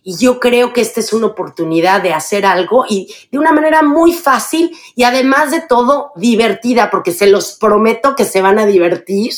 Y 0.04 0.18
yo 0.18 0.40
creo 0.40 0.74
que 0.74 0.82
esta 0.82 1.00
es 1.00 1.14
una 1.14 1.28
oportunidad 1.28 2.02
de 2.02 2.14
hacer 2.14 2.46
algo 2.46 2.86
y 2.90 3.14
de 3.32 3.38
una 3.38 3.52
manera 3.52 3.84
muy 3.84 4.14
fácil 4.14 4.76
y 4.96 5.04
además 5.04 5.52
de 5.52 5.62
todo 5.62 6.12
divertida, 6.16 6.90
porque 6.90 7.12
se 7.12 7.28
los 7.28 7.54
prometo 7.54 8.16
que 8.16 8.26
se 8.26 8.42
van 8.42 8.58
a 8.60 8.66
divertir 8.66 9.34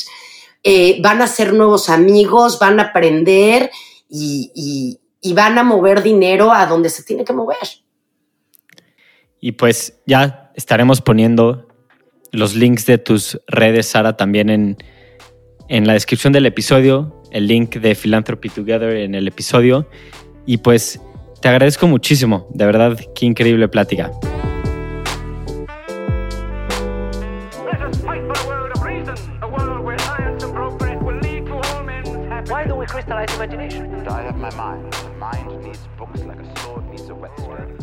eh, 0.64 1.02
van 1.02 1.22
a 1.24 1.28
ser 1.28 1.54
nuevos 1.54 1.90
amigos, 1.90 2.60
van 2.60 2.80
a 2.80 2.84
aprender 2.84 3.72
y, 4.08 5.00
van 5.34 5.58
a 5.58 5.64
mover 5.64 6.04
dinero 6.04 6.52
a 6.52 6.66
donde 6.68 6.90
se 6.90 7.04
tiene 7.04 7.26
que 7.26 7.34
mover. 7.34 7.58
Y 9.42 9.54
pues 9.54 10.02
ya 10.06 10.52
estaremos 10.56 11.02
poniendo 11.02 11.68
los 12.32 12.56
links 12.56 12.86
de 12.86 13.00
tus 13.00 13.42
redes, 13.48 13.88
Sara, 13.88 14.16
también 14.16 14.50
en, 14.52 14.78
en 15.68 15.88
la 15.88 15.94
descripción 15.94 16.32
del 16.32 16.46
episodio, 16.46 17.22
el 17.32 17.48
link 17.48 17.76
de 17.78 17.96
Philanthropy 17.96 18.50
Together 18.50 18.96
en 18.96 19.16
el 19.16 19.28
episodio. 19.28 19.90
Y 20.46 20.58
pues 20.58 21.02
te 21.42 21.50
agradezco 21.50 21.88
muchísimo, 21.88 22.48
de 22.54 22.66
verdad, 22.66 23.00
qué 23.16 23.26
increíble 23.26 23.68
plática. 23.68 24.12
crystallize 32.88 33.34
imagination. 33.36 34.08
I 34.08 34.22
have 34.22 34.38
my 34.38 34.50
mind. 34.52 34.92
The 34.92 35.10
mind 35.12 35.64
needs 35.64 35.80
books 35.98 36.22
like 36.24 36.40
a 36.40 36.60
sword 36.60 36.90
needs 36.90 37.10
a 37.10 37.16
whetstone. 37.16 37.81